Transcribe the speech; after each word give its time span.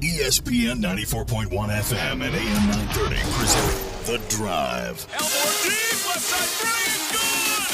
ESPN 0.00 0.80
94.1 0.80 1.50
FM 1.50 2.12
and 2.12 2.34
AM 2.34 2.66
930 2.72 3.16
present 3.36 4.06
The 4.06 4.16
Drive. 4.34 5.06
Elmore 5.12 5.56
deep, 5.62 6.00
left 6.08 6.24
side 6.24 6.48
three 6.56 6.88
is 6.88 7.04
good! 7.12 7.68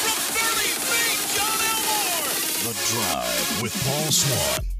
From 0.00 0.18
30 0.32 0.72
feet, 0.88 1.20
John 1.36 1.60
Elmore! 1.68 2.32
The 2.64 2.74
Drive 2.92 3.62
with 3.62 3.74
Paul 3.84 4.10
Swann. 4.10 4.75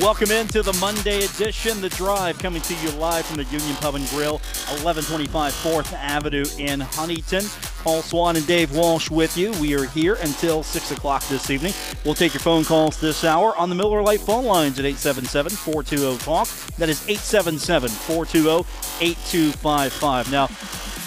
Welcome 0.00 0.30
into 0.30 0.62
the 0.62 0.74
Monday 0.74 1.24
edition, 1.24 1.80
The 1.80 1.88
Drive, 1.88 2.38
coming 2.38 2.62
to 2.62 2.74
you 2.76 2.90
live 2.92 3.26
from 3.26 3.38
the 3.38 3.44
Union 3.44 3.74
Pub 3.76 3.94
and 3.94 4.06
Grill, 4.10 4.34
1125 4.68 5.52
4th 5.52 5.92
Avenue 5.94 6.44
in 6.58 6.80
Huntington. 6.80 7.44
Paul 7.82 8.02
Swann 8.02 8.36
and 8.36 8.46
Dave 8.46 8.76
Walsh 8.76 9.10
with 9.10 9.36
you. 9.36 9.50
We 9.60 9.74
are 9.74 9.86
here 9.86 10.14
until 10.14 10.62
6 10.62 10.90
o'clock 10.92 11.26
this 11.28 11.50
evening. 11.50 11.72
We'll 12.04 12.14
take 12.14 12.34
your 12.34 12.40
phone 12.40 12.64
calls 12.64 13.00
this 13.00 13.24
hour 13.24 13.56
on 13.56 13.70
the 13.70 13.74
Miller 13.74 14.02
Lite 14.02 14.20
phone 14.20 14.44
lines 14.44 14.78
at 14.78 14.84
877 14.84 15.52
420 15.52 16.18
TALK. 16.18 16.48
That 16.76 16.88
is 16.88 17.02
877 17.08 17.88
420 17.88 18.66
8255. 19.00 20.30
Now, 20.30 20.48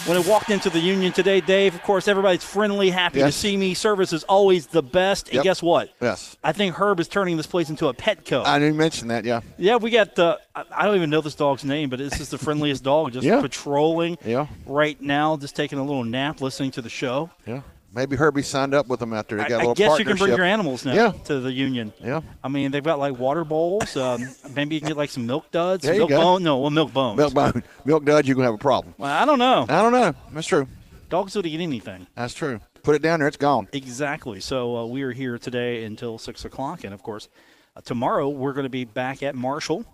when 0.06 0.16
I 0.16 0.20
walked 0.20 0.50
into 0.50 0.68
the 0.70 0.80
union 0.80 1.12
today, 1.12 1.40
Dave, 1.40 1.74
of 1.74 1.82
course, 1.82 2.08
everybody's 2.08 2.42
friendly, 2.42 2.90
happy 2.90 3.20
Yes. 3.20 3.34
to 3.34 3.38
see 3.40 3.56
me. 3.56 3.74
Service 3.74 4.12
is 4.12 4.24
always 4.24 4.66
the 4.66 4.82
best. 4.82 5.28
And 5.28 5.36
Yep. 5.36 5.44
guess 5.44 5.62
what? 5.62 5.90
Yes. 6.00 6.36
I 6.42 6.52
think 6.52 6.74
Herb 6.74 6.98
is 7.00 7.08
turning 7.08 7.36
this 7.36 7.46
place 7.46 7.70
into 7.70 7.88
a 7.88 7.94
Petco. 7.94 8.44
I 8.44 8.58
didn't 8.58 8.76
mention 8.76 9.08
that, 9.08 9.24
yeah. 9.24 9.40
Yeah, 9.58 9.76
we 9.76 9.90
got 9.90 10.14
the. 10.16 10.38
I- 10.54 10.64
I 10.76 10.84
don't 10.86 10.96
even 10.96 11.10
know 11.10 11.20
this 11.20 11.34
dog's 11.34 11.64
name, 11.64 11.88
but 11.88 11.98
this 11.98 12.18
is 12.20 12.28
the 12.30 12.38
friendliest 12.38 12.82
dog, 12.82 13.12
just 13.12 13.24
Yeah. 13.26 13.40
patrolling. 13.40 14.18
Yeah. 14.24 14.46
Right 14.66 15.00
now, 15.00 15.36
just 15.36 15.54
taking 15.56 15.78
a 15.78 15.84
little 15.84 16.04
nap, 16.04 16.40
listening 16.40 16.72
to 16.72 16.82
the 16.82 16.90
show. 16.90 17.30
Yeah. 17.46 17.60
Maybe 17.94 18.16
Herbie 18.16 18.42
signed 18.42 18.72
up 18.72 18.86
with 18.88 19.00
them 19.00 19.12
out 19.12 19.28
there. 19.28 19.38
They 19.38 19.44
I, 19.44 19.48
got 19.48 19.54
a 19.54 19.56
I 19.56 19.58
little 19.60 19.74
guess 19.74 19.98
you 19.98 20.04
can 20.06 20.16
bring 20.16 20.34
your 20.34 20.44
animals 20.44 20.84
now 20.84 20.94
Yeah. 20.94 21.12
to 21.24 21.40
the 21.40 21.52
union. 21.52 21.92
Yeah. 22.02 22.22
I 22.42 22.48
mean, 22.48 22.70
they've 22.70 22.82
got 22.82 22.98
like 22.98 23.18
water 23.18 23.44
bowls. 23.44 23.94
Um, 23.96 24.26
maybe 24.54 24.76
you 24.76 24.80
can 24.80 24.88
get 24.88 24.96
like 24.96 25.10
some 25.10 25.26
milk 25.26 25.50
duds. 25.50 25.84
There 25.84 25.92
you 25.92 26.00
milk 26.00 26.10
go. 26.10 26.20
bone? 26.20 26.42
No, 26.42 26.58
well, 26.58 26.70
milk 26.70 26.92
bones. 26.92 27.18
Milk 27.18 27.34
bone. 27.34 27.62
Milk 27.84 28.04
Dud, 28.04 28.26
you're 28.26 28.34
going 28.34 28.44
to 28.44 28.52
have 28.52 28.54
a 28.54 28.62
problem. 28.62 28.94
Well, 28.96 29.10
I 29.12 29.26
don't 29.26 29.38
know. 29.38 29.66
I 29.68 29.82
don't 29.82 29.92
know. 29.92 30.14
That's 30.32 30.46
true. 30.46 30.66
Dogs 31.10 31.36
would 31.36 31.44
eat 31.44 31.60
anything. 31.60 32.06
That's 32.14 32.32
true. 32.32 32.60
Put 32.82 32.94
it 32.96 33.02
down 33.02 33.18
there, 33.20 33.28
it's 33.28 33.36
gone. 33.36 33.68
Exactly. 33.74 34.40
So 34.40 34.76
uh, 34.76 34.86
we 34.86 35.02
are 35.02 35.12
here 35.12 35.36
today 35.38 35.84
until 35.84 36.16
six 36.18 36.44
o'clock, 36.46 36.84
and 36.84 36.94
of 36.94 37.02
course, 37.02 37.28
uh, 37.76 37.82
tomorrow 37.82 38.28
we're 38.30 38.54
going 38.54 38.64
to 38.64 38.70
be 38.70 38.84
back 38.86 39.22
at 39.22 39.34
Marshall. 39.34 39.84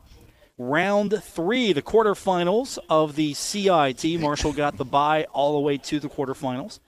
Round 0.56 1.20
three, 1.22 1.72
the 1.72 1.82
quarterfinals 1.82 2.78
of 2.88 3.14
the 3.16 3.34
CIT. 3.34 4.04
Marshall 4.20 4.52
got 4.52 4.76
the 4.76 4.84
bye 4.84 5.24
all 5.32 5.52
the 5.54 5.60
way 5.60 5.76
to 5.78 6.00
the 6.00 6.08
quarterfinals. 6.08 6.78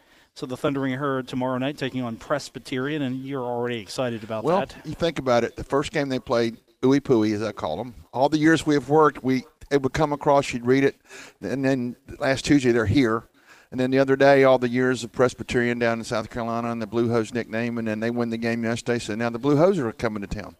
So 0.40 0.46
the 0.46 0.56
Thundering 0.56 0.94
Herd 0.94 1.28
tomorrow 1.28 1.58
night 1.58 1.76
taking 1.76 2.00
on 2.02 2.16
Presbyterian, 2.16 3.02
and 3.02 3.22
you're 3.26 3.44
already 3.44 3.78
excited 3.78 4.24
about 4.24 4.42
Well, 4.42 4.60
that. 4.60 4.74
Well, 4.74 4.82
you 4.86 4.94
think 4.94 5.18
about 5.18 5.44
it. 5.44 5.54
The 5.54 5.64
first 5.64 5.92
game 5.92 6.08
they 6.08 6.18
played, 6.18 6.56
Ooey 6.80 7.02
Pooey, 7.02 7.34
as 7.34 7.42
I 7.42 7.52
call 7.52 7.76
them. 7.76 7.94
All 8.14 8.30
the 8.30 8.38
years 8.38 8.64
we 8.64 8.72
have 8.72 8.88
worked, 8.88 9.22
we 9.22 9.44
it 9.70 9.82
would 9.82 9.92
come 9.92 10.14
across, 10.14 10.54
you'd 10.54 10.64
read 10.64 10.82
it, 10.82 10.96
and 11.42 11.62
then 11.62 11.94
last 12.18 12.46
Tuesday 12.46 12.72
they're 12.72 12.86
here. 12.86 13.24
And 13.70 13.78
then 13.78 13.90
the 13.90 13.98
other 13.98 14.16
day, 14.16 14.44
all 14.44 14.56
the 14.58 14.70
years 14.70 15.04
of 15.04 15.12
Presbyterian 15.12 15.78
down 15.78 15.98
in 15.98 16.04
South 16.04 16.30
Carolina 16.30 16.72
and 16.72 16.80
the 16.80 16.86
Blue 16.86 17.10
Hose 17.10 17.34
nickname, 17.34 17.76
and 17.76 17.86
then 17.86 18.00
they 18.00 18.10
win 18.10 18.30
the 18.30 18.38
game 18.38 18.64
yesterday. 18.64 18.98
So 18.98 19.14
now 19.14 19.28
the 19.28 19.38
Blue 19.38 19.58
Hose 19.58 19.78
are 19.78 19.92
coming 19.92 20.22
to 20.22 20.26
town. 20.26 20.56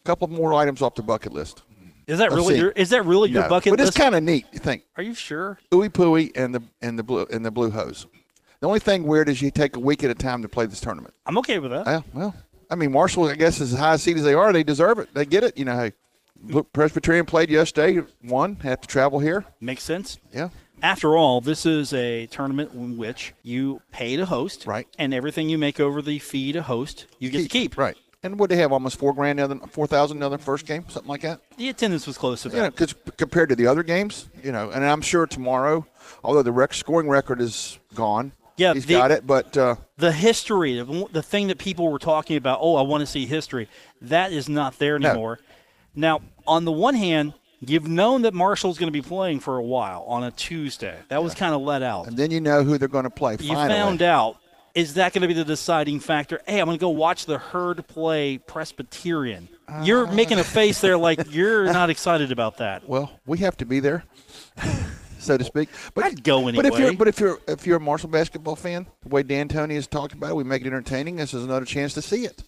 A 0.00 0.04
couple 0.04 0.26
more 0.26 0.52
items 0.52 0.82
off 0.82 0.96
the 0.96 1.02
bucket 1.04 1.32
list. 1.32 1.62
Is 2.08 2.18
that 2.18 2.32
let's 2.32 2.34
really 2.34 2.54
see. 2.54 2.60
your 2.60 2.70
is 2.72 2.90
that 2.90 3.06
really 3.06 3.30
your 3.30 3.42
No, 3.42 3.48
bucket 3.48 3.70
but 3.70 3.80
it's 3.80 3.96
kind 3.96 4.16
of 4.16 4.24
neat. 4.24 4.46
You 4.52 4.58
think 4.58 4.82
Are 4.96 5.02
you 5.04 5.14
sure? 5.14 5.60
Ooey 5.70 5.90
Pooey 5.90 6.32
and 6.34 6.52
the 6.52 6.62
and 6.80 6.98
the 6.98 7.04
blue 7.04 7.24
and 7.30 7.46
the 7.46 7.52
Blue 7.52 7.70
Hose. 7.70 8.08
The 8.62 8.68
only 8.68 8.78
thing 8.78 9.02
weird 9.02 9.28
is 9.28 9.42
you 9.42 9.50
take 9.50 9.74
a 9.74 9.80
week 9.80 10.04
at 10.04 10.10
a 10.12 10.14
time 10.14 10.40
to 10.42 10.48
play 10.48 10.66
this 10.66 10.80
tournament. 10.80 11.14
I'm 11.26 11.36
okay 11.38 11.58
with 11.58 11.72
that. 11.72 11.84
Yeah, 11.84 12.00
well, 12.14 12.32
I 12.70 12.76
mean, 12.76 12.92
Marshall, 12.92 13.24
I 13.24 13.34
guess, 13.34 13.60
is 13.60 13.72
as 13.72 13.78
high 13.80 13.94
a 13.94 13.98
seed 13.98 14.16
as 14.18 14.22
they 14.22 14.34
are, 14.34 14.52
they 14.52 14.62
deserve 14.62 15.00
it. 15.00 15.12
They 15.12 15.26
get 15.26 15.42
it. 15.42 15.58
You 15.58 15.64
know, 15.64 15.76
hey, 15.76 15.92
look, 16.44 16.72
Presbyterian 16.72 17.26
played 17.26 17.50
yesterday, 17.50 18.06
won, 18.22 18.54
had 18.54 18.80
to 18.82 18.86
travel 18.86 19.18
here. 19.18 19.44
Makes 19.60 19.82
sense. 19.82 20.20
Yeah, 20.32 20.50
After 20.80 21.16
all, 21.16 21.40
this 21.40 21.66
is 21.66 21.92
a 21.92 22.26
tournament 22.26 22.72
in 22.72 22.96
which 22.96 23.34
you 23.42 23.82
pay 23.90 24.14
to 24.14 24.26
host, 24.26 24.64
Right. 24.64 24.86
And 24.96 25.12
everything 25.12 25.48
you 25.48 25.58
make 25.58 25.80
over 25.80 26.00
the 26.00 26.20
fee 26.20 26.52
to 26.52 26.62
host, 26.62 27.06
you 27.18 27.30
get 27.30 27.42
to 27.42 27.48
keep. 27.48 27.76
Right. 27.76 27.96
And 28.22 28.38
what 28.38 28.48
they 28.48 28.58
have 28.58 28.70
almost 28.70 28.96
four 28.96 29.12
grand, 29.12 29.40
the 29.40 29.42
other 29.42 29.58
four 29.72 29.88
thousand, 29.88 30.20
the 30.20 30.26
other 30.26 30.38
first 30.38 30.66
game, 30.66 30.84
something 30.88 31.08
like 31.08 31.22
that. 31.22 31.40
The 31.56 31.68
attendance 31.68 32.06
was 32.06 32.16
close 32.16 32.42
to 32.42 32.48
that. 32.50 32.56
Know, 32.56 32.70
because 32.70 32.94
compared 33.16 33.48
to 33.48 33.56
the 33.56 33.66
other 33.66 33.82
games, 33.82 34.28
you 34.44 34.52
know, 34.52 34.70
and 34.70 34.84
I'm 34.84 35.00
sure 35.00 35.26
tomorrow, 35.26 35.84
although 36.22 36.42
the 36.44 36.52
rec- 36.52 36.74
scoring 36.74 37.08
record 37.08 37.40
is 37.40 37.80
gone, 37.96 38.30
Yeah, 38.62 38.74
he's 38.74 38.86
the- 38.86 38.94
got 38.94 39.10
it. 39.10 39.26
But 39.26 39.56
uh, 39.56 39.76
the 39.96 40.12
history, 40.12 40.76
the 40.78 41.06
the 41.12 41.22
thing 41.22 41.48
that 41.48 41.58
people 41.58 41.90
were 41.90 41.98
talking 41.98 42.36
about, 42.36 42.58
oh, 42.62 42.76
I 42.76 42.82
want 42.82 43.00
to 43.02 43.06
see 43.06 43.26
history, 43.26 43.68
that 44.00 44.32
is 44.32 44.48
not 44.48 44.78
there 44.78 44.98
No. 44.98 45.10
anymore. 45.10 45.38
Now, 45.94 46.20
on 46.46 46.64
the 46.64 46.72
one 46.72 46.94
hand, 46.94 47.34
you've 47.60 47.86
known 47.86 48.22
that 48.22 48.34
Marshall's 48.34 48.78
going 48.78 48.88
to 48.88 48.92
be 48.92 49.02
playing 49.02 49.40
for 49.40 49.56
a 49.58 49.62
while 49.62 50.02
on 50.08 50.24
a 50.24 50.30
Tuesday. 50.30 50.98
That 51.08 51.22
was 51.22 51.34
kind 51.34 51.54
of 51.54 51.60
let 51.60 51.82
out. 51.82 52.06
and 52.06 52.16
then 52.16 52.30
you 52.30 52.40
know 52.40 52.62
who 52.64 52.78
they're 52.78 52.88
going 52.88 53.04
to 53.04 53.10
play. 53.10 53.36
For. 53.36 53.42
You 53.42 53.54
finally. 53.54 53.74
found 53.78 54.02
out. 54.02 54.38
Is 54.74 54.94
that 54.94 55.12
going 55.12 55.20
to 55.20 55.28
be 55.28 55.34
the 55.34 55.44
deciding 55.44 56.00
factor? 56.00 56.40
Hey, 56.46 56.58
I'm 56.58 56.64
going 56.64 56.78
to 56.78 56.80
go 56.80 56.88
watch 56.88 57.26
the 57.26 57.36
herd 57.36 57.86
play 57.88 58.38
Presbyterian. 58.38 59.50
You're 59.82 60.06
making 60.06 60.38
a 60.38 60.44
face 60.44 60.80
there 60.80 60.96
like 60.96 61.30
you're 61.30 61.64
not 61.72 61.90
excited 61.90 62.32
about 62.32 62.56
that. 62.56 62.88
Well, 62.88 63.10
we 63.26 63.36
have 63.40 63.54
to 63.58 63.66
be 63.66 63.80
there, 63.80 64.04
so 65.22 65.36
to 65.38 65.44
speak. 65.44 65.68
But 65.94 66.04
I'd 66.04 66.24
go 66.24 66.50
But 66.52 66.66
if 66.66 66.78
you're 66.78 66.92
but 66.94 67.08
if 67.08 67.20
you're 67.20 67.38
if 67.48 67.66
you're 67.66 67.76
a 67.76 67.80
Marshall 67.80 68.10
basketball 68.10 68.56
fan, 68.56 68.86
the 69.02 69.08
way 69.08 69.22
Dan 69.22 69.46
D'Antoni 69.48 69.74
has 69.74 69.86
talked 69.86 70.12
about 70.14 70.30
it, 70.30 70.36
we 70.36 70.44
make 70.44 70.62
it 70.62 70.66
entertaining. 70.66 71.16
This 71.16 71.32
is 71.34 71.44
another 71.44 71.64
chance 71.64 71.94
to 71.94 72.02
see 72.02 72.24
it, 72.24 72.42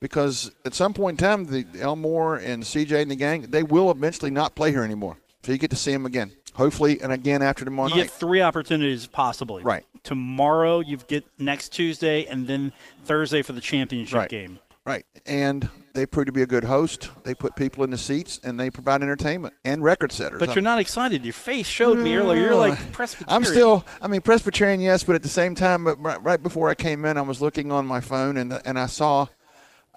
because 0.00 0.50
at 0.64 0.74
some 0.74 0.94
point 0.94 1.20
in 1.20 1.26
time, 1.26 1.44
the 1.46 1.66
Elmore 1.80 2.36
and 2.36 2.62
CJ 2.62 3.02
and 3.02 3.10
the 3.10 3.16
gang 3.16 3.42
they 3.50 3.62
will 3.62 3.90
eventually 3.90 4.30
not 4.30 4.54
play 4.54 4.70
here 4.70 4.82
anymore. 4.84 5.16
So 5.42 5.52
you 5.52 5.58
get 5.58 5.70
to 5.70 5.76
see 5.76 5.92
them 5.92 6.04
again, 6.04 6.32
hopefully, 6.54 7.00
and 7.00 7.12
again 7.12 7.42
after 7.42 7.64
tomorrow 7.64 7.88
You 7.88 7.94
night. 7.96 8.02
get 8.04 8.10
three 8.12 8.42
opportunities 8.42 9.06
possibly. 9.06 9.62
Right. 9.62 9.84
Tomorrow 10.02 10.80
you 10.80 10.96
get 10.96 11.24
next 11.38 11.70
Tuesday 11.70 12.24
and 12.26 12.46
then 12.46 12.72
Thursday 13.04 13.42
for 13.42 13.52
the 13.52 13.60
championship 13.60 14.18
Right. 14.18 14.28
game. 14.28 14.58
Right, 14.84 15.04
and 15.26 15.68
they 15.98 16.06
prove 16.06 16.26
to 16.26 16.32
be 16.32 16.42
a 16.42 16.46
good 16.46 16.62
host. 16.62 17.10
They 17.24 17.34
put 17.34 17.56
people 17.56 17.82
in 17.82 17.90
the 17.90 17.98
seats, 17.98 18.38
and 18.44 18.58
they 18.58 18.70
provide 18.70 19.02
entertainment 19.02 19.54
and 19.64 19.82
record 19.82 20.12
setters. 20.12 20.38
But 20.38 20.54
you're 20.54 20.62
not 20.62 20.78
excited. 20.78 21.24
Your 21.24 21.32
face 21.32 21.66
showed 21.66 21.98
me 21.98 22.14
earlier. 22.14 22.40
You're 22.42 22.54
like 22.54 22.78
mm. 22.78 22.92
Presbyterian. 22.92 23.36
I'm 23.36 23.44
still, 23.44 23.84
I 24.00 24.06
mean, 24.06 24.20
Presbyterian, 24.20 24.80
yes, 24.80 25.02
but 25.02 25.16
at 25.16 25.24
the 25.24 25.28
same 25.28 25.56
time, 25.56 25.82
but 25.82 26.00
right, 26.00 26.22
right 26.22 26.40
before 26.40 26.68
I 26.68 26.76
came 26.76 27.04
in, 27.04 27.16
I 27.16 27.22
was 27.22 27.42
looking 27.42 27.72
on 27.72 27.84
my 27.84 28.00
phone 28.00 28.36
and 28.36 28.60
and 28.64 28.78
I 28.78 28.86
saw, 28.86 29.26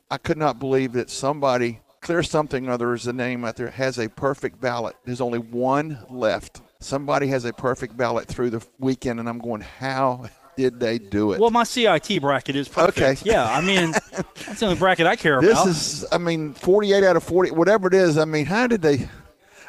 I 0.10 0.18
could 0.18 0.40
not 0.40 0.58
believe 0.58 0.94
that 0.94 1.12
somebody, 1.12 1.82
Clear 2.02 2.24
Something 2.24 2.68
Other 2.68 2.96
is 2.96 3.04
the 3.04 3.14
name 3.14 3.46
out 3.46 3.56
there, 3.56 3.70
has 3.70 4.00
a 4.00 4.10
perfect 4.10 4.60
ballot. 4.60 4.96
There's 5.06 5.22
only 5.22 5.40
one 5.40 6.00
left. 6.10 6.62
Somebody 6.80 7.28
has 7.28 7.46
a 7.46 7.54
perfect 7.54 7.96
ballot 7.96 8.28
through 8.28 8.50
the 8.50 8.66
weekend, 8.80 9.20
and 9.20 9.30
I'm 9.30 9.38
going, 9.38 9.62
how 9.62 10.26
did 10.58 10.80
they 10.80 11.00
do 11.00 11.34
it? 11.34 11.40
Well, 11.40 11.52
my 11.52 11.64
CIT 11.64 12.22
bracket 12.22 12.56
is 12.56 12.68
perfect. 12.68 13.22
Okay. 13.22 13.30
Yeah, 13.30 13.46
I 13.46 13.62
mean, 13.62 13.92
that's 14.12 14.60
the 14.60 14.66
only 14.66 14.78
bracket 14.78 15.08
I 15.08 15.16
care 15.16 15.40
this 15.42 15.52
about. 15.52 15.66
This 15.66 16.04
is, 16.04 16.06
I 16.12 16.18
mean, 16.18 16.54
48 16.54 17.04
out 17.04 17.16
of 17.16 17.24
40, 17.24 17.52
whatever 17.52 17.88
it 17.88 17.94
is. 17.94 18.18
I 18.18 18.26
mean, 18.26 18.46
how 18.46 18.68
did 18.68 18.82
they? 18.82 19.10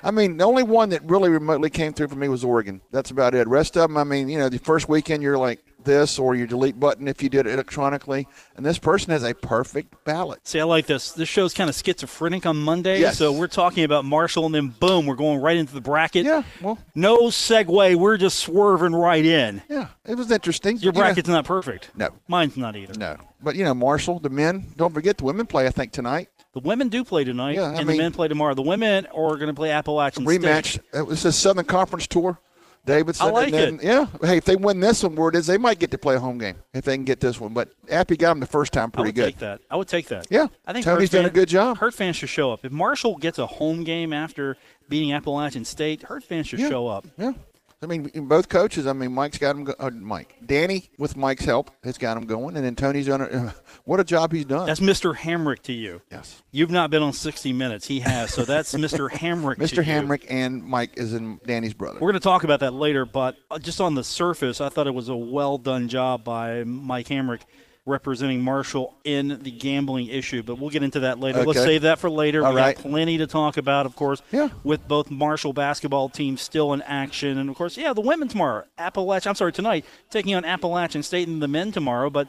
I 0.04 0.10
mean, 0.10 0.36
the 0.36 0.44
only 0.44 0.64
one 0.64 0.88
that 0.90 1.02
really 1.04 1.30
remotely 1.30 1.70
came 1.70 1.92
through 1.92 2.08
for 2.08 2.16
me 2.16 2.28
was 2.28 2.42
Oregon. 2.42 2.80
That's 2.90 3.10
about 3.10 3.34
it. 3.34 3.46
Rest 3.46 3.76
of 3.76 3.82
them, 3.82 3.96
I 3.96 4.04
mean, 4.04 4.28
you 4.28 4.38
know, 4.38 4.48
the 4.48 4.58
first 4.58 4.88
weekend 4.88 5.22
you're 5.22 5.38
like 5.38 5.64
this, 5.84 6.18
or 6.18 6.34
your 6.34 6.46
delete 6.46 6.78
button 6.78 7.08
if 7.08 7.22
you 7.22 7.28
did 7.28 7.46
it 7.46 7.52
electronically, 7.54 8.26
and 8.56 8.64
this 8.64 8.78
person 8.78 9.10
has 9.12 9.22
a 9.24 9.34
perfect 9.34 10.04
ballot. 10.04 10.40
See, 10.46 10.60
I 10.60 10.64
like 10.64 10.86
this. 10.86 11.12
This 11.12 11.28
show's 11.28 11.54
kind 11.54 11.68
of 11.70 11.76
schizophrenic 11.76 12.46
on 12.46 12.56
Monday. 12.56 13.00
Yes. 13.00 13.18
So 13.18 13.32
we're 13.32 13.46
talking 13.48 13.84
about 13.84 14.04
Marshall, 14.04 14.46
and 14.46 14.54
then 14.54 14.68
boom, 14.68 15.06
we're 15.06 15.14
going 15.16 15.40
right 15.40 15.56
into 15.56 15.74
the 15.74 15.80
bracket. 15.80 16.24
Yeah, 16.24 16.42
well, 16.60 16.78
No 16.94 17.28
segue. 17.28 17.94
We're 17.96 18.16
just 18.16 18.38
swerving 18.40 18.94
right 18.94 19.24
in. 19.24 19.62
yeah, 19.68 19.88
it 20.04 20.16
was 20.16 20.30
interesting. 20.30 20.76
Your 20.76 20.86
You 20.86 20.92
know, 20.92 21.00
bracket's 21.00 21.28
not 21.28 21.44
perfect. 21.44 21.90
No. 21.96 22.10
Mine's 22.28 22.56
not 22.56 22.76
either. 22.76 22.94
no, 22.98 23.16
but 23.42 23.56
you 23.56 23.64
know, 23.64 23.74
Marshall, 23.74 24.18
the 24.18 24.30
men. 24.30 24.66
Don't 24.76 24.92
forget 24.94 25.18
the 25.18 25.24
women 25.24 25.46
play. 25.46 25.66
I 25.66 25.70
think 25.70 25.92
tonight 25.92 26.28
The 26.54 26.60
women 26.60 26.88
do 26.88 27.04
play 27.04 27.24
tonight, 27.24 27.54
Yeah, 27.56 27.70
I 27.70 27.74
and 27.80 27.88
the 27.88 27.96
men 27.96 28.12
play 28.12 28.28
tomorrow. 28.28 28.54
The 28.54 28.62
women 28.62 29.06
are 29.06 29.36
going 29.36 29.48
to 29.48 29.54
play 29.54 29.70
Appalachian 29.70 30.26
State. 30.26 30.40
rematch. 30.42 30.78
It 30.92 31.06
was 31.06 31.24
a 31.24 31.32
Southern 31.32 31.64
Conference 31.64 32.06
tour. 32.06 32.38
Davidson. 32.84 33.28
I 33.28 33.30
like 33.30 33.52
then, 33.52 33.78
Yeah. 33.82 34.06
Hey, 34.22 34.38
if 34.38 34.44
they 34.44 34.56
win 34.56 34.80
this 34.80 35.02
one, 35.04 35.14
word 35.14 35.36
is 35.36 35.46
they 35.46 35.58
might 35.58 35.78
get 35.78 35.90
to 35.92 35.98
play 35.98 36.16
a 36.16 36.20
home 36.20 36.38
game 36.38 36.56
if 36.74 36.84
they 36.84 36.96
can 36.96 37.04
get 37.04 37.20
this 37.20 37.40
one. 37.40 37.52
But 37.54 37.70
Appy 37.88 38.16
got 38.16 38.30
them 38.30 38.40
the 38.40 38.46
first 38.46 38.72
time 38.72 38.90
pretty 38.90 39.06
I 39.06 39.08
would 39.08 39.14
good. 39.14 39.24
take 39.24 39.38
that. 39.38 39.60
I 39.70 39.76
would 39.76 39.88
take 39.88 40.08
that. 40.08 40.26
Yeah. 40.30 40.48
I 40.66 40.72
think 40.72 40.84
Tony's 40.84 41.10
done 41.10 41.24
a 41.26 41.30
good 41.30 41.48
job. 41.48 41.78
Herd 41.78 41.94
fans 41.94 42.16
should 42.16 42.28
show 42.28 42.52
up. 42.52 42.64
If 42.64 42.72
Marshall 42.72 43.16
gets 43.18 43.38
a 43.38 43.46
home 43.46 43.84
game 43.84 44.12
after 44.12 44.56
beating 44.88 45.12
Appalachian 45.12 45.64
State, 45.64 46.02
Herd 46.02 46.24
fans 46.24 46.48
should 46.48 46.58
Yeah. 46.60 46.68
show 46.68 46.88
up. 46.88 47.06
Yeah. 47.16 47.32
I 47.82 47.86
mean, 47.86 48.04
both 48.28 48.48
coaches. 48.48 48.86
I 48.86 48.92
mean, 48.92 49.12
Mike's 49.12 49.38
got 49.38 49.56
him. 49.56 49.64
Go- 49.64 49.74
uh, 49.78 49.90
Mike, 49.90 50.36
Danny, 50.46 50.88
with 50.98 51.16
Mike's 51.16 51.44
help, 51.44 51.72
has 51.82 51.98
got 51.98 52.16
him 52.16 52.26
going, 52.26 52.56
and 52.56 52.64
then 52.64 52.76
Tony's 52.76 53.06
done. 53.06 53.22
A, 53.22 53.54
what 53.84 53.98
a 53.98 54.04
job 54.04 54.32
he's 54.32 54.44
done. 54.44 54.66
That's 54.66 54.78
Mr. 54.78 55.16
Hamrick 55.16 55.62
to 55.62 55.72
you. 55.72 56.00
yes, 56.10 56.42
You've 56.52 56.70
not 56.70 56.90
been 56.90 57.02
on 57.02 57.12
60 57.12 57.52
Minutes. 57.52 57.88
He 57.88 57.98
has. 58.00 58.32
So 58.32 58.44
that's 58.44 58.72
Mr. 58.76 59.10
Hamrick. 59.10 59.56
to 59.56 59.62
Mr. 59.62 59.84
Hamrick 59.84 60.24
and 60.30 60.62
Mike 60.62 60.92
is 60.96 61.12
in 61.12 61.40
Danny's 61.44 61.74
brother. 61.74 61.98
We're 61.98 62.12
going 62.12 62.20
to 62.20 62.24
talk 62.24 62.44
about 62.44 62.60
that 62.60 62.72
later, 62.72 63.04
but 63.04 63.36
uh, 63.50 63.58
just 63.58 63.80
on 63.80 63.96
the 63.96 64.04
surface, 64.04 64.60
I 64.60 64.68
thought 64.68 64.86
it 64.86 64.94
was 64.94 65.08
a 65.08 65.16
well 65.16 65.58
done 65.58 65.88
job 65.88 66.22
by 66.22 66.62
Mike 66.62 67.08
Hamrick 67.08 67.40
representing 67.84 68.40
Marshall 68.40 68.94
in 69.04 69.40
the 69.42 69.50
gambling 69.50 70.06
issue. 70.06 70.42
But 70.42 70.58
we'll 70.58 70.70
get 70.70 70.82
into 70.82 71.00
that 71.00 71.18
later. 71.18 71.44
Let's 71.44 71.60
save 71.60 71.82
that 71.82 71.98
for 71.98 72.08
later. 72.08 72.44
All 72.44 72.54
we 72.54 72.60
right. 72.60 72.76
got 72.76 72.82
plenty 72.82 73.18
to 73.18 73.26
talk 73.26 73.56
about, 73.56 73.86
of 73.86 73.96
course, 73.96 74.22
Yeah. 74.30 74.50
with 74.62 74.86
both 74.86 75.10
Marshall 75.10 75.52
basketball 75.52 76.08
teams 76.08 76.40
still 76.40 76.72
in 76.72 76.82
action. 76.82 77.38
And, 77.38 77.50
of 77.50 77.56
course, 77.56 77.76
yeah, 77.76 77.92
the 77.92 78.00
women 78.00 78.28
tomorrow. 78.28 78.64
Appalachian, 78.78 79.30
I'm 79.30 79.34
sorry, 79.34 79.52
tonight, 79.52 79.84
taking 80.10 80.34
on 80.34 80.44
Appalachian 80.44 81.02
State 81.02 81.26
and 81.26 81.42
the 81.42 81.48
men 81.48 81.72
tomorrow. 81.72 82.08
But 82.08 82.28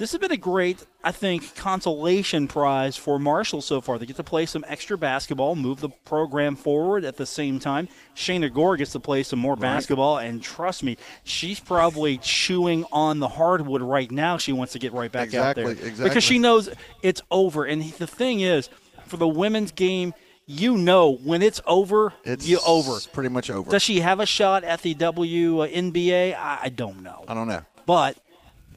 this 0.00 0.12
has 0.12 0.18
been 0.18 0.32
a 0.32 0.36
great, 0.36 0.84
I 1.04 1.12
think, 1.12 1.54
consolation 1.54 2.48
prize 2.48 2.96
for 2.96 3.18
Marshall 3.18 3.60
so 3.60 3.80
far. 3.82 3.98
They 3.98 4.06
get 4.06 4.16
to 4.16 4.24
play 4.24 4.46
some 4.46 4.64
extra 4.66 4.96
basketball, 4.96 5.54
move 5.54 5.80
the 5.80 5.90
program 5.90 6.56
forward 6.56 7.04
at 7.04 7.18
the 7.18 7.26
same 7.26 7.58
time. 7.58 7.86
Shayna 8.16 8.50
Gore 8.52 8.78
gets 8.78 8.92
to 8.92 9.00
play 9.00 9.22
some 9.22 9.38
more 9.38 9.56
basketball, 9.56 10.16
and 10.16 10.42
trust 10.42 10.82
me, 10.82 10.96
she's 11.24 11.60
probably 11.60 12.16
chewing 12.18 12.86
on 12.90 13.18
the 13.18 13.28
hardwood 13.28 13.82
right 13.82 14.10
now. 14.10 14.38
She 14.38 14.52
wants 14.54 14.72
to 14.72 14.78
get 14.78 14.94
right 14.94 15.12
back 15.12 15.34
out 15.34 15.54
there 15.54 15.66
Exactly, 15.66 15.88
exactly. 15.88 16.08
because 16.08 16.24
she 16.24 16.38
knows 16.38 16.70
it's 17.02 17.20
over. 17.30 17.66
And 17.66 17.82
the 17.82 18.06
thing 18.06 18.40
is, 18.40 18.70
for 19.06 19.18
the 19.18 19.28
women's 19.28 19.70
game, 19.70 20.14
you 20.46 20.76
know 20.78 21.12
when 21.16 21.42
it's 21.42 21.60
over, 21.66 22.14
It's 22.24 22.48
you 22.48 22.58
over. 22.66 22.98
pretty 23.12 23.28
much 23.28 23.50
over. 23.50 23.70
Does 23.70 23.82
she 23.82 24.00
have 24.00 24.18
a 24.18 24.26
shot 24.26 24.64
at 24.64 24.82
the 24.82 24.94
WNBA? 24.94 26.34
Uh, 26.34 26.38
I, 26.38 26.58
I 26.62 26.68
don't 26.70 27.02
know 27.02 27.24
I 27.28 27.34
don't 27.34 27.46
know. 27.48 27.62
but 27.86 28.16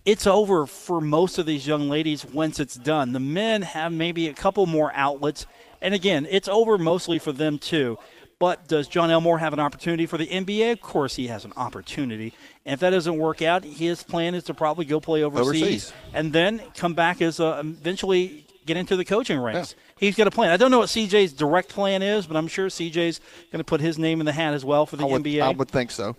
it's 0.06 0.28
over 0.28 0.66
for 0.66 1.00
most 1.02 1.38
of 1.38 1.46
these 1.46 1.66
young 1.66 1.90
ladies 1.90 2.26
once 2.26 2.60
it's 2.60 2.76
done. 2.76 3.14
The 3.14 3.20
men 3.20 3.62
have 3.62 3.92
maybe 3.92 4.28
a 4.28 4.34
couple 4.34 4.66
more 4.66 4.92
outlets, 4.94 5.46
and 5.82 5.94
again, 5.94 6.28
it's 6.30 6.48
over 6.48 6.78
mostly 6.78 7.20
for 7.20 7.32
them 7.32 7.58
too. 7.58 7.98
But 8.40 8.68
does 8.68 8.90
John 8.90 9.10
Elmore 9.10 9.38
have 9.40 9.54
an 9.54 9.60
opportunity 9.60 10.06
for 10.06 10.18
the 10.18 10.28
NBA? 10.28 10.74
Of 10.74 10.82
course, 10.82 11.16
he 11.16 11.28
has 11.28 11.46
an 11.46 11.54
opportunity. 11.56 12.34
And 12.66 12.74
if 12.74 12.82
that 12.82 12.90
doesn't 12.90 13.18
work 13.18 13.42
out, 13.42 13.64
his 13.64 14.04
plan 14.04 14.36
is 14.36 14.44
to 14.46 14.54
probably 14.54 14.84
go 14.84 15.00
play 15.00 15.24
overseas, 15.24 15.62
Overseas. 15.62 15.94
and 16.14 16.34
then 16.34 16.62
come 16.76 16.94
back 16.94 17.22
as 17.22 17.40
a, 17.40 17.60
eventually 17.60 18.46
get 18.66 18.76
into 18.76 18.98
the 18.98 19.06
coaching 19.06 19.40
ranks. 19.40 19.76
He's 19.98 20.16
got 20.18 20.28
a 20.28 20.32
plan. 20.32 20.50
I 20.52 20.58
don't 20.58 20.72
know 20.72 20.80
what 20.80 20.90
CJ's 20.90 21.32
direct 21.32 21.70
plan 21.70 22.02
is, 22.02 22.26
but 22.26 22.36
I'm 22.36 22.48
sure 22.50 22.68
CJ's 22.68 23.22
going 23.52 23.60
to 23.60 23.64
put 23.64 23.80
his 23.80 23.98
name 23.98 24.20
in 24.20 24.26
the 24.26 24.34
hat 24.34 24.54
as 24.54 24.66
well 24.66 24.86
for 24.86 24.98
the 24.98 25.04
I 25.06 25.12
would, 25.12 25.24
NBA 25.24 25.42
I 25.42 25.50
would 25.52 25.70
think 25.70 25.92
so. 25.92 26.18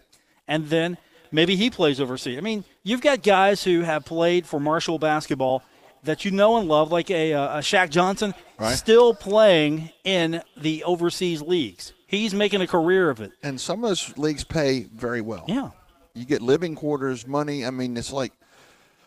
and 0.49 0.69
then 0.69 0.97
maybe 1.35 1.57
he 1.57 1.69
plays 1.71 2.01
overseas. 2.01 2.39
I 2.39 2.41
mean, 2.41 2.65
you've 2.83 3.01
got 3.01 3.23
guys 3.23 3.63
who 3.65 3.81
have 3.83 4.05
played 4.05 4.47
for 4.47 4.61
Marshall 4.61 4.99
basketball 4.99 5.63
that 6.05 6.25
you 6.25 6.31
know 6.31 6.59
and 6.59 6.69
love, 6.69 6.93
like 6.93 7.11
a, 7.11 7.33
uh, 7.35 7.59
a 7.59 7.61
Shaq 7.61 7.91
Johnson, 7.91 8.35
Right. 8.59 8.75
still 8.77 9.15
playing 9.15 9.91
in 10.05 10.43
the 10.57 10.85
overseas 10.85 11.43
leagues. 11.43 11.93
He's 12.07 12.33
making 12.35 12.61
a 12.61 12.67
career 12.67 13.11
of 13.11 13.21
it. 13.21 13.33
And 13.43 13.61
some 13.61 13.83
of 13.83 13.91
those 13.91 14.17
leagues 14.17 14.45
pay 14.45 14.85
very 14.95 15.21
well. 15.21 15.45
Yeah. 15.49 15.71
You 16.15 16.25
get 16.25 16.41
living 16.43 16.75
quarters, 16.77 17.27
money. 17.27 17.67
I 17.67 17.71
mean, 17.71 17.97
it's 17.97 18.13
like 18.13 18.33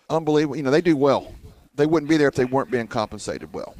unbelievable. 0.09 0.57
You 0.57 0.63
know, 0.63 0.71
they 0.71 0.81
do 0.81 0.97
well. 0.97 1.33
They 1.75 1.85
wouldn't 1.85 2.09
be 2.09 2.17
there 2.17 2.27
if 2.27 2.35
they 2.35 2.45
weren't 2.45 2.71
being 2.71 2.87
compensated 2.87 3.53
well. 3.53 3.75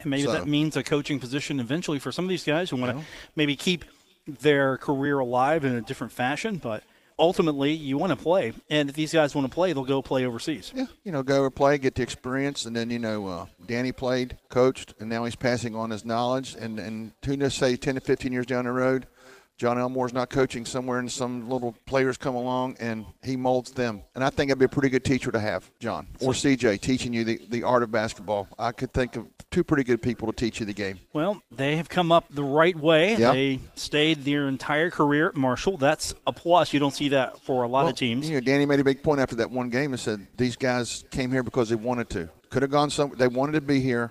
And 0.00 0.10
maybe 0.10 0.24
So- 0.24 0.32
that 0.32 0.46
means 0.46 0.76
a 0.76 0.82
coaching 0.82 1.18
position 1.20 1.60
eventually 1.60 1.98
for 1.98 2.12
some 2.12 2.24
of 2.24 2.28
these 2.28 2.44
guys 2.44 2.70
who 2.70 2.76
want 2.76 2.98
to 2.98 3.04
maybe 3.36 3.56
keep 3.56 3.84
their 4.26 4.76
career 4.76 5.18
alive 5.20 5.64
in 5.64 5.74
a 5.74 5.80
different 5.80 6.12
fashion. 6.12 6.56
But 6.56 6.82
ultimately, 7.18 7.72
you 7.72 7.98
want 7.98 8.10
to 8.10 8.16
play. 8.16 8.52
And 8.70 8.88
if 8.88 8.94
these 8.94 9.12
guys 9.12 9.34
want 9.34 9.46
to 9.48 9.54
play, 9.54 9.72
they'll 9.72 9.84
go 9.84 10.02
play 10.02 10.24
overseas. 10.24 10.72
Yeah, 10.74 10.86
you 11.04 11.12
know, 11.12 11.22
go 11.22 11.44
and 11.44 11.54
play, 11.54 11.78
get 11.78 11.94
the 11.94 12.02
experience, 12.02 12.64
and 12.64 12.74
then 12.74 12.90
you 12.90 12.98
know, 12.98 13.26
uh, 13.26 13.46
Danny 13.66 13.92
played, 13.92 14.36
coached, 14.48 14.94
and 15.00 15.08
now 15.08 15.24
he's 15.24 15.36
passing 15.36 15.74
on 15.74 15.90
his 15.90 16.04
knowledge. 16.04 16.54
And 16.54 16.78
and 16.78 17.12
who 17.24 17.36
knows, 17.36 17.54
say 17.54 17.76
ten 17.76 17.96
to 17.96 18.00
fifteen 18.00 18.32
years 18.32 18.46
down 18.46 18.64
the 18.64 18.72
road, 18.72 19.06
John 19.58 19.76
Elmore's 19.76 20.12
not 20.12 20.30
coaching 20.30 20.64
somewhere, 20.64 21.00
and 21.00 21.10
some 21.10 21.50
little 21.50 21.74
players 21.84 22.16
come 22.16 22.36
along, 22.36 22.76
and 22.78 23.04
he 23.24 23.36
molds 23.36 23.72
them. 23.72 24.02
And 24.14 24.22
I 24.22 24.30
think 24.30 24.48
that'd 24.50 24.58
be 24.60 24.66
a 24.66 24.68
pretty 24.68 24.88
good 24.88 25.04
teacher 25.04 25.32
to 25.32 25.40
have, 25.40 25.68
John 25.80 26.06
or 26.20 26.32
CJ, 26.32 26.80
teaching 26.80 27.12
you 27.12 27.24
the, 27.24 27.40
the 27.50 27.64
art 27.64 27.82
of 27.82 27.90
basketball. 27.90 28.46
I 28.56 28.70
could 28.70 28.92
think 28.92 29.16
of 29.16 29.26
two 29.50 29.64
pretty 29.64 29.82
good 29.82 30.00
people 30.00 30.30
to 30.30 30.32
teach 30.32 30.60
you 30.60 30.66
the 30.66 30.72
game. 30.72 31.00
Well, 31.12 31.42
they 31.50 31.76
have 31.76 31.88
come 31.88 32.12
up 32.12 32.26
the 32.30 32.44
right 32.44 32.76
way. 32.78 33.16
Yeah. 33.16 33.32
They 33.32 33.58
stayed 33.74 34.24
their 34.24 34.46
entire 34.46 34.90
career 34.90 35.28
at 35.30 35.36
Marshall. 35.36 35.76
That's 35.76 36.14
a 36.26 36.32
plus. 36.32 36.72
You 36.72 36.78
don't 36.78 36.94
see 36.94 37.08
that 37.08 37.40
for 37.40 37.64
a 37.64 37.68
lot 37.68 37.80
Well, 37.82 37.88
of 37.88 37.96
teams. 37.96 38.28
You 38.28 38.36
know, 38.36 38.40
Danny 38.40 38.64
made 38.64 38.78
a 38.78 38.84
big 38.84 39.02
point 39.02 39.20
after 39.20 39.34
that 39.36 39.50
one 39.50 39.70
game 39.70 39.92
and 39.92 39.98
said 40.00 40.24
these 40.36 40.54
guys 40.54 41.04
came 41.10 41.32
here 41.32 41.42
because 41.42 41.68
they 41.68 41.74
wanted 41.74 42.08
to. 42.10 42.28
Could 42.50 42.62
have 42.62 42.70
gone 42.70 42.90
some. 42.90 43.12
They 43.16 43.28
wanted 43.28 43.52
to 43.52 43.60
be 43.60 43.80
here, 43.80 44.10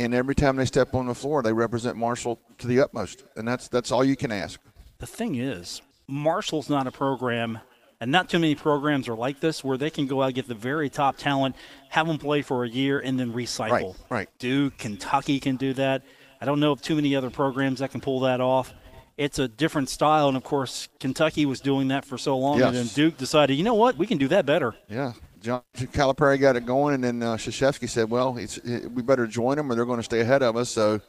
and 0.00 0.14
every 0.14 0.34
time 0.34 0.56
they 0.56 0.64
step 0.64 0.94
on 0.94 1.06
the 1.06 1.14
floor, 1.14 1.42
they 1.42 1.52
represent 1.52 1.96
Marshall 1.96 2.40
to 2.58 2.66
the 2.66 2.80
utmost, 2.80 3.24
and 3.36 3.46
that's 3.46 3.68
that's 3.68 3.92
all 3.92 4.02
you 4.04 4.16
can 4.16 4.32
ask. 4.32 4.58
The 4.98 5.06
thing 5.06 5.34
is, 5.34 5.82
Marshall's 6.08 6.70
not 6.70 6.86
a 6.86 6.90
program, 6.90 7.58
and 8.00 8.10
not 8.10 8.30
too 8.30 8.38
many 8.38 8.54
programs 8.54 9.08
are 9.08 9.14
like 9.14 9.40
this, 9.40 9.62
where 9.62 9.76
they 9.76 9.90
can 9.90 10.06
go 10.06 10.22
out 10.22 10.26
and 10.26 10.34
get 10.34 10.48
the 10.48 10.54
very 10.54 10.88
top 10.88 11.18
talent, 11.18 11.54
have 11.90 12.06
them 12.06 12.18
play 12.18 12.40
for 12.42 12.64
a 12.64 12.68
year, 12.68 12.98
and 12.98 13.20
then 13.20 13.32
recycle. 13.32 13.70
Right, 13.70 13.94
right. 14.10 14.28
Duke, 14.38 14.78
Kentucky 14.78 15.38
can 15.38 15.56
do 15.56 15.74
that. 15.74 16.02
I 16.40 16.46
don't 16.46 16.60
know 16.60 16.72
of 16.72 16.80
too 16.80 16.94
many 16.94 17.14
other 17.14 17.30
programs 17.30 17.80
that 17.80 17.90
can 17.90 18.00
pull 18.00 18.20
that 18.20 18.40
off. 18.40 18.72
It's 19.18 19.38
a 19.38 19.48
different 19.48 19.90
style, 19.90 20.28
and 20.28 20.36
of 20.36 20.44
course, 20.44 20.88
Kentucky 20.98 21.44
was 21.44 21.60
doing 21.60 21.88
that 21.88 22.06
for 22.06 22.16
so 22.16 22.38
long, 22.38 22.62
and 22.62 22.74
then 22.74 22.86
Duke 22.86 23.18
decided, 23.18 23.54
you 23.54 23.64
know 23.64 23.74
what, 23.74 23.98
we 23.98 24.06
can 24.06 24.16
do 24.16 24.28
that 24.28 24.46
better. 24.46 24.74
Yeah, 24.88 25.12
John 25.40 25.62
Calipari 25.74 26.38
got 26.38 26.56
it 26.56 26.66
going, 26.66 26.94
and 26.94 27.04
then 27.04 27.22
uh, 27.22 27.36
Krzyzewski 27.36 27.88
said, 27.88 28.10
"Well, 28.10 28.36
it's, 28.36 28.58
it, 28.58 28.90
we 28.92 29.02
better 29.02 29.26
join 29.26 29.56
them, 29.56 29.70
or 29.70 29.74
they're 29.74 29.86
going 29.86 29.98
to 29.98 30.04
stay 30.04 30.20
ahead 30.20 30.42
of 30.42 30.56
us." 30.56 30.68
So, 30.68 31.00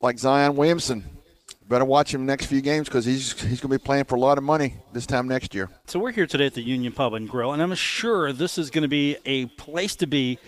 like 0.00 0.18
Zion 0.18 0.56
Williamson, 0.56 1.04
better 1.68 1.84
watch 1.84 2.12
him 2.12 2.26
next 2.26 2.46
few 2.46 2.60
games 2.60 2.88
because 2.88 3.04
he's 3.04 3.40
he's 3.40 3.60
going 3.60 3.70
to 3.70 3.78
be 3.78 3.78
playing 3.78 4.04
for 4.04 4.16
a 4.16 4.20
lot 4.20 4.36
of 4.36 4.44
money 4.44 4.74
this 4.92 5.06
time 5.06 5.28
next 5.28 5.54
year. 5.54 5.68
So 5.86 6.00
we're 6.00 6.12
here 6.12 6.26
today 6.26 6.46
at 6.46 6.54
the 6.54 6.62
Union 6.62 6.92
Pub 6.92 7.14
and 7.14 7.28
Grill, 7.28 7.52
and 7.52 7.62
I'm 7.62 7.74
sure 7.74 8.32
this 8.32 8.58
is 8.58 8.70
going 8.70 8.82
to 8.82 8.88
be 8.88 9.16
a 9.24 9.46
place 9.46 9.94
to 9.96 10.06
be 10.06 10.38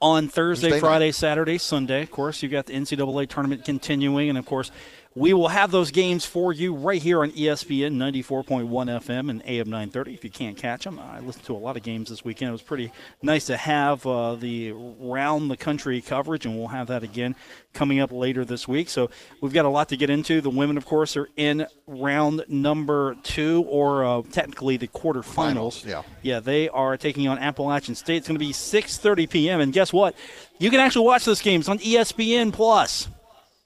on 0.00 0.28
Thursday, 0.28 0.70
Thursday 0.70 0.80
night. 0.80 0.80
Friday, 0.80 1.12
Saturday, 1.12 1.58
Sunday. 1.58 2.02
Of 2.02 2.10
course, 2.10 2.42
you've 2.42 2.52
got 2.52 2.66
the 2.66 2.74
NCAA 2.74 3.28
tournament 3.28 3.64
continuing, 3.64 4.28
and 4.28 4.38
of 4.38 4.46
course, 4.46 4.70
we 5.14 5.34
will 5.34 5.48
have 5.48 5.70
those 5.70 5.90
games 5.90 6.24
for 6.24 6.52
you 6.52 6.74
right 6.74 7.02
here 7.02 7.22
on 7.22 7.30
ESPN 7.32 7.96
94.1 7.96 8.66
FM 8.68 9.28
and 9.28 9.42
AM 9.44 9.68
930. 9.68 10.14
If 10.14 10.24
you 10.24 10.30
can't 10.30 10.56
catch 10.56 10.84
them, 10.84 10.98
I 10.98 11.20
listened 11.20 11.44
to 11.46 11.54
a 11.54 11.58
lot 11.58 11.76
of 11.76 11.82
games 11.82 12.08
this 12.08 12.24
weekend. 12.24 12.48
It 12.48 12.52
was 12.52 12.62
pretty 12.62 12.92
nice 13.20 13.46
to 13.46 13.56
have 13.56 14.06
uh, 14.06 14.36
the 14.36 14.72
round 14.72 15.50
the 15.50 15.56
country 15.56 16.00
coverage, 16.00 16.46
and 16.46 16.56
we'll 16.56 16.68
have 16.68 16.86
that 16.86 17.02
again 17.02 17.36
coming 17.74 18.00
up 18.00 18.10
later 18.10 18.44
this 18.44 18.66
week. 18.66 18.88
So 18.88 19.10
we've 19.40 19.52
got 19.52 19.66
a 19.66 19.68
lot 19.68 19.90
to 19.90 19.96
get 19.96 20.08
into. 20.08 20.40
The 20.40 20.50
women, 20.50 20.78
of 20.78 20.86
course, 20.86 21.16
are 21.16 21.28
in 21.36 21.66
round 21.86 22.44
number 22.48 23.14
two, 23.22 23.64
or 23.68 24.04
uh, 24.04 24.22
technically 24.30 24.78
the 24.78 24.88
quarterfinals. 24.88 25.24
Finals, 25.24 25.84
yeah. 25.84 26.02
Yeah, 26.22 26.40
they 26.40 26.70
are 26.70 26.96
taking 26.96 27.28
on 27.28 27.38
Appalachian 27.38 27.94
State. 27.94 28.16
It's 28.16 28.28
going 28.28 28.38
to 28.38 28.44
be 28.44 28.52
6:30 28.52 29.28
p.m. 29.28 29.60
And 29.60 29.72
guess 29.72 29.92
what? 29.92 30.14
You 30.58 30.70
can 30.70 30.80
actually 30.80 31.06
watch 31.06 31.24
this 31.26 31.42
game. 31.42 31.60
It's 31.60 31.68
on 31.68 31.78
ESPN 31.80 32.52
Plus. 32.52 33.08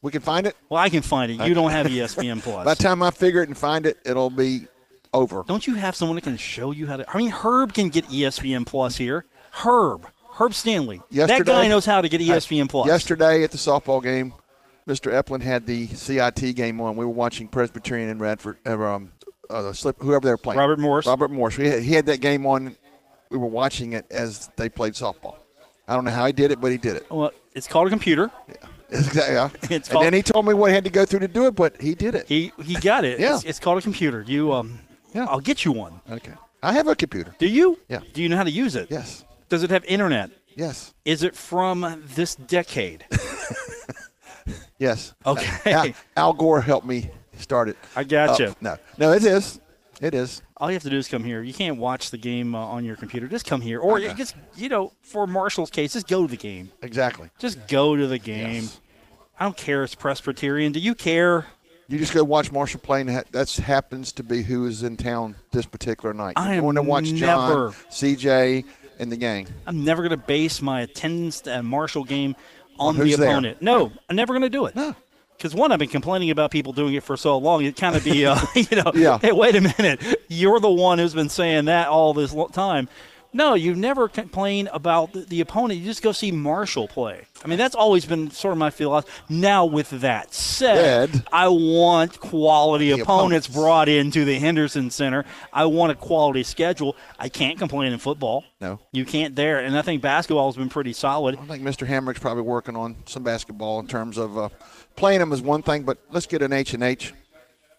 We 0.02 0.12
can 0.12 0.20
find 0.20 0.46
it. 0.46 0.56
Well, 0.68 0.80
I 0.80 0.88
can 0.88 1.02
find 1.02 1.32
it. 1.32 1.46
You 1.46 1.54
don't 1.54 1.70
have 1.70 1.86
ESPN 1.88 2.42
Plus. 2.42 2.64
By 2.64 2.74
the 2.74 2.82
time 2.82 3.02
I 3.02 3.10
figure 3.10 3.42
it 3.42 3.48
and 3.48 3.56
find 3.56 3.86
it, 3.86 3.98
it'll 4.04 4.30
be 4.30 4.66
over. 5.12 5.44
Don't 5.46 5.66
you 5.66 5.74
have 5.74 5.96
someone 5.96 6.16
that 6.16 6.22
can 6.22 6.36
show 6.36 6.70
you 6.70 6.86
how 6.86 6.98
to? 6.98 7.10
I 7.10 7.18
mean, 7.18 7.30
Herb 7.30 7.72
can 7.74 7.88
get 7.88 8.04
ESPN 8.06 8.66
Plus 8.66 8.96
here. 8.96 9.24
Herb, 9.52 10.06
Herb 10.32 10.54
Stanley. 10.54 11.00
Yesterday, 11.10 11.38
that 11.38 11.46
guy 11.46 11.68
knows 11.68 11.86
how 11.86 12.00
to 12.00 12.08
get 12.08 12.20
ESPN 12.20 12.68
Plus. 12.68 12.86
Yesterday 12.86 13.42
at 13.42 13.50
the 13.50 13.58
softball 13.58 14.02
game, 14.02 14.34
Mr. 14.86 15.10
Epplin 15.10 15.42
had 15.42 15.66
the 15.66 15.86
CIT 15.88 16.54
game 16.54 16.80
on. 16.80 16.94
We 16.96 17.04
were 17.04 17.10
watching 17.10 17.48
Presbyterian 17.48 18.10
and 18.10 18.20
Radford, 18.20 18.58
uh, 18.66 18.80
um, 18.80 19.12
uh, 19.50 19.72
slip, 19.72 20.00
whoever 20.00 20.26
they 20.26 20.30
were 20.30 20.36
playing. 20.36 20.58
Robert 20.58 20.78
Morris. 20.78 21.06
Robert 21.06 21.30
Morris. 21.30 21.56
We 21.56 21.68
had, 21.68 21.82
he 21.82 21.92
had 21.92 22.06
that 22.06 22.20
game 22.20 22.46
on. 22.46 22.76
We 23.30 23.38
were 23.38 23.46
watching 23.46 23.94
it 23.94 24.06
as 24.10 24.50
they 24.56 24.68
played 24.68 24.92
softball. 24.92 25.36
I 25.88 25.94
don't 25.94 26.04
know 26.04 26.10
how 26.10 26.26
he 26.26 26.32
did 26.32 26.52
it, 26.52 26.60
but 26.60 26.70
he 26.70 26.78
did 26.78 26.96
it. 26.96 27.10
Well, 27.10 27.32
it's 27.54 27.66
called 27.66 27.86
a 27.86 27.90
computer. 27.90 28.30
Exactly. 28.48 28.70
yeah. 29.14 29.50
It's 29.70 29.90
and 29.90 30.02
then 30.02 30.12
he 30.12 30.22
told 30.22 30.46
me 30.46 30.54
what 30.54 30.70
he 30.70 30.74
had 30.74 30.84
to 30.84 30.90
go 30.90 31.04
through 31.04 31.20
to 31.20 31.28
do 31.28 31.46
it, 31.46 31.54
but 31.54 31.80
he 31.80 31.94
did 31.94 32.14
it. 32.14 32.28
He 32.28 32.52
he 32.62 32.74
got 32.74 33.04
it. 33.04 33.18
Yeah. 33.26 33.36
It's, 33.36 33.44
it's 33.44 33.60
called 33.60 33.78
a 33.78 33.82
computer. 33.82 34.22
You 34.26 34.52
um. 34.52 34.78
Yeah. 35.14 35.26
I'll 35.26 35.40
get 35.40 35.64
you 35.64 35.72
one. 35.72 36.00
Okay. 36.10 36.32
I 36.62 36.72
have 36.72 36.86
a 36.88 36.94
computer. 36.94 37.34
Do 37.38 37.46
you? 37.46 37.78
Yeah. 37.88 38.00
Do 38.12 38.22
you 38.22 38.28
know 38.28 38.36
how 38.36 38.44
to 38.44 38.50
use 38.50 38.76
it? 38.76 38.88
Yes. 38.90 39.24
Does 39.48 39.62
it 39.62 39.70
have 39.70 39.84
internet? 39.84 40.30
Yes. 40.54 40.94
Is 41.04 41.22
it 41.22 41.34
from 41.36 42.02
this 42.14 42.34
decade? 42.34 43.04
Yes. 44.78 45.14
Okay. 45.24 45.72
Al, 45.72 45.88
Al 46.16 46.32
Gore 46.34 46.60
helped 46.60 46.86
me 46.86 47.10
start 47.38 47.68
it. 47.68 47.76
I 47.94 48.04
gotcha. 48.04 48.42
you. 48.44 48.54
No. 48.60 48.76
No, 48.98 49.12
it 49.12 49.24
is. 49.24 49.60
It 50.00 50.14
is. 50.14 50.42
All 50.58 50.70
you 50.70 50.74
have 50.74 50.82
to 50.84 50.90
do 50.90 50.96
is 50.96 51.06
come 51.08 51.22
here. 51.22 51.42
You 51.42 51.52
can't 51.52 51.76
watch 51.76 52.10
the 52.10 52.16
game 52.16 52.54
uh, 52.54 52.58
on 52.58 52.84
your 52.84 52.96
computer. 52.96 53.28
Just 53.28 53.44
come 53.44 53.60
here, 53.60 53.78
or 53.78 53.98
you 53.98 54.14
just 54.14 54.34
you 54.56 54.68
know, 54.68 54.92
for 55.02 55.26
Marshall's 55.26 55.70
case, 55.70 55.92
just 55.92 56.08
go 56.08 56.22
to 56.26 56.30
the 56.30 56.36
game. 56.36 56.72
Exactly. 56.82 57.28
Just 57.38 57.66
go 57.68 57.94
to 57.94 58.06
the 58.06 58.18
game. 58.18 58.62
Yes. 58.62 58.80
I 59.38 59.44
don't 59.44 59.56
care. 59.56 59.84
It's 59.84 59.94
Presbyterian. 59.94 60.72
Do 60.72 60.80
you 60.80 60.94
care? 60.94 61.46
You 61.88 61.98
just 61.98 62.14
go 62.14 62.24
watch 62.24 62.50
Marshall 62.50 62.80
play, 62.80 63.02
and 63.02 63.10
that 63.10 63.50
happens 63.56 64.12
to 64.12 64.22
be 64.22 64.42
who 64.42 64.66
is 64.66 64.82
in 64.82 64.96
town 64.96 65.36
this 65.52 65.66
particular 65.66 66.12
night. 66.14 66.32
I 66.36 66.54
am 66.54 66.62
going 66.62 66.76
to 66.76 66.82
watch 66.82 67.04
John, 67.14 67.72
CJ, 67.90 68.64
and 68.98 69.12
the 69.12 69.16
gang. 69.16 69.46
I'm 69.66 69.84
never 69.84 70.02
going 70.02 70.18
to 70.18 70.26
base 70.26 70.60
my 70.60 70.80
attendance 70.80 71.46
at 71.46 71.60
a 71.60 71.62
Marshall 71.62 72.02
game 72.02 72.34
on 72.78 72.96
the 72.96 73.04
who's 73.04 73.16
there. 73.18 73.28
opponent. 73.30 73.62
No, 73.62 73.92
I'm 74.08 74.16
never 74.16 74.32
going 74.32 74.42
to 74.42 74.50
do 74.50 74.66
it. 74.66 74.74
No. 74.74 74.96
Because 75.36 75.54
one, 75.54 75.72
I've 75.72 75.78
been 75.78 75.88
complaining 75.88 76.30
about 76.30 76.50
people 76.50 76.72
doing 76.72 76.94
it 76.94 77.02
for 77.02 77.16
so 77.16 77.36
long. 77.38 77.64
It 77.64 77.76
kind 77.76 77.94
of 77.96 78.04
be, 78.04 78.24
uh, 78.26 78.38
you 78.54 78.76
know, 78.76 78.92
Yeah. 78.94 79.18
hey, 79.18 79.32
wait 79.32 79.54
a 79.56 79.60
minute, 79.60 80.02
you're 80.28 80.60
the 80.60 80.70
one 80.70 80.98
who's 80.98 81.14
been 81.14 81.28
saying 81.28 81.66
that 81.66 81.88
all 81.88 82.14
this 82.14 82.34
time. 82.52 82.88
No, 83.32 83.52
you 83.52 83.74
never 83.74 84.08
complain 84.08 84.66
about 84.72 85.12
the, 85.12 85.42
opponent. 85.42 85.78
You 85.80 85.84
just 85.84 86.00
go 86.02 86.12
see 86.12 86.32
Marshall 86.32 86.88
play. 86.88 87.26
I 87.44 87.48
mean, 87.48 87.58
that's 87.58 87.74
always 87.74 88.06
been 88.06 88.30
sort 88.30 88.52
of 88.52 88.58
my 88.58 88.70
philosophy. 88.70 89.12
Now, 89.28 89.66
with 89.66 89.90
that 89.90 90.32
said, 90.32 91.10
Ed. 91.10 91.24
I 91.30 91.48
want 91.48 92.18
quality 92.18 92.92
opponents 92.92 93.46
opponents. 93.46 93.48
brought 93.48 93.90
into 93.90 94.24
the 94.24 94.38
Henderson 94.38 94.88
Center. 94.90 95.26
I 95.52 95.66
want 95.66 95.92
a 95.92 95.96
quality 95.96 96.44
schedule. 96.44 96.96
I 97.18 97.28
can't 97.28 97.58
complain 97.58 97.92
in 97.92 97.98
football. 97.98 98.42
No. 98.62 98.80
You 98.92 99.04
can't 99.04 99.36
there. 99.36 99.58
And 99.58 99.76
I 99.76 99.82
think 99.82 100.00
basketball 100.00 100.48
has 100.48 100.56
been 100.56 100.70
pretty 100.70 100.94
solid. 100.94 101.36
I 101.38 101.44
think 101.44 101.62
Mr. 101.62 101.86
Hamrick's 101.86 102.20
probably 102.20 102.42
working 102.44 102.74
on 102.74 102.96
some 103.04 103.22
basketball 103.22 103.80
in 103.80 103.86
terms 103.86 104.16
of 104.16 104.38
uh, 104.38 104.48
playing 104.96 105.20
them 105.20 105.32
is 105.32 105.42
one 105.42 105.62
thing, 105.62 105.82
but 105.84 105.98
let's 106.10 106.26
get 106.26 106.42
an 106.42 106.52
H 106.52 106.74
and 106.74 106.82
H. 106.82 107.12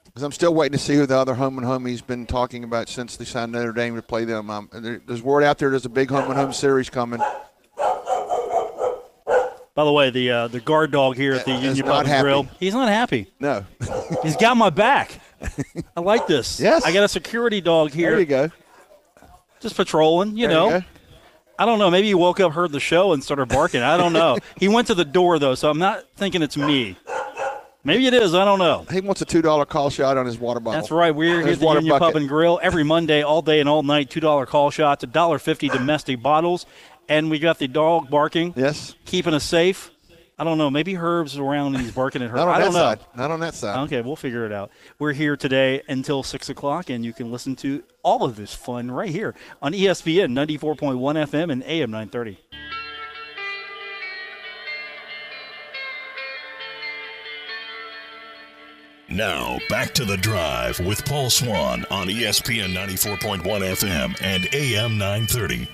Because 0.05 0.23
I'm 0.23 0.31
still 0.31 0.53
waiting 0.53 0.71
to 0.77 0.83
see 0.83 0.95
who 0.95 1.05
the 1.05 1.17
other 1.17 1.35
home 1.35 1.57
and 1.57 1.67
home 1.67 1.85
he's 1.85 2.01
been 2.01 2.25
talking 2.25 2.63
about 2.63 2.89
since 2.89 3.17
they 3.17 3.25
signed 3.25 3.51
Notre 3.51 3.71
Dame 3.71 3.95
to 3.95 4.01
play 4.01 4.25
them. 4.25 4.49
Um, 4.49 4.69
there, 4.73 4.99
there's 5.05 5.21
word 5.21 5.43
out 5.43 5.59
there 5.59 5.69
there's 5.69 5.85
a 5.85 5.89
big 5.89 6.09
home 6.09 6.25
and 6.31 6.33
home 6.39 6.53
series 6.53 6.89
coming. 6.89 7.19
By 9.75 9.83
the 9.83 9.91
way, 9.93 10.09
the 10.09 10.31
uh, 10.31 10.47
the 10.47 10.59
guard 10.59 10.89
dog 10.91 11.17
here 11.17 11.33
at 11.33 11.45
the 11.45 11.51
Is 11.53 11.63
Union 11.63 11.85
Pub. 11.85 12.07
Grill, 12.07 12.47
he's 12.59 12.73
not 12.73 12.89
happy. 12.89 13.31
No, 13.39 13.63
He's 14.23 14.35
got 14.35 14.57
my 14.57 14.71
back. 14.71 15.19
I 15.95 15.99
like 15.99 16.25
this. 16.25 16.59
Yes. 16.59 16.83
I 16.83 16.91
got 16.91 17.03
a 17.03 17.07
security 17.07 17.61
dog 17.61 17.91
here, 17.91 18.09
there 18.09 18.19
you 18.19 18.25
go. 18.25 18.49
just 19.59 19.75
patrolling. 19.75 20.35
You 20.35 20.47
There 20.47 20.57
know, 20.57 20.65
you 20.65 20.79
go. 20.79 20.85
I 21.59 21.65
don't 21.65 21.79
know. 21.79 21.89
Maybe 21.89 22.07
he 22.07 22.13
woke 22.13 22.39
up, 22.39 22.51
heard 22.53 22.71
the 22.71 22.79
show, 22.79 23.13
and 23.13 23.23
started 23.23 23.47
barking. 23.49 23.81
I 23.81 23.97
don't 23.97 24.13
know. 24.13 24.37
he 24.57 24.67
went 24.67 24.87
to 24.87 24.95
the 24.95 25.05
door 25.05 25.39
though, 25.39 25.55
so 25.55 25.69
I'm 25.69 25.79
not 25.79 26.03
thinking 26.15 26.41
it's 26.41 26.57
me. 26.57 26.97
Maybe 27.83 28.05
it 28.05 28.13
is. 28.13 28.35
I 28.35 28.43
don't 28.43 28.59
know. 28.59 28.85
He 28.91 28.99
wants 28.99 29.21
a 29.21 29.25
two 29.25 29.41
dollar 29.41 29.65
call 29.65 29.89
shot 29.89 30.17
on 30.17 30.25
his 30.25 30.37
water 30.37 30.59
bottle. 30.59 30.79
That's 30.79 30.91
right. 30.91 31.15
We're 31.15 31.41
here 31.41 31.53
at 31.53 31.59
the 31.59 31.65
Union 31.65 31.97
Pub 31.97 32.15
and 32.15 32.27
Grill 32.27 32.59
every 32.61 32.83
Monday, 32.83 33.21
all 33.23 33.41
day 33.41 33.59
and 33.59 33.69
all 33.69 33.81
night. 33.81 34.09
Two 34.09 34.19
dollar 34.19 34.45
call 34.45 34.71
shots, 34.71 35.03
a 35.03 35.07
dollar 35.07 35.39
fifty 35.39 35.69
domestic 35.69 36.21
bottles, 36.21 36.65
and 37.07 37.31
we 37.31 37.39
got 37.39 37.59
the 37.59 37.67
dog 37.67 38.09
barking, 38.09 38.53
Yes. 38.57 38.95
keeping 39.05 39.33
us 39.33 39.43
safe. 39.45 39.89
I 40.39 40.43
don't 40.43 40.59
know. 40.59 40.69
Maybe 40.69 40.93
Herb's 40.93 41.37
around 41.37 41.73
and 41.75 41.83
he's 41.83 41.93
barking 41.93 42.21
at 42.21 42.29
her. 42.29 42.35
Not 42.37 42.47
on 42.47 42.55
I 42.55 42.59
don't 42.59 42.73
know. 42.73 42.79
side. 42.79 42.99
Not 43.15 43.31
on 43.31 43.39
that 43.39 43.55
side. 43.55 43.79
Okay, 43.85 44.01
we'll 44.01 44.15
figure 44.15 44.45
it 44.45 44.51
out. 44.51 44.69
We're 44.99 45.13
here 45.13 45.35
today 45.35 45.81
until 45.87 46.21
6 46.21 46.49
o'clock, 46.49 46.89
and 46.91 47.03
you 47.03 47.11
can 47.11 47.31
listen 47.31 47.55
to 47.57 47.83
all 48.03 48.23
of 48.23 48.35
this 48.35 48.53
fun 48.53 48.91
right 48.91 49.09
here 49.09 49.33
on 49.61 49.73
ESPN 49.73 50.33
94.1 50.33 50.97
FM 50.99 51.51
and 51.51 51.63
AM 51.63 51.89
930. 51.89 52.37
Now, 59.09 59.57
back 59.69 59.93
to 59.95 60.05
the 60.05 60.17
drive 60.17 60.79
with 60.81 61.05
Paul 61.05 61.29
Swann 61.29 61.85
on 61.89 62.07
ESPN 62.07 62.73
94.1 62.73 63.41
FM 63.41 64.17
and 64.21 64.47
AM 64.53 64.97
930. 64.97 65.67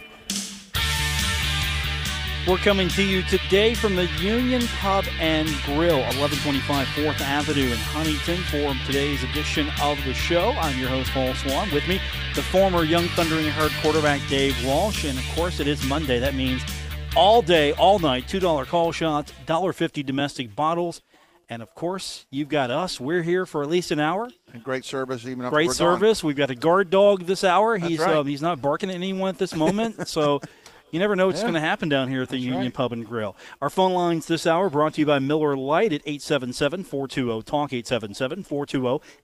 We're 2.45 2.57
coming 2.57 2.89
to 2.89 3.03
you 3.03 3.23
today 3.23 3.73
from 3.73 3.95
the 3.95 4.07
Union 4.19 4.63
Pub 4.67 5.05
and 5.17 5.47
Grill, 5.63 5.99
1125 5.99 6.87
4th 6.87 7.21
Avenue 7.21 7.71
in 7.71 7.77
Huntington 7.77 8.35
for 8.43 8.75
today's 8.85 9.23
edition 9.23 9.69
of 9.81 9.97
the 10.03 10.13
show. 10.13 10.49
I'm 10.57 10.77
your 10.77 10.89
host, 10.89 11.09
Paul 11.11 11.33
Swann. 11.35 11.71
With 11.71 11.87
me, 11.87 12.01
the 12.35 12.41
former 12.41 12.83
Young 12.83 13.05
Thundering 13.15 13.45
Herd 13.45 13.71
quarterback, 13.81 14.19
Dave 14.27 14.61
Walsh. 14.65 15.05
And 15.05 15.17
of 15.17 15.25
course, 15.35 15.61
it 15.61 15.67
is 15.69 15.85
Monday. 15.85 16.19
That 16.19 16.35
means 16.35 16.61
all 17.15 17.41
day, 17.41 17.71
all 17.71 17.97
night, 17.99 18.27
$2 18.27 18.67
call 18.67 18.91
shots, 18.91 19.31
$1.50 19.47 20.05
domestic 20.05 20.53
bottles. 20.53 21.01
And 21.47 21.61
of 21.61 21.73
course, 21.75 22.25
you've 22.29 22.49
got 22.49 22.71
us. 22.71 22.99
We're 22.99 23.23
here 23.23 23.45
for 23.45 23.63
at 23.63 23.69
least 23.69 23.91
an 23.91 24.01
hour. 24.01 24.27
And 24.51 24.61
great 24.61 24.83
service, 24.83 25.25
even 25.25 25.47
Great 25.47 25.71
service. 25.71 26.21
We've 26.21 26.35
got 26.35 26.49
a 26.49 26.55
guard 26.55 26.89
dog 26.89 27.25
this 27.25 27.45
hour. 27.45 27.77
he's 27.77 27.99
right. 27.99 28.17
um, 28.17 28.27
he's 28.27 28.41
not 28.41 28.61
barking 28.61 28.89
at 28.89 28.95
anyone 28.95 29.29
at 29.29 29.37
this 29.37 29.55
moment, 29.55 30.07
so 30.09 30.41
you 30.93 30.99
never 30.99 31.15
know 31.15 31.27
what's 31.27 31.39
Yeah. 31.39 31.45
going 31.45 31.53
to 31.55 31.59
happen 31.59 31.89
down 31.89 32.07
here 32.07 32.21
at 32.21 32.29
the 32.29 32.37
Union 32.37 32.61
right. 32.61 32.73
Pub 32.73 32.93
and 32.93 33.05
Grill. 33.05 33.35
Our 33.61 33.69
phone 33.69 33.93
lines 33.93 34.27
this 34.27 34.45
hour 34.47 34.69
brought 34.69 34.93
to 34.93 35.01
you 35.01 35.05
by 35.07 35.19
Miller 35.19 35.57
Lite 35.57 35.91
at 35.91 36.05
877-420-TALK, 36.05 37.71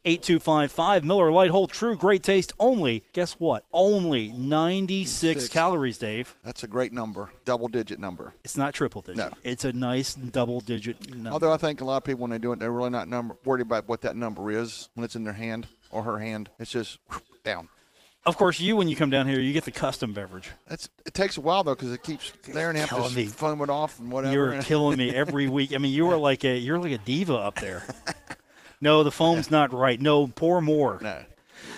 877-420-8255. 0.06 1.04
Miller 1.04 1.32
Lite, 1.32 1.52
hold 1.52 1.72
true, 1.72 1.96
great 1.96 2.24
taste 2.24 2.54
only. 2.60 3.04
Guess 3.14 3.34
what? 3.34 3.66
Only 3.72 4.30
96 4.30 5.12
Six. 5.42 5.48
calories, 5.54 5.98
Dave. 5.98 6.36
That's 6.44 6.64
a 6.64 6.68
great 6.68 6.92
number, 6.92 7.30
double 7.46 7.68
digit 7.68 8.00
number. 8.00 8.34
It's 8.44 8.58
not 8.58 8.74
triple 8.74 9.02
digit. 9.02 9.18
No. 9.18 9.30
It's 9.44 9.64
a 9.66 9.72
nice 9.74 10.16
double 10.16 10.60
digit 10.62 11.10
number. 11.14 11.30
Although 11.32 11.54
I 11.54 11.58
think 11.58 11.82
a 11.82 11.86
lot 11.86 11.98
of 11.98 12.04
people 12.04 12.22
when 12.22 12.32
they 12.32 12.40
do 12.40 12.52
it, 12.52 12.60
they're 12.60 12.72
really 12.72 12.90
not 12.90 13.08
number, 13.08 13.36
worried 13.46 13.62
about 13.62 13.88
what 13.88 14.02
that 14.02 14.16
number 14.16 14.50
is 14.52 14.90
when 14.96 15.04
it's 15.06 15.16
in 15.16 15.24
their 15.24 15.34
hand 15.34 15.68
or 15.92 16.04
her 16.04 16.18
hand. 16.20 16.50
It's 16.60 16.72
just 16.72 16.98
whew, 17.12 17.22
down. 17.44 17.70
Of 18.30 18.38
course, 18.38 18.60
you, 18.60 18.76
when 18.76 18.88
you 18.88 18.96
come 18.96 19.10
down 19.10 19.28
here, 19.28 19.40
you 19.40 19.52
get 19.54 19.66
the 19.66 19.72
custom 19.72 20.14
beverage. 20.14 20.50
It's, 20.70 20.90
it 21.06 21.14
takes 21.14 21.38
a 21.38 21.42
while 21.42 21.64
though 21.64 21.76
because 21.76 21.92
it 21.92 22.04
keeps 22.04 22.32
there 22.48 22.70
and 22.70 22.78
you 22.78 22.86
have 22.86 23.10
to 23.10 23.16
me. 23.16 23.26
foam 23.26 23.62
it 23.62 23.70
off 23.70 24.00
and 24.00 24.12
whatever. 24.12 24.34
You're 24.34 24.62
killing 24.62 24.98
me 24.98 25.14
every 25.14 25.50
week. 25.50 25.74
I 25.74 25.78
mean, 25.78 25.94
you 25.94 26.10
are 26.12 26.18
like 26.18 26.44
a 26.46 26.58
you're 26.58 26.80
like 26.80 26.94
a 26.94 26.98
diva 27.00 27.36
up 27.36 27.56
there. 27.60 27.84
No, 28.82 29.04
the 29.04 29.12
foam's 29.12 29.52
not 29.52 29.74
right. 29.74 30.00
No, 30.00 30.28
pour 30.28 30.62
more. 30.62 31.00
no, 31.02 31.24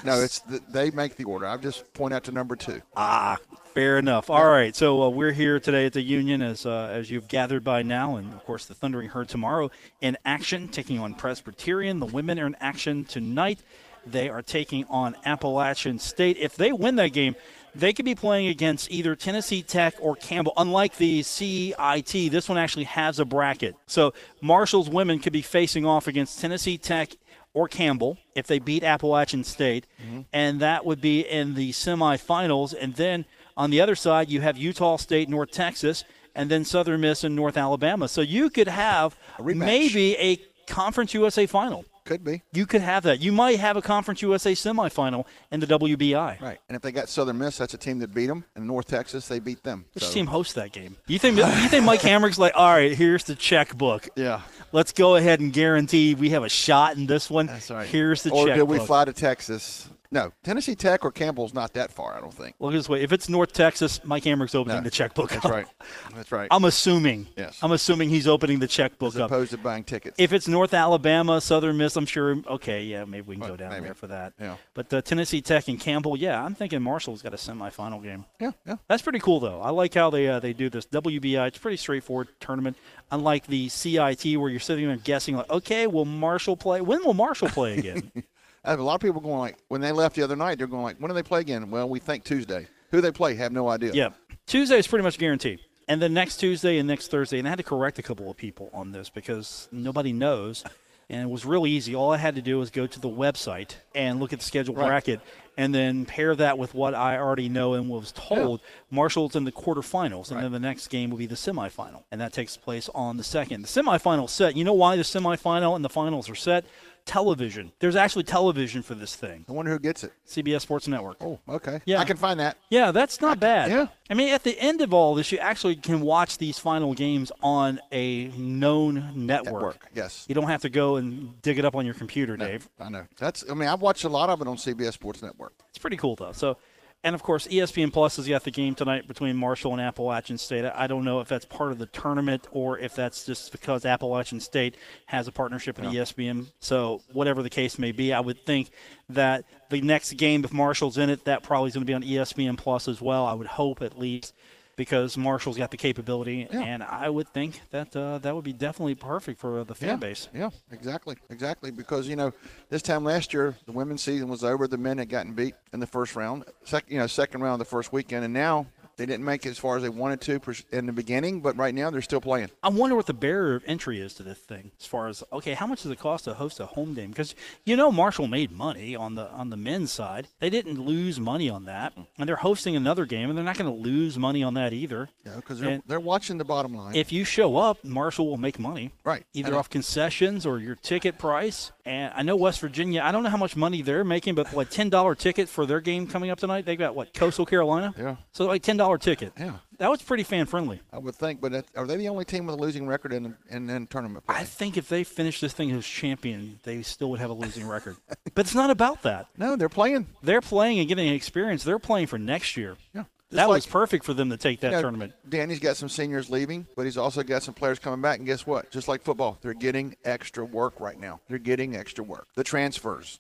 no, 0.03 0.22
it's 0.22 0.39
the, 0.39 0.62
they 0.70 0.91
make 0.91 1.15
the 1.15 1.24
order. 1.24 1.48
I 1.48 1.58
just 1.58 1.91
point 1.93 2.13
out 2.13 2.24
to 2.25 2.31
number 2.31 2.55
two. 2.55 2.81
Ah, 2.96 3.38
fair 3.74 3.98
enough. 3.98 4.29
All 4.29 4.48
right, 4.48 4.75
so 4.75 5.01
uh, 5.03 5.10
we're 5.10 5.31
here 5.31 5.60
today 5.60 5.86
at 5.88 5.93
the 5.93 6.01
Union 6.01 6.41
as 6.41 6.65
uh, 6.65 6.89
as 6.91 7.10
you've 7.10 7.27
gathered 7.27 7.63
by 7.63 7.81
now, 7.81 8.17
and 8.17 8.31
of 8.34 8.43
course 8.46 8.65
the 8.65 8.75
Thundering 8.75 9.10
Herd 9.10 9.29
tomorrow 9.29 9.72
in 10.01 10.17
action, 10.25 10.67
taking 10.67 11.00
on 11.00 11.15
Presbyterian. 11.15 12.00
The 12.00 12.05
women 12.05 12.39
are 12.39 12.46
in 12.46 12.55
action 12.60 13.03
tonight. 13.03 13.60
They 14.05 14.29
are 14.29 14.41
taking 14.41 14.86
on 14.89 15.15
Appalachian 15.25 16.00
State. 16.00 16.38
If 16.38 16.55
they 16.55 16.72
win 16.72 16.96
that 16.96 17.10
game, 17.10 17.36
they 17.74 17.93
could 17.93 18.05
be 18.05 18.15
playing 18.15 18.48
against 18.48 18.91
either 18.91 19.15
Tennessee 19.15 19.62
Tech 19.62 19.96
or 20.00 20.15
Campbell. 20.15 20.53
Unlike 20.58 20.98
the 20.98 21.24
CIT, 21.24 22.12
this 22.31 22.50
one 22.50 22.58
actually 22.58 22.84
has 22.86 23.20
a 23.20 23.25
bracket. 23.25 23.75
So 23.88 24.13
Marshall's 24.41 24.89
women 24.89 25.20
could 25.20 25.34
be 25.34 25.41
facing 25.41 25.86
off 25.86 26.08
against 26.08 26.39
Tennessee 26.39 26.77
Tech 26.77 27.15
or 27.53 27.67
Campbell 27.67 28.17
if 28.36 28.48
they 28.48 28.60
beat 28.60 28.84
Appalachian 28.84 29.43
State, 29.43 29.86
mm-hmm. 30.01 30.22
and 30.31 30.60
that 30.62 30.86
would 30.86 31.01
be 31.01 31.22
in 31.22 31.53
the 31.53 31.72
semifinals. 31.72 32.74
And 32.79 32.96
then 32.96 33.25
on 33.58 33.70
the 33.70 33.81
other 33.81 33.96
side, 33.96 34.29
you 34.29 34.41
have 34.41 34.58
Utah 34.58 34.98
State, 34.98 35.29
North 35.29 35.51
Texas, 35.51 36.03
and 36.36 36.50
then 36.50 36.63
Southern 36.63 37.01
Miss 37.01 37.24
and 37.24 37.36
North 37.36 37.58
Alabama. 37.58 38.08
So 38.08 38.22
you 38.22 38.50
could 38.50 38.70
have 38.70 39.17
rematch. 39.38 39.58
maybe 39.58 40.17
a 40.17 40.39
Conference 40.67 41.13
USA 41.13 41.46
final. 41.46 41.86
Could 42.03 42.24
be 42.24 42.41
You 42.51 42.65
could 42.65 42.81
have 42.81 43.03
that. 43.03 43.20
You 43.22 43.31
might 43.31 43.60
have 43.60 43.77
a 43.77 43.81
Conference 43.81 44.22
USA 44.22 44.53
semifinal 44.53 45.25
in 45.51 45.60
the 45.60 45.67
WBI. 45.67 46.41
right. 46.41 46.58
And 46.67 46.75
if 46.75 46.81
they 46.81 46.91
got 46.91 47.10
Southern 47.10 47.38
Miss, 47.38 47.58
that's 47.58 47.74
a 47.74 47.77
team 47.77 48.00
that 48.00 48.13
beat 48.13 48.27
them. 48.27 48.43
And 48.55 48.65
North 48.65 48.88
Texas, 48.88 49.27
they 49.27 49.39
beat 49.39 49.63
them. 49.63 49.86
Which 49.93 50.03
So, 50.05 50.12
team 50.12 50.27
hosts 50.27 50.53
that 50.53 50.72
game? 50.72 50.98
You 51.08 51.20
think 51.20 51.38
you 51.38 51.46
think 51.70 51.86
Mike 51.86 52.01
Hamrick's 52.01 52.39
like, 52.39 52.53
all 52.55 52.70
right, 52.74 52.93
here's 52.96 53.24
the 53.25 53.36
checkbook. 53.36 54.10
Yeah, 54.15 54.41
Let's 54.72 54.91
go 54.93 55.15
ahead 55.15 55.39
and 55.41 55.51
guarantee 55.53 56.15
we 56.15 56.29
have 56.31 56.43
a 56.43 56.50
shot 56.50 56.96
in 56.98 57.05
this 57.05 57.29
one. 57.29 57.46
that's 57.48 57.70
right. 57.70 57.88
Here's 57.88 58.24
the 58.24 58.31
or 58.31 58.48
checkbook. 58.48 58.70
did 58.70 58.79
we 58.79 58.86
fly 58.86 59.05
to 59.05 59.13
Texas? 59.13 59.89
No, 60.13 60.34
Tennessee 60.44 60.75
Tech 60.75 61.06
or 61.06 61.12
Campbell's 61.12 61.53
not 61.53 61.72
that 61.74 61.89
far. 61.89 62.18
I 62.18 62.20
don't 62.20 62.34
think. 62.34 62.56
Look 62.60 62.74
this 62.74 62.89
way. 62.89 63.01
If 63.01 63.13
it's 63.13 63.30
North 63.30 63.53
Texas, 63.53 64.01
Mike 64.03 64.24
Hamrick's 64.24 64.53
opening 64.53 64.80
No, 64.80 64.84
the 64.84 64.91
checkbook. 64.91 65.30
That's 65.30 65.46
up. 65.46 65.51
right. 65.51 65.65
That's 66.13 66.32
right. 66.34 66.50
I'm 66.51 66.65
assuming. 66.65 67.27
Yes. 67.38 67.58
I'm 67.62 67.72
assuming 67.72 68.10
he's 68.10 68.27
opening 68.27 68.60
the 68.60 68.68
checkbook 68.68 69.13
As 69.15 69.22
up. 69.22 69.32
opposed 69.32 69.51
to 69.51 69.58
buying 69.58 69.86
tickets. 69.86 70.15
If 70.20 70.34
it's 70.34 70.50
North 70.50 70.74
Alabama, 70.74 71.39
Southern 71.39 71.77
Miss, 71.77 71.96
I'm 71.96 72.06
sure. 72.06 72.36
Okay, 72.46 72.84
yeah, 72.84 73.06
maybe 73.06 73.25
we 73.27 73.38
can 73.38 73.48
go 73.48 73.56
down 73.56 73.70
maybe. 73.70 73.86
there 73.86 73.94
for 73.94 74.08
that. 74.08 74.34
Yeah. 74.38 74.58
But 74.74 74.94
uh, 74.94 75.01
Tennessee 75.01 75.41
Tech 75.41 75.70
and 75.70 75.80
Campbell, 75.80 76.18
yeah, 76.18 76.44
I'm 76.44 76.56
thinking 76.56 76.82
Marshall's 76.82 77.22
got 77.22 77.34
a 77.34 77.38
semifinal 77.38 78.03
game. 78.03 78.25
yeah, 78.41 78.51
yeah. 78.68 78.75
That's 78.89 79.01
pretty 79.01 79.20
cool, 79.20 79.39
though. 79.39 79.62
I 79.62 79.70
like 79.70 79.94
how 79.94 80.10
they 80.10 80.27
uh, 80.27 80.39
they 80.41 80.51
do 80.51 80.70
this 80.70 80.86
WBI. 80.88 81.48
It's 81.48 81.58
a 81.58 81.62
pretty 81.62 81.77
straightforward 81.77 82.27
tournament, 82.41 82.75
unlike 83.12 83.48
the 83.48 83.70
CIT 83.70 84.25
where 84.38 84.50
you're 84.50 84.60
sitting 84.60 84.88
there 84.88 84.98
guessing, 84.98 85.38
like, 85.38 85.50
okay, 85.50 85.88
will 85.88 86.03
Marshall 86.03 86.58
play? 86.58 86.82
When 86.82 87.01
will 87.06 87.13
Marshall 87.13 87.48
play 87.48 87.77
again? 87.77 88.12
A 88.63 88.75
lot 88.77 88.96
of 88.96 89.01
people 89.01 89.22
going 89.22 89.39
like 89.39 89.58
when 89.70 89.82
they 89.82 89.91
left 89.91 90.15
the 90.15 90.22
other 90.24 90.36
night, 90.36 90.58
they're 90.58 90.68
going 90.68 90.84
like, 90.84 90.98
when 90.98 91.10
do 91.10 91.15
they 91.15 91.24
play 91.24 91.39
again? 91.41 91.72
Well, 91.72 91.89
we 91.89 92.00
think 92.00 92.24
Tuesday. 92.24 92.68
Who 92.91 93.01
they 93.01 93.12
play? 93.12 93.36
Have 93.36 93.51
no 93.51 93.68
idea. 93.70 93.91
Yeah. 93.94 94.10
Tuesday 94.46 94.77
is 94.77 94.88
pretty 94.88 95.03
much 95.03 95.18
guaranteed. 95.18 95.60
And 95.88 96.01
then 96.01 96.13
next 96.13 96.38
Tuesday 96.38 96.77
and 96.77 96.88
next 96.88 97.10
Thursday, 97.10 97.39
and 97.39 97.48
I 97.48 97.51
had 97.51 97.58
to 97.58 97.63
correct 97.63 97.98
a 98.00 98.03
couple 98.03 98.30
of 98.30 98.38
people 98.38 98.70
on 98.74 98.91
this 98.91 99.10
because 99.10 99.68
nobody 99.72 100.13
knows. 100.13 100.63
And 101.10 101.22
it 101.24 101.30
was 101.30 101.44
really 101.46 101.72
easy. 101.72 101.94
All 101.96 102.13
I 102.13 102.18
had 102.18 102.36
to 102.36 102.41
do 102.41 102.58
was 102.60 102.70
go 102.70 102.88
to 102.88 103.00
the 103.00 103.10
website 103.10 103.75
and 103.94 104.20
look 104.22 104.32
at 104.32 104.39
the 104.39 104.46
schedule 104.46 104.75
Right. 104.75 104.88
bracket 104.88 105.20
and 105.58 105.75
then 105.75 106.06
pair 106.06 106.34
that 106.36 106.58
with 106.58 106.74
what 106.74 106.96
I 106.96 107.18
already 107.18 107.50
know 107.50 107.74
and 107.74 107.89
was 107.89 108.13
told. 108.13 108.62
Yeah. 108.62 108.68
Marshall's 108.96 109.36
in 109.36 109.44
the 109.44 109.51
quarterfinals, 109.51 110.27
and 110.30 110.38
Right. 110.38 110.44
then 110.44 110.53
the 110.53 110.60
next 110.60 110.88
game 110.88 111.10
will 111.10 111.18
be 111.18 111.25
the 111.25 111.36
semifinal. 111.36 112.03
And 112.12 112.22
that 112.22 112.32
takes 112.32 112.56
place 112.56 112.89
on 112.96 113.18
the 113.18 113.24
second. 113.25 113.63
The 113.63 113.68
semifinal 113.68 114.30
set. 114.30 114.56
You 114.56 114.63
know 114.63 114.72
why 114.74 114.96
the 114.96 115.03
semifinal 115.03 115.75
and 115.75 115.84
the 115.84 115.89
finals 115.89 116.30
are 116.30 116.36
set? 116.36 116.63
Television. 117.05 117.72
There's 117.79 117.96
actually 117.96 118.24
television 118.24 118.81
for 118.84 118.96
this 118.96 119.15
thing. 119.15 119.46
I 119.50 119.51
wonder 119.51 119.72
who 119.72 119.79
gets 119.79 120.03
it. 120.03 120.13
CBS 120.27 120.62
Sports 120.62 120.88
Network. 120.88 121.17
Oh, 121.22 121.39
okay. 121.50 121.81
Yeah. 121.86 122.00
I 122.00 122.05
can 122.05 122.17
find 122.17 122.39
that. 122.39 122.58
Yeah, 122.70 122.91
that's 122.91 123.20
not 123.22 123.39
bad. 123.39 123.70
yeah. 123.70 123.88
I 124.10 124.13
mean, 124.13 124.29
at 124.34 124.43
the 124.43 124.58
end 124.60 124.81
of 124.81 124.93
all 124.93 125.15
this, 125.15 125.31
you 125.31 125.38
actually 125.39 125.75
can 125.77 126.01
watch 126.01 126.38
these 126.38 126.60
final 126.60 126.93
games 126.93 127.31
on 127.41 127.79
a 127.91 128.27
known 128.38 129.12
network. 129.15 129.53
Network, 129.53 129.88
yes. 129.93 130.25
You 130.27 130.36
don't 130.36 130.48
have 130.48 130.62
to 130.62 130.70
go 130.70 130.98
and 130.98 131.41
dig 131.41 131.58
it 131.60 131.65
up 131.65 131.75
on 131.75 131.86
your 131.86 131.96
computer, 131.96 132.38
No, 132.38 132.46
Dave. 132.48 132.70
I 132.79 132.89
know. 132.89 133.05
That's. 133.17 133.43
I 133.50 133.53
mean, 133.53 133.67
I've 133.70 133.81
watched 133.81 134.03
a 134.03 134.10
lot 134.10 134.29
of 134.29 134.41
it 134.41 134.48
on 134.48 134.58
CBS 134.58 134.93
Sports 134.93 135.22
Network. 135.22 135.53
It's 135.70 135.77
pretty 135.79 135.98
cool, 135.98 136.15
though. 136.15 136.31
So 136.34 136.58
And 137.03 137.15
of 137.15 137.24
course, 137.24 137.48
ESPN 137.48 137.91
Plus 137.91 138.17
has 138.17 138.27
got 138.27 138.43
the 138.43 138.51
game 138.51 138.75
tonight 138.75 139.08
between 139.08 139.36
Marshall 139.36 139.72
and 139.72 139.81
Appalachian 139.81 140.38
State. 140.38 140.65
I 140.65 140.86
don't 140.86 141.03
know 141.03 141.20
if 141.20 141.27
that's 141.27 141.46
part 141.46 141.72
of 141.72 141.79
the 141.79 141.88
tournament 141.88 142.48
or 142.51 142.77
if 142.77 142.93
that's 142.93 143.25
just 143.25 143.51
because 143.51 143.86
Appalachian 143.86 144.39
State 144.39 144.75
has 145.08 145.27
a 145.27 145.31
partnership 145.31 145.79
with 145.79 145.91
E 145.91 145.98
ESPN. 145.98 146.48
So, 146.60 147.01
whatever 147.12 147.41
the 147.41 147.50
case 147.50 147.79
may 147.79 147.91
be, 147.91 148.13
I 148.13 148.20
would 148.20 148.46
think 148.46 148.70
that 149.10 149.46
the 149.70 149.81
next 149.81 150.13
game, 150.13 150.43
if 150.43 150.53
Marshall's 150.53 151.00
in 151.00 151.10
it, 151.10 151.25
that 151.25 151.41
probably 151.41 151.70
is 151.70 151.74
going 151.74 151.88
to 151.88 151.89
be 151.89 151.96
on 151.96 152.03
ESPN 152.03 152.55
Plus 152.55 152.88
as 152.88 153.01
well. 153.01 153.25
I 153.25 153.34
would 153.34 153.48
hope 153.48 153.81
at 153.81 153.98
least 153.98 154.36
because 154.75 155.18
Marshall's 155.18 155.58
got 155.58 155.72
the 155.72 155.78
capability, 155.78 156.48
Yeah. 156.51 156.62
and 156.62 156.84
I 156.84 157.10
would 157.10 157.28
think 157.30 157.62
that 157.72 157.96
uh, 157.96 158.18
that 158.20 158.34
would 158.36 158.44
be 158.44 158.54
definitely 158.54 158.96
perfect 158.96 159.40
for 159.40 159.63
the 159.63 159.75
fan 159.75 159.90
yeah, 159.90 159.96
base. 159.98 160.30
Yeah, 160.34 160.50
exactly, 160.72 161.18
exactly. 161.30 161.72
Because 161.72 162.08
you 162.08 162.16
know, 162.16 162.34
this 162.70 162.82
time 162.82 163.04
last 163.04 163.34
year 163.34 163.56
the 163.66 163.72
women's 163.72 164.01
season 164.01 164.28
was 164.28 164.44
over. 164.44 164.68
The 164.68 164.78
men 164.78 164.98
had 164.98 165.10
gotten 165.10 165.34
beat 165.34 165.56
in 165.74 165.80
the 165.80 165.88
first 165.88 166.16
round, 166.16 166.46
second, 166.63 166.92
you 166.92 167.00
know, 167.00 167.08
second 167.08 167.42
round 167.42 167.54
of 167.62 167.68
the 167.68 167.70
first 167.72 167.92
weekend, 167.94 168.25
and 168.25 168.34
now 168.34 168.68
they 168.98 169.05
didn't 169.05 169.25
make 169.25 169.45
it 169.45 169.50
as 169.50 169.57
far 169.57 169.77
as 169.77 169.83
they 169.83 169.89
wanted 169.89 170.21
to 170.21 170.41
in 170.71 170.86
the 170.86 170.91
beginning. 170.93 171.41
But 171.41 171.57
right 171.57 171.74
now 171.74 171.89
they're 171.89 172.01
still 172.01 172.21
playing. 172.21 172.50
I 172.63 172.69
wonder 172.69 172.95
what 172.95 173.05
the 173.05 173.13
barrier 173.13 173.55
of 173.55 173.63
entry 173.67 174.00
is 174.01 174.13
to 174.15 174.24
this 174.24 174.38
thing, 174.38 174.71
as 174.79 174.86
far 174.86 175.07
as 175.07 175.24
okay, 175.31 175.53
how 175.53 175.67
much 175.67 175.83
does 175.83 175.91
it 175.91 176.00
cost 176.00 176.25
to 176.25 176.33
host 176.33 176.60
a 176.60 176.65
home 176.65 176.93
game? 176.93 177.10
Because 177.10 177.36
you 177.65 177.75
know 177.75 177.91
Marshall 177.91 178.27
made 178.27 178.51
money 178.51 178.95
on 178.95 179.15
the 179.15 179.27
on 179.29 179.50
the 179.50 179.57
men's 179.57 179.91
side. 179.91 180.27
They 180.39 180.50
didn't 180.50 180.79
lose 180.79 181.19
money 181.19 181.50
on 181.50 181.65
that, 181.65 181.93
and 182.17 182.27
they're 182.29 182.36
hosting 182.38 182.75
another 182.75 183.05
game, 183.05 183.29
and 183.29 183.38
they're 183.38 183.45
not 183.45 183.57
going 183.57 183.71
to 183.71 183.81
lose 183.83 184.17
money 184.17 184.43
on 184.43 184.53
that 184.55 184.74
either. 184.74 185.10
Know, 185.25 185.36
because 185.36 185.60
they're, 185.60 185.69
And- 185.69 185.83
they're 185.88 186.00
watching 186.00 186.38
the 186.38 186.45
bottom 186.45 186.74
line. 186.75 186.95
If 186.95 187.12
you 187.12 187.24
show 187.24 187.57
up, 187.57 187.83
Marshall 187.83 188.27
will 188.27 188.38
make 188.38 188.60
money, 188.60 188.91
Right. 189.03 189.24
Either 189.33 189.50
And- 189.50 189.57
off 189.57 189.69
concessions 189.69 190.45
or 190.45 190.60
your 190.60 190.75
ticket 190.75 191.17
price. 191.17 191.71
And 191.86 192.13
I 192.15 192.21
know 192.21 192.36
West 192.36 192.60
Virginia. 192.60 193.01
I 193.03 193.12
don't 193.12 193.24
know 193.24 193.29
how 193.29 193.38
much 193.38 193.55
money 193.55 193.81
they're 193.81 194.03
making, 194.03 194.36
but 194.36 194.53
what 194.53 194.69
ten 194.69 194.89
dollar 194.89 195.15
ticket 195.15 195.50
for 195.50 195.65
their 195.65 195.81
game 195.81 196.05
coming 196.07 196.29
up 196.29 196.39
tonight? 196.39 196.65
They 196.65 196.75
got 196.75 196.95
what 196.95 197.13
Coastal 197.13 197.45
Carolina? 197.45 197.93
Yeah. 197.98 198.17
So 198.33 198.45
like 198.45 198.62
ten 198.62 198.77
dollar 198.81 198.97
ticket. 198.97 199.33
Yeah. 199.38 199.53
That 199.77 199.89
was 199.89 200.01
pretty 200.01 200.23
fan 200.23 200.45
friendly. 200.45 200.81
I 200.93 200.97
would 201.00 201.15
think, 201.15 201.41
but 201.41 201.65
are 201.75 201.88
they 201.88 201.97
the 201.97 202.09
only 202.09 202.25
team 202.25 202.45
with 202.45 202.55
a 202.55 202.57
losing 202.57 202.88
record 202.88 203.13
in 203.13 203.35
in, 203.50 203.69
in 203.69 203.88
tournament 203.88 204.25
play? 204.25 204.35
I 204.35 204.43
think 204.43 204.77
if 204.77 204.89
they 204.89 205.03
finish 205.03 205.39
this 205.39 205.53
thing 205.53 205.71
as 205.71 205.85
champion, 205.85 206.59
they 206.63 206.81
still 206.81 207.09
would 207.11 207.19
have 207.19 207.29
a 207.29 207.33
losing 207.33 207.67
record. 207.67 207.95
But 208.33 208.45
it's 208.45 208.55
not 208.55 208.69
about 208.69 209.01
that. 209.01 209.27
no, 209.38 209.57
they're 209.57 209.67
playing. 209.67 210.07
They're 210.23 210.39
playing 210.39 210.79
and 210.79 210.88
getting 210.88 211.13
experience. 211.13 211.65
They're 211.65 211.79
playing 211.79 212.07
for 212.07 212.17
next 212.17 212.55
year. 212.55 212.77
Yeah. 212.95 213.03
That 213.31 213.43
Just 213.43 213.50
was 213.50 213.65
perfect 213.65 214.03
for 214.05 214.13
them 214.13 214.29
to 214.29 214.38
take 214.38 214.59
that 214.61 214.71
you 214.71 214.77
know, 214.77 214.81
tournament. 214.81 215.13
Danny's 215.27 215.59
got 215.59 215.77
some 215.77 215.88
seniors 215.89 216.29
leaving, 216.29 216.67
but 216.75 216.83
he's 216.83 216.97
also 216.97 217.23
got 217.23 217.43
some 217.43 217.53
players 217.53 217.79
coming 217.79 218.01
back. 218.01 218.17
And 218.17 218.25
guess 218.25 218.45
what? 218.45 218.71
Just 218.71 218.88
like 218.89 219.01
football, 219.01 219.38
they're 219.41 219.53
getting 219.53 219.95
extra 220.03 220.43
work 220.45 220.79
right 220.79 221.00
now. 221.00 221.21
They're 221.29 221.38
getting 221.38 221.75
extra 221.75 222.03
work. 222.03 222.27
The 222.35 222.43
transfers. 222.43 223.19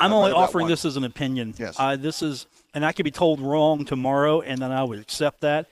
I'm 0.00 0.12
only 0.12 0.32
offering 0.32 0.66
this 0.66 0.84
as 0.84 0.96
an 0.96 1.04
opinion. 1.04 1.54
Yes. 1.58 1.76
Uh, 1.78 1.96
this 1.96 2.22
is, 2.22 2.46
and 2.74 2.84
I 2.84 2.92
could 2.92 3.04
be 3.04 3.10
told 3.10 3.40
wrong 3.40 3.84
tomorrow, 3.84 4.40
and 4.40 4.60
then 4.60 4.72
I 4.72 4.82
would 4.84 4.98
accept 4.98 5.40
that. 5.40 5.66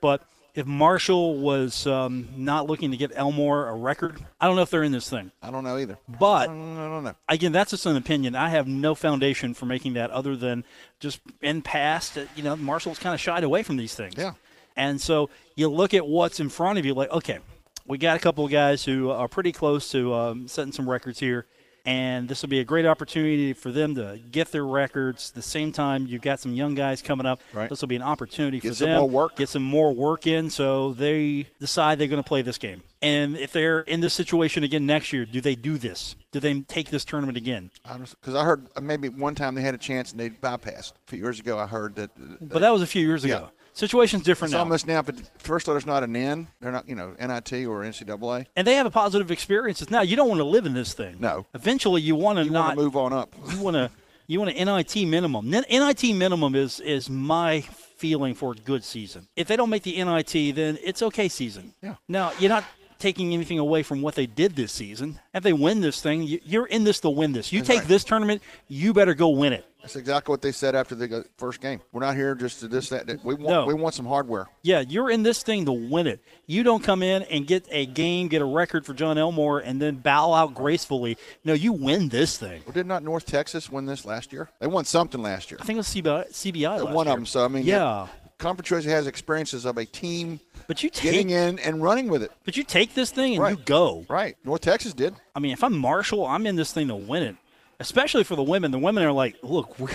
But 0.00 0.22
if 0.54 0.66
Marshall 0.66 1.38
was 1.38 1.86
um, 1.86 2.28
not 2.36 2.66
looking 2.68 2.92
to 2.92 2.96
get 2.96 3.10
Elmore 3.14 3.68
a 3.68 3.74
record, 3.74 4.24
I 4.40 4.46
don't 4.46 4.54
know 4.56 4.62
if 4.62 4.70
they're 4.70 4.84
in 4.84 4.92
this 4.92 5.08
thing. 5.08 5.32
I 5.42 5.50
don't 5.50 5.64
know 5.64 5.76
either. 5.78 5.98
But 6.08 6.48
I 6.48 6.52
don't, 6.52 6.78
I 6.78 6.88
don't 6.88 7.04
know. 7.04 7.14
again, 7.28 7.52
that's 7.52 7.70
just 7.70 7.86
an 7.86 7.96
opinion. 7.96 8.36
I 8.36 8.50
have 8.50 8.68
no 8.68 8.94
foundation 8.94 9.54
for 9.54 9.66
making 9.66 9.94
that 9.94 10.10
other 10.10 10.36
than 10.36 10.64
just 11.00 11.20
in 11.42 11.62
past, 11.62 12.18
you 12.36 12.42
know, 12.42 12.54
Marshall's 12.56 12.98
kind 12.98 13.14
of 13.14 13.20
shied 13.20 13.42
away 13.44 13.62
from 13.62 13.76
these 13.76 13.94
things. 13.94 14.14
Yeah. 14.16 14.34
And 14.76 15.00
so 15.00 15.30
you 15.56 15.68
look 15.68 15.94
at 15.94 16.06
what's 16.06 16.40
in 16.40 16.48
front 16.48 16.78
of 16.78 16.84
you, 16.84 16.94
like, 16.94 17.10
okay, 17.10 17.38
we 17.86 17.98
got 17.98 18.16
a 18.16 18.20
couple 18.20 18.44
of 18.44 18.50
guys 18.50 18.84
who 18.84 19.10
are 19.10 19.28
pretty 19.28 19.52
close 19.52 19.90
to 19.90 20.14
um, 20.14 20.48
setting 20.48 20.72
some 20.72 20.88
records 20.88 21.18
here. 21.18 21.46
And 21.86 22.28
this 22.28 22.40
will 22.40 22.48
be 22.48 22.60
a 22.60 22.64
great 22.64 22.86
opportunity 22.86 23.52
for 23.52 23.70
them 23.70 23.94
to 23.96 24.18
get 24.30 24.50
their 24.52 24.64
records. 24.64 25.30
At 25.30 25.34
the 25.34 25.42
same 25.42 25.70
time, 25.70 26.06
you've 26.06 26.22
got 26.22 26.40
some 26.40 26.54
young 26.54 26.74
guys 26.74 27.02
coming 27.02 27.26
up. 27.26 27.42
Right. 27.52 27.68
This 27.68 27.82
will 27.82 27.88
be 27.88 27.96
an 27.96 28.02
opportunity 28.02 28.58
Get 28.58 28.76
for 28.76 28.84
them 28.86 28.98
more 29.00 29.08
work. 29.10 29.36
get 29.36 29.50
some 29.50 29.62
more 29.62 29.92
work 29.92 30.26
in. 30.26 30.48
So 30.48 30.94
they 30.94 31.48
decide 31.60 31.98
they're 31.98 32.08
going 32.08 32.22
to 32.22 32.26
play 32.28 32.40
this 32.40 32.56
game. 32.56 32.82
And 33.02 33.36
if 33.36 33.52
they're 33.52 33.80
in 33.80 34.00
this 34.00 34.14
situation 34.14 34.64
again 34.64 34.86
next 34.86 35.12
year, 35.12 35.26
do 35.26 35.42
they 35.42 35.54
do 35.54 35.76
this? 35.76 36.16
Do 36.32 36.40
they 36.40 36.58
take 36.62 36.88
this 36.88 37.04
tournament 37.04 37.36
again? 37.36 37.70
Because 37.82 38.34
I 38.34 38.44
heard 38.44 38.66
uh, 38.76 38.80
maybe 38.80 39.10
one 39.10 39.34
time 39.34 39.54
they 39.54 39.60
had 39.60 39.74
a 39.74 39.78
chance 39.78 40.10
and 40.10 40.18
they 40.18 40.30
bypassed. 40.30 40.92
A 40.92 41.10
few 41.10 41.18
years 41.18 41.38
ago, 41.38 41.58
I 41.58 41.66
heard 41.66 41.96
that. 41.96 42.10
uh, 42.18 42.36
But 42.40 42.60
that 42.60 42.72
was 42.72 42.80
a 42.80 42.86
few 42.86 43.06
years 43.06 43.24
ago. 43.24 43.40
Yeah. 43.42 43.63
Situation's 43.74 44.22
different 44.22 44.50
It's 44.50 44.54
now. 44.56 44.60
almost 44.60 44.86
now, 44.86 45.02
but 45.02 45.16
first 45.38 45.66
letter's 45.68 45.84
not 45.84 46.02
an 46.04 46.14
N. 46.14 46.46
They're 46.60 46.70
not, 46.72 46.88
you 46.88 46.94
know, 46.94 47.14
NIT 47.20 47.52
or 47.66 47.82
NCAA. 47.82 48.46
and 48.56 48.66
they 48.66 48.74
have 48.74 48.86
a 48.86 48.90
positive 48.90 49.30
experiences 49.30 49.90
now. 49.90 50.00
You 50.02 50.14
don't 50.16 50.28
want 50.28 50.38
to 50.38 50.44
live 50.44 50.64
in 50.64 50.74
this 50.74 50.94
thing. 50.94 51.16
No. 51.18 51.44
Eventually, 51.54 52.00
you 52.00 52.14
want 52.14 52.38
to 52.38 52.44
You 52.44 52.50
not 52.50 52.76
want 52.76 52.78
to 52.78 52.84
move 52.84 52.96
on 52.96 53.12
up. 53.12 53.34
you 53.50 53.60
want 53.60 53.74
to 53.74 53.90
you 54.26 54.38
want 54.40 54.56
an 54.56 54.66
NIT 54.66 55.06
minimum. 55.08 55.50
NIT 55.50 56.02
minimum 56.14 56.54
is 56.54 56.78
is 56.80 57.10
my 57.10 57.60
feeling 57.96 58.34
for 58.34 58.52
a 58.52 58.54
good 58.54 58.84
season. 58.84 59.26
If 59.36 59.48
they 59.48 59.56
don't 59.56 59.70
make 59.70 59.82
the 59.82 60.02
NIT, 60.02 60.54
then 60.54 60.78
it's 60.82 61.02
okay 61.02 61.28
season. 61.28 61.74
Yeah. 61.82 61.96
Now 62.08 62.32
you're 62.38 62.50
not 62.50 62.64
taking 62.98 63.32
anything 63.32 63.58
away 63.58 63.82
from 63.82 64.02
what 64.02 64.14
they 64.14 64.26
did 64.26 64.56
this 64.56 64.72
season. 64.72 65.20
If 65.32 65.42
they 65.42 65.52
win 65.52 65.80
this 65.80 66.00
thing, 66.00 66.22
you, 66.22 66.40
you're 66.44 66.66
in 66.66 66.84
this 66.84 67.00
to 67.00 67.10
win 67.10 67.32
this. 67.32 67.52
You 67.52 67.62
take 67.62 67.80
right. 67.80 67.88
this 67.88 68.04
tournament, 68.04 68.42
you 68.68 68.92
better 68.92 69.14
go 69.14 69.30
win 69.30 69.52
it. 69.52 69.64
That's 69.84 69.96
exactly 69.96 70.32
what 70.32 70.40
they 70.40 70.52
said 70.52 70.74
after 70.74 70.94
the 70.94 71.18
uh, 71.18 71.22
first 71.36 71.60
game. 71.60 71.82
We're 71.92 72.00
not 72.00 72.16
here 72.16 72.34
just 72.34 72.60
to 72.60 72.68
this, 72.68 72.88
that. 72.88 73.06
We 73.22 73.34
want, 73.34 73.40
No. 73.42 73.66
we 73.66 73.74
want 73.74 73.94
some 73.94 74.06
hardware. 74.06 74.46
Yeah, 74.62 74.80
you're 74.80 75.10
in 75.10 75.22
this 75.22 75.42
thing 75.42 75.66
to 75.66 75.72
win 75.72 76.06
it. 76.06 76.24
You 76.46 76.62
don't 76.62 76.82
come 76.82 77.02
in 77.02 77.22
and 77.24 77.46
get 77.46 77.66
a 77.70 77.84
game, 77.84 78.28
get 78.28 78.40
a 78.40 78.46
record 78.46 78.86
for 78.86 78.94
John 78.94 79.18
Elmore, 79.18 79.58
and 79.58 79.82
then 79.82 79.96
bow 79.96 80.32
out 80.32 80.54
gracefully. 80.54 81.18
No, 81.44 81.52
you 81.52 81.74
win 81.74 82.08
this 82.08 82.38
thing. 82.38 82.62
Well, 82.64 82.72
did 82.72 82.86
not 82.86 83.02
North 83.02 83.26
Texas 83.26 83.70
win 83.70 83.84
this 83.84 84.06
last 84.06 84.32
year? 84.32 84.48
They 84.58 84.66
won 84.66 84.86
something 84.86 85.20
last 85.20 85.50
year. 85.50 85.58
I 85.60 85.64
think 85.66 85.76
it 85.76 85.80
was 85.80 85.88
CBI. 85.88 86.32
CBI 86.32 86.90
one 86.94 87.06
year. 87.06 87.12
of 87.12 87.18
them. 87.18 87.26
So 87.26 87.44
I 87.44 87.48
mean, 87.48 87.64
yeah. 87.64 88.06
Conference 88.38 88.68
Choice 88.68 88.84
has 88.86 89.06
experiences 89.06 89.64
of 89.64 89.76
a 89.76 89.84
team 89.84 90.40
But 90.66 90.82
you 90.82 90.90
take, 90.90 91.12
getting 91.12 91.30
in 91.30 91.58
and 91.58 91.82
running 91.82 92.08
with 92.08 92.22
it. 92.22 92.32
but 92.44 92.56
you 92.56 92.64
take 92.64 92.94
this 92.94 93.10
thing 93.10 93.34
and 93.34 93.42
Right. 93.42 93.58
you 93.58 93.62
go. 93.64 94.06
Right. 94.08 94.36
North 94.44 94.62
Texas 94.62 94.92
did. 94.94 95.14
I 95.34 95.40
mean, 95.40 95.52
if 95.52 95.62
I'm 95.64 95.76
Marshall, 95.76 96.26
I'm 96.26 96.46
in 96.46 96.56
this 96.56 96.72
thing 96.72 96.88
to 96.88 96.94
win 96.96 97.22
it. 97.22 97.36
Especially 97.80 98.22
for 98.22 98.36
the 98.36 98.42
women. 98.42 98.70
The 98.70 98.78
women 98.78 99.02
are 99.02 99.10
like, 99.10 99.34
look, 99.42 99.76
we're, 99.80 99.90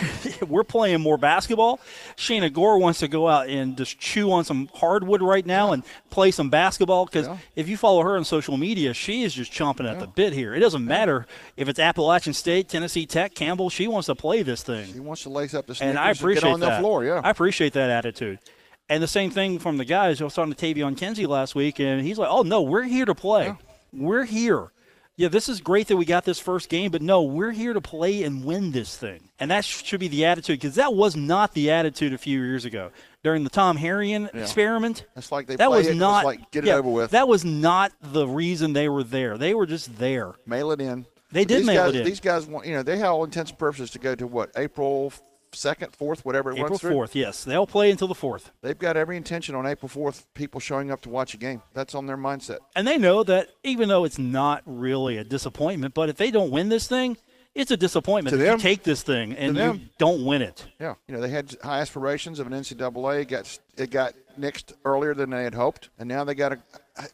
we're 0.47 0.63
playing 0.65 0.99
more 0.99 1.17
basketball. 1.17 1.79
Shayna 2.17 2.51
Gore 2.51 2.77
wants 2.77 2.99
to 2.99 3.07
go 3.07 3.25
out 3.29 3.47
and 3.47 3.77
just 3.77 3.97
chew 3.97 4.31
on 4.33 4.43
some 4.43 4.69
hardwood 4.75 5.21
right 5.21 5.45
now 5.45 5.71
and 5.71 5.83
play 6.09 6.29
some 6.31 6.49
basketball. 6.49 7.05
Because 7.05 7.27
Yeah. 7.27 7.37
if 7.55 7.69
you 7.69 7.77
follow 7.77 8.03
her 8.03 8.17
on 8.17 8.25
social 8.25 8.57
media, 8.57 8.93
she 8.93 9.23
is 9.23 9.33
just 9.33 9.51
chomping 9.53 9.89
at 9.89 9.99
the 10.01 10.07
bit 10.07 10.33
here. 10.33 10.53
It 10.53 10.59
doesn't 10.59 10.83
matter 10.85 11.25
if 11.55 11.69
it's 11.69 11.79
Appalachian 11.79 12.33
State, 12.33 12.67
Tennessee 12.67 13.05
Tech, 13.05 13.33
Campbell. 13.33 13.69
She 13.69 13.87
wants 13.87 14.07
to 14.07 14.13
play 14.15 14.43
this 14.43 14.61
thing 14.61 14.85
He 14.93 14.99
wants 14.99 15.23
to 15.23 15.29
lace 15.29 15.53
up 15.53 15.65
the 15.65 15.73
sneakers 15.73 15.89
and 15.91 15.97
I 15.97 16.11
appreciate 16.11 16.43
get 16.43 16.51
on 16.53 16.59
that. 16.59 16.75
the 16.75 16.79
floor. 16.81 17.05
Yeah. 17.05 17.21
I 17.23 17.29
appreciate 17.29 17.71
that 17.73 17.89
attitude. 17.89 18.39
And 18.89 19.03
the 19.03 19.07
same 19.07 19.29
thing 19.29 19.59
from 19.59 19.77
the 19.77 19.85
guys. 19.85 20.19
I 20.19 20.23
was 20.23 20.33
talking 20.33 20.51
to 20.53 20.65
Taevion 20.65 20.97
Kinsey 20.97 21.27
last 21.27 21.53
week, 21.55 21.79
and 21.79 22.01
he's 22.01 22.17
like, 22.17 22.29
"Oh 22.29 22.41
no, 22.41 22.61
we're 22.61 22.83
here 22.83 23.05
to 23.05 23.15
play. 23.15 23.55
We're 23.93 24.25
here. 24.25 24.71
Yeah, 25.15 25.27
this 25.27 25.49
is 25.49 25.59
great 25.59 25.87
that 25.89 25.97
we 25.97 26.05
got 26.05 26.23
this 26.23 26.39
first 26.39 26.69
game, 26.69 26.91
but 26.91 27.01
no, 27.01 27.23
we're 27.23 27.51
here 27.51 27.73
to 27.73 27.81
play 27.81 28.23
and 28.23 28.45
win 28.45 28.71
this 28.71 28.95
thing. 28.95 29.19
And 29.37 29.51
that 29.51 29.65
should 29.65 29.99
be 29.99 30.07
the 30.07 30.23
attitude 30.23 30.61
because 30.61 30.75
that 30.75 30.93
was 30.93 31.17
not 31.17 31.53
the 31.53 31.71
attitude 31.71 32.13
a 32.13 32.17
few 32.17 32.41
years 32.41 32.63
ago 32.63 32.91
during 33.21 33.43
the 33.43 33.49
Tom 33.49 33.75
Herrion 33.75 34.29
experiment. 34.33 35.05
It's 35.17 35.29
like 35.29 35.47
they 35.47 35.57
that 35.57 35.69
was 35.69 35.87
it, 35.87 35.95
not 35.95 36.23
like, 36.23 36.49
get 36.51 36.65
it 36.65 36.71
over 36.71 36.89
with. 36.89 37.11
That 37.11 37.27
was 37.27 37.43
not 37.43 37.91
the 38.01 38.25
reason 38.25 38.71
they 38.71 38.87
were 38.87 39.03
there. 39.03 39.37
They 39.37 39.53
were 39.53 39.65
just 39.65 39.97
there. 39.97 40.35
mail 40.45 40.71
it 40.71 40.79
in. 40.79 41.05
They 41.33 41.41
But 41.43 41.49
did 41.49 41.65
mail 41.65 41.87
guys, 41.87 41.95
it 41.95 41.99
in. 41.99 42.05
These 42.05 42.21
guys 42.21 42.45
want, 42.45 42.65
you 42.65 42.75
know, 42.75 42.83
they 42.83 42.97
have 42.97 43.11
all 43.11 43.25
intents 43.25 43.51
and 43.51 43.59
purposes 43.59 43.91
to 43.91 43.99
go 43.99 44.15
to 44.15 44.25
what 44.25 44.51
April 44.55 45.11
second, 45.53 45.95
fourth, 45.95 46.25
whatever 46.25 46.51
it 46.51 46.55
April 46.55 46.69
runs 46.69 46.81
through. 46.81 46.91
fourth, 46.91 47.15
yes, 47.15 47.43
they'll 47.43 47.67
play 47.67 47.91
until 47.91 48.07
the 48.07 48.15
fourth. 48.15 48.51
They've 48.61 48.77
got 48.77 48.97
every 48.97 49.17
intention 49.17 49.55
on 49.55 49.65
April 49.65 49.89
fourth. 49.89 50.25
People 50.33 50.59
showing 50.59 50.91
up 50.91 51.01
to 51.01 51.09
watch 51.09 51.33
a 51.33 51.37
game. 51.37 51.61
That's 51.73 51.95
on 51.95 52.05
their 52.05 52.17
mindset. 52.17 52.59
And 52.75 52.87
they 52.87 52.97
know 52.97 53.23
that 53.23 53.49
even 53.63 53.89
though 53.89 54.03
it's 54.05 54.19
not 54.19 54.61
really 54.65 55.17
a 55.17 55.23
disappointment, 55.23 55.93
but 55.93 56.09
if 56.09 56.17
they 56.17 56.31
don't 56.31 56.51
win 56.51 56.69
this 56.69 56.87
thing, 56.87 57.17
it's 57.55 57.71
a 57.71 57.77
disappointment. 57.77 58.31
To 58.31 58.37
them- 58.37 58.57
you 58.57 58.61
take 58.61 58.83
this 58.83 59.01
thing 59.03 59.33
and 59.33 59.57
you 59.57 59.79
don't 59.97 60.23
win 60.25 60.41
it. 60.41 60.65
Yeah, 60.79 60.95
you 61.07 61.15
know 61.15 61.21
they 61.21 61.29
had 61.29 61.55
high 61.63 61.79
aspirations 61.81 62.39
of 62.39 62.47
an 62.47 62.53
NCAA. 62.53 63.21
It 63.21 63.27
got 63.27 63.59
it 63.77 63.89
got 63.89 64.13
nixed 64.39 64.73
earlier 64.85 65.13
than 65.13 65.29
they 65.31 65.43
had 65.43 65.55
hoped, 65.55 65.89
and 65.97 66.07
now 66.07 66.23
they 66.23 66.35
got 66.35 66.53
a. 66.53 66.59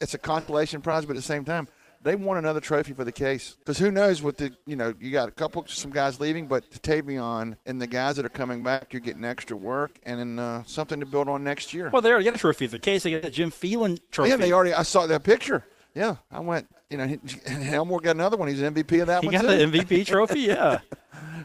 It's 0.02 0.13
a 0.13 0.17
consolation 0.17 0.82
prize, 0.82 1.06
but 1.06 1.12
at 1.12 1.17
the 1.17 1.21
same 1.21 1.45
time, 1.45 1.67
they 2.06 2.15
want 2.15 2.39
another 2.39 2.62
trophy 2.62 2.94
for 2.94 3.04
the 3.04 3.12
case. 3.12 3.58
Because 3.60 3.78
who 3.78 3.91
knows 3.91 4.22
what 4.22 4.38
the 4.38 4.54
you 4.65 4.76
know 4.76 4.94
you 5.00 5.12
got 5.12 5.28
a 5.28 5.32
couple 5.32 5.65
some 5.68 5.91
guys 5.91 6.20
leaving, 6.20 6.48
but 6.48 6.70
to 6.72 6.80
Taevion 6.80 7.58
and 7.65 7.82
the 7.82 7.88
guys 7.88 8.15
that 8.15 8.26
are 8.26 8.30
coming 8.30 8.63
back, 8.63 8.94
you're 8.94 9.02
getting 9.02 9.26
extra 9.26 9.58
work 9.58 10.00
and 10.04 10.20
then, 10.20 10.39
uh, 10.39 10.63
something 10.65 11.00
to 11.00 11.06
build 11.06 11.28
on 11.28 11.44
next 11.44 11.74
year. 11.74 11.89
Well, 11.89 12.02
they 12.02 12.10
already 12.10 12.26
got 12.26 12.36
a 12.36 12.38
trophy. 12.38 12.68
For 12.68 12.72
the 12.74 12.80
case 12.80 13.04
they 13.04 13.12
got 13.12 13.24
the 13.24 13.32
Jim 13.32 13.52
Phelan 13.52 13.98
trophy. 14.12 14.30
yeah, 14.30 14.38
they 14.38 14.54
already. 14.54 14.74
I 14.74 14.84
saw 14.84 15.08
that 15.08 15.24
picture. 15.24 15.65
Yeah, 15.94 16.18
I 16.32 16.39
went. 16.39 16.68
You 16.89 16.98
know, 16.98 17.17
Elmore 17.48 18.00
got 18.00 18.12
another 18.15 18.38
one. 18.38 18.48
He's 18.48 18.62
an 18.62 18.74
MVP 18.74 19.02
of 19.02 19.08
that 19.08 19.21
he 19.21 19.28
one 19.28 19.34
He 19.34 19.41
got 19.41 19.52
too. 19.52 19.65
the 19.67 19.80
MVP 19.80 20.06
trophy. 20.08 20.41
Yeah. 20.41 20.80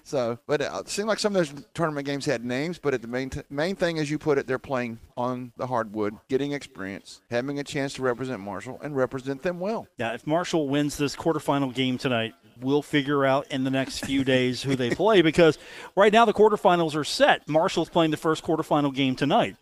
So, 0.05 0.39
but 0.47 0.61
uh, 0.63 0.79
it 0.81 0.89
seemed 0.89 1.09
like 1.09 1.19
some 1.19 1.35
of 1.35 1.47
those 1.47 1.65
tournament 1.75 2.07
games 2.07 2.25
had 2.25 2.45
names. 2.45 2.79
But 2.79 2.95
at 2.95 3.03
the 3.03 3.09
main 3.09 3.31
t- 3.31 3.43
main 3.51 3.77
thing, 3.77 3.99
as 3.99 4.11
you 4.11 4.19
put 4.19 4.39
it, 4.39 4.47
they're 4.47 4.59
playing 4.59 4.99
on 5.17 5.53
the 5.57 5.67
hardwood, 5.67 6.17
getting 6.29 6.53
experience, 6.53 7.21
having 7.31 7.59
a 7.59 7.65
chance 7.65 7.95
to 7.95 8.03
represent 8.03 8.41
Marshall 8.41 8.79
and 8.83 8.97
represent 8.97 9.43
them 9.43 9.61
well. 9.61 9.87
Yeah, 9.99 10.13
if 10.15 10.27
Marshall 10.27 10.69
wins 10.69 10.97
this 10.97 11.17
quarterfinal 11.17 11.75
game 11.75 11.99
tonight, 11.99 12.35
we'll 12.61 12.83
figure 12.83 13.25
out 13.25 13.47
in 13.51 13.65
the 13.65 13.71
next 13.71 14.05
few 14.05 14.25
days 14.25 14.63
who 14.63 14.75
they 14.77 14.91
play 14.91 15.23
because 15.23 15.59
right 15.97 16.13
now 16.13 16.25
the 16.25 16.35
quarterfinals 16.35 16.95
are 16.95 17.05
set. 17.05 17.49
Marshall's 17.49 17.89
playing 17.91 18.11
the 18.11 18.17
first 18.17 18.43
quarterfinal 18.45 18.95
game 18.95 19.17
tonight. 19.17 19.57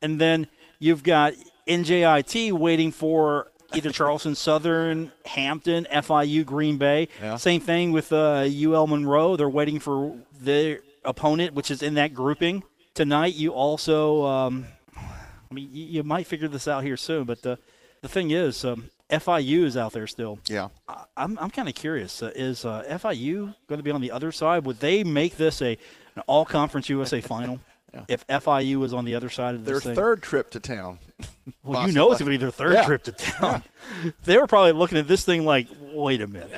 And 0.00 0.20
then 0.20 0.46
you've 0.78 1.02
got 1.02 1.34
NJIT 1.68 2.52
waiting 2.52 2.90
for 2.90 3.51
either 3.74 3.90
Charleston 3.90 4.34
Southern, 4.34 5.12
Hampton, 5.24 5.86
FIU, 5.92 6.44
Green 6.44 6.78
Bay. 6.78 7.08
Yeah. 7.20 7.36
Same 7.36 7.60
thing 7.60 7.92
with 7.92 8.12
uh, 8.12 8.46
UL 8.48 8.86
Monroe. 8.86 9.36
They're 9.36 9.48
waiting 9.48 9.78
for 9.80 10.16
their 10.40 10.80
opponent, 11.04 11.54
which 11.54 11.70
is 11.70 11.82
in 11.82 11.94
that 11.94 12.14
grouping. 12.14 12.62
Tonight, 12.94 13.34
you 13.34 13.52
also, 13.52 14.24
um, 14.24 14.66
I 14.96 15.54
mean, 15.54 15.68
you, 15.72 15.84
you 15.86 16.02
might 16.02 16.26
figure 16.26 16.48
this 16.48 16.68
out 16.68 16.84
here 16.84 16.96
soon, 16.96 17.24
but 17.24 17.42
the, 17.42 17.58
the 18.02 18.08
thing 18.08 18.30
is, 18.30 18.64
um, 18.64 18.90
FIU 19.10 19.64
is 19.64 19.76
out 19.76 19.92
there 19.92 20.06
still. 20.06 20.38
Yeah. 20.48 20.68
I- 20.88 21.04
I'm, 21.16 21.38
I'm 21.38 21.50
kind 21.50 21.68
of 21.68 21.74
curious. 21.74 22.22
Uh, 22.22 22.32
is 22.34 22.64
uh, 22.64 22.82
FIU 22.88 23.54
going 23.68 23.78
to 23.78 23.82
be 23.82 23.90
on 23.90 24.00
the 24.00 24.10
other 24.10 24.32
side? 24.32 24.64
Would 24.64 24.80
they 24.80 25.04
make 25.04 25.36
this 25.36 25.60
a 25.62 25.76
an 26.14 26.22
all 26.26 26.44
conference 26.44 26.90
USA 26.90 27.20
final 27.22 27.58
if 28.08 28.26
FIU 28.26 28.76
was 28.78 28.92
on 28.94 29.04
the 29.04 29.14
other 29.14 29.28
side 29.30 29.54
of 29.54 29.64
Their 29.64 29.74
this 29.76 29.84
thing? 29.84 29.94
third 29.94 30.22
trip 30.22 30.50
to 30.50 30.60
town. 30.60 30.98
well, 31.64 31.86
you 31.86 31.92
know 31.92 32.10
it's 32.10 32.20
going 32.20 32.30
to 32.32 32.38
be 32.38 32.42
their 32.42 32.50
third 32.50 32.72
Yeah. 32.74 32.84
trip 32.84 33.02
to 33.04 33.12
town. 33.12 33.62
they 34.24 34.38
were 34.38 34.46
probably 34.46 34.72
looking 34.72 34.98
at 34.98 35.06
this 35.08 35.24
thing 35.24 35.44
like, 35.44 35.68
wait 35.92 36.20
a 36.20 36.26
minute, 36.26 36.50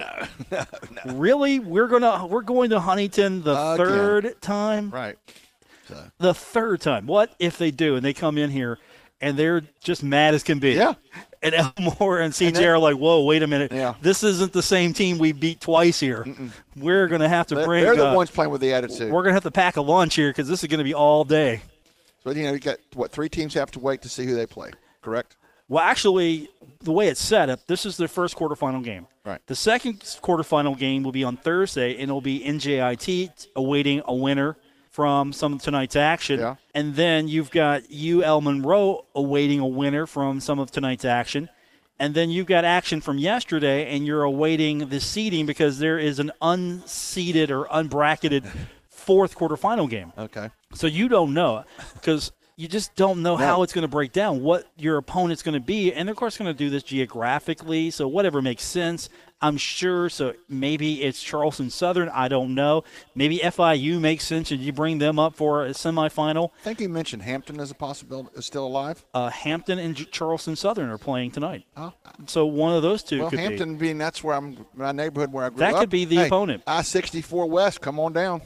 really? 1.07 1.59
We're 1.59 1.89
gonna 1.89 2.27
we're 2.27 2.43
going 2.43 2.71
to 2.71 2.81
Huntington 2.81 3.43
the 3.43 3.53
Again. 3.75 3.87
third 3.87 4.41
time? 4.41 4.91
Right. 4.91 5.17
So, 5.89 6.03
The 6.19 6.33
third 6.35 6.81
time. 6.81 7.07
What 7.07 7.35
if 7.39 7.59
they 7.59 7.71
do 7.71 7.97
and 7.97 8.05
they 8.05 8.15
come 8.15 8.39
in 8.39 8.51
here 8.51 8.79
and 9.21 9.37
they're 9.37 9.63
just 9.81 10.03
mad 10.03 10.35
as 10.35 10.43
can 10.43 10.59
be? 10.59 10.73
Yeah. 10.73 10.95
And 11.45 11.55
Elmore 11.79 12.21
and 12.21 12.33
CJ 12.33 12.55
they- 12.55 12.67
are 12.67 12.79
like, 12.79 12.97
whoa, 12.97 13.23
wait 13.25 13.43
a 13.43 13.47
minute. 13.47 13.71
Yeah. 13.71 13.95
This 14.01 14.23
isn't 14.25 14.53
the 14.53 14.63
same 14.63 14.93
team 14.95 15.19
we 15.19 15.33
beat 15.33 15.61
twice 15.61 16.01
here. 16.01 16.27
We're 16.75 17.07
going 17.07 17.21
to 17.21 17.29
have 17.29 17.47
to 17.49 17.55
they're, 17.55 17.67
bring. 17.67 17.85
they're 17.85 17.97
the 17.97 18.11
uh, 18.11 18.15
ones 18.15 18.31
playing 18.31 18.51
with 18.51 18.61
the 18.61 18.73
attitude. 18.73 19.13
We're 19.13 19.23
going 19.23 19.33
to 19.33 19.35
have 19.35 19.43
to 19.45 19.51
pack 19.51 19.77
a 19.77 19.83
lunch 19.83 20.15
here 20.15 20.31
because 20.31 20.49
this 20.49 20.63
is 20.65 20.69
going 20.69 20.79
to 20.79 20.85
be 20.85 20.95
all 20.95 21.25
day. 21.25 21.63
So 22.25 22.31
you 22.31 22.45
know, 22.45 22.53
you 22.53 22.59
got 22.59 22.79
what 22.95 23.13
three 23.13 23.29
teams 23.29 23.53
have 23.55 23.71
to 23.73 23.79
wait 23.79 24.01
to 24.03 24.09
see 24.09 24.25
who 24.25 24.35
they 24.35 24.47
play. 24.47 24.71
Correct. 25.03 25.37
Well, 25.69 25.83
actually, 25.85 26.49
the 26.81 26.93
way 26.93 27.09
it's 27.09 27.21
set 27.21 27.49
up, 27.51 27.67
this 27.67 27.87
is 27.87 27.97
their 27.97 28.09
first 28.09 28.37
quarterfinal 28.37 28.83
game. 28.83 29.07
Right. 29.25 29.41
The 29.47 29.55
second 29.55 30.01
quarterfinal 30.01 30.79
game 30.79 31.03
will 31.03 31.13
be 31.13 31.25
on 31.25 31.37
Thursday, 31.37 31.93
and 31.95 32.03
it'll 32.05 32.21
be 32.21 32.41
NJIT 32.41 33.49
awaiting 33.57 34.03
a 34.07 34.15
winner 34.15 34.57
from 34.95 35.33
some 35.33 35.55
of 35.55 35.61
tonight's 35.61 35.97
action. 35.97 36.39
Yeah. 36.39 36.55
And 36.73 36.95
then 36.95 37.27
you've 37.27 37.51
got 37.51 37.83
UL 37.93 38.41
Monroe 38.41 39.05
awaiting 39.13 39.59
a 39.59 39.67
winner 39.67 40.07
from 40.07 40.39
some 40.39 40.61
of 40.61 40.71
tonight's 40.71 41.05
action. 41.05 41.49
And 41.99 42.15
then 42.15 42.31
you've 42.31 42.47
got 42.47 42.65
action 42.65 43.01
from 43.01 43.19
yesterday, 43.19 43.93
and 43.93 44.07
you're 44.07 44.23
awaiting 44.23 44.91
the 44.91 45.01
seeding 45.01 45.47
because 45.47 45.81
there 45.81 45.99
is 45.99 46.21
an 46.21 46.31
unseeded 46.41 47.51
or 47.51 47.65
unbracketed 47.65 48.49
fourth 48.89 49.37
quarterfinal 49.37 49.91
game. 49.91 50.13
Okay. 50.17 50.51
So 50.75 50.87
you 50.87 51.09
don't 51.09 51.35
know 51.35 51.65
because 51.95 52.31
you 52.55 52.69
just 52.69 52.95
don't 52.95 53.21
know 53.21 53.37
how 53.37 53.65
it's 53.65 53.73
going 53.73 53.83
to 53.83 53.89
break 53.89 54.13
down, 54.13 54.43
what 54.43 54.65
your 54.77 54.97
opponent's 54.97 55.43
going 55.43 55.55
to 55.55 55.61
be, 55.61 55.93
and 55.93 56.07
they're, 56.07 56.13
of 56.13 56.19
course 56.19 56.39
going 56.39 56.53
to 56.53 56.57
do 56.57 56.71
this 56.71 56.85
geographically. 56.85 57.91
So 57.91 58.07
whatever 58.07 58.41
makes 58.41 58.63
sense, 58.63 59.09
I'm 59.45 59.57
sure. 59.57 60.09
So 60.09 60.35
maybe 60.49 61.03
it's 61.03 61.23
Charleston 61.23 61.71
Southern. 61.71 62.09
I 62.09 62.29
don't 62.29 62.55
know. 62.55 62.85
Maybe 63.15 63.39
FIU 63.39 64.01
makes 64.01 64.25
sense, 64.25 64.51
and 64.51 64.61
you 64.61 64.73
bring 64.73 64.99
them 64.99 65.19
up 65.19 65.35
for 65.35 65.65
a 65.67 65.71
semifinal. 65.71 66.51
I 66.61 66.65
think 66.65 66.81
you 66.81 66.89
mentioned 66.89 67.23
Hampton 67.23 67.61
as 67.61 67.71
a 67.71 67.75
possibility. 67.75 68.31
Is 68.37 68.47
still 68.47 68.67
alive. 68.67 69.05
Uh, 69.15 69.29
Hampton 69.31 69.79
and 69.79 69.95
J- 69.95 70.05
Charleston 70.07 70.57
Southern 70.57 70.89
are 70.91 70.99
playing 70.99 71.31
tonight. 71.33 71.65
Oh. 71.77 71.93
So 72.27 72.47
one 72.47 72.75
of 72.75 72.83
those 72.83 73.03
two 73.03 73.21
Well, 73.21 73.31
could 73.31 73.37
be. 73.37 73.43
Hampton 73.43 73.77
being 73.77 73.99
that's 73.99 74.25
where 74.25 74.35
I'm 74.37 74.65
my 74.75 74.93
neighborhood 74.93 75.33
where 75.33 75.45
I 75.45 75.49
grew 75.51 75.59
That 75.59 75.69
up. 75.71 75.75
That 75.75 75.81
could 75.81 75.91
be 75.91 76.05
the 76.05 76.17
Hey, 76.17 76.27
opponent. 76.27 76.63
I-64 76.67 77.49
West. 77.49 77.81
Come 77.81 77.99
on 78.01 78.13
down. 78.13 78.43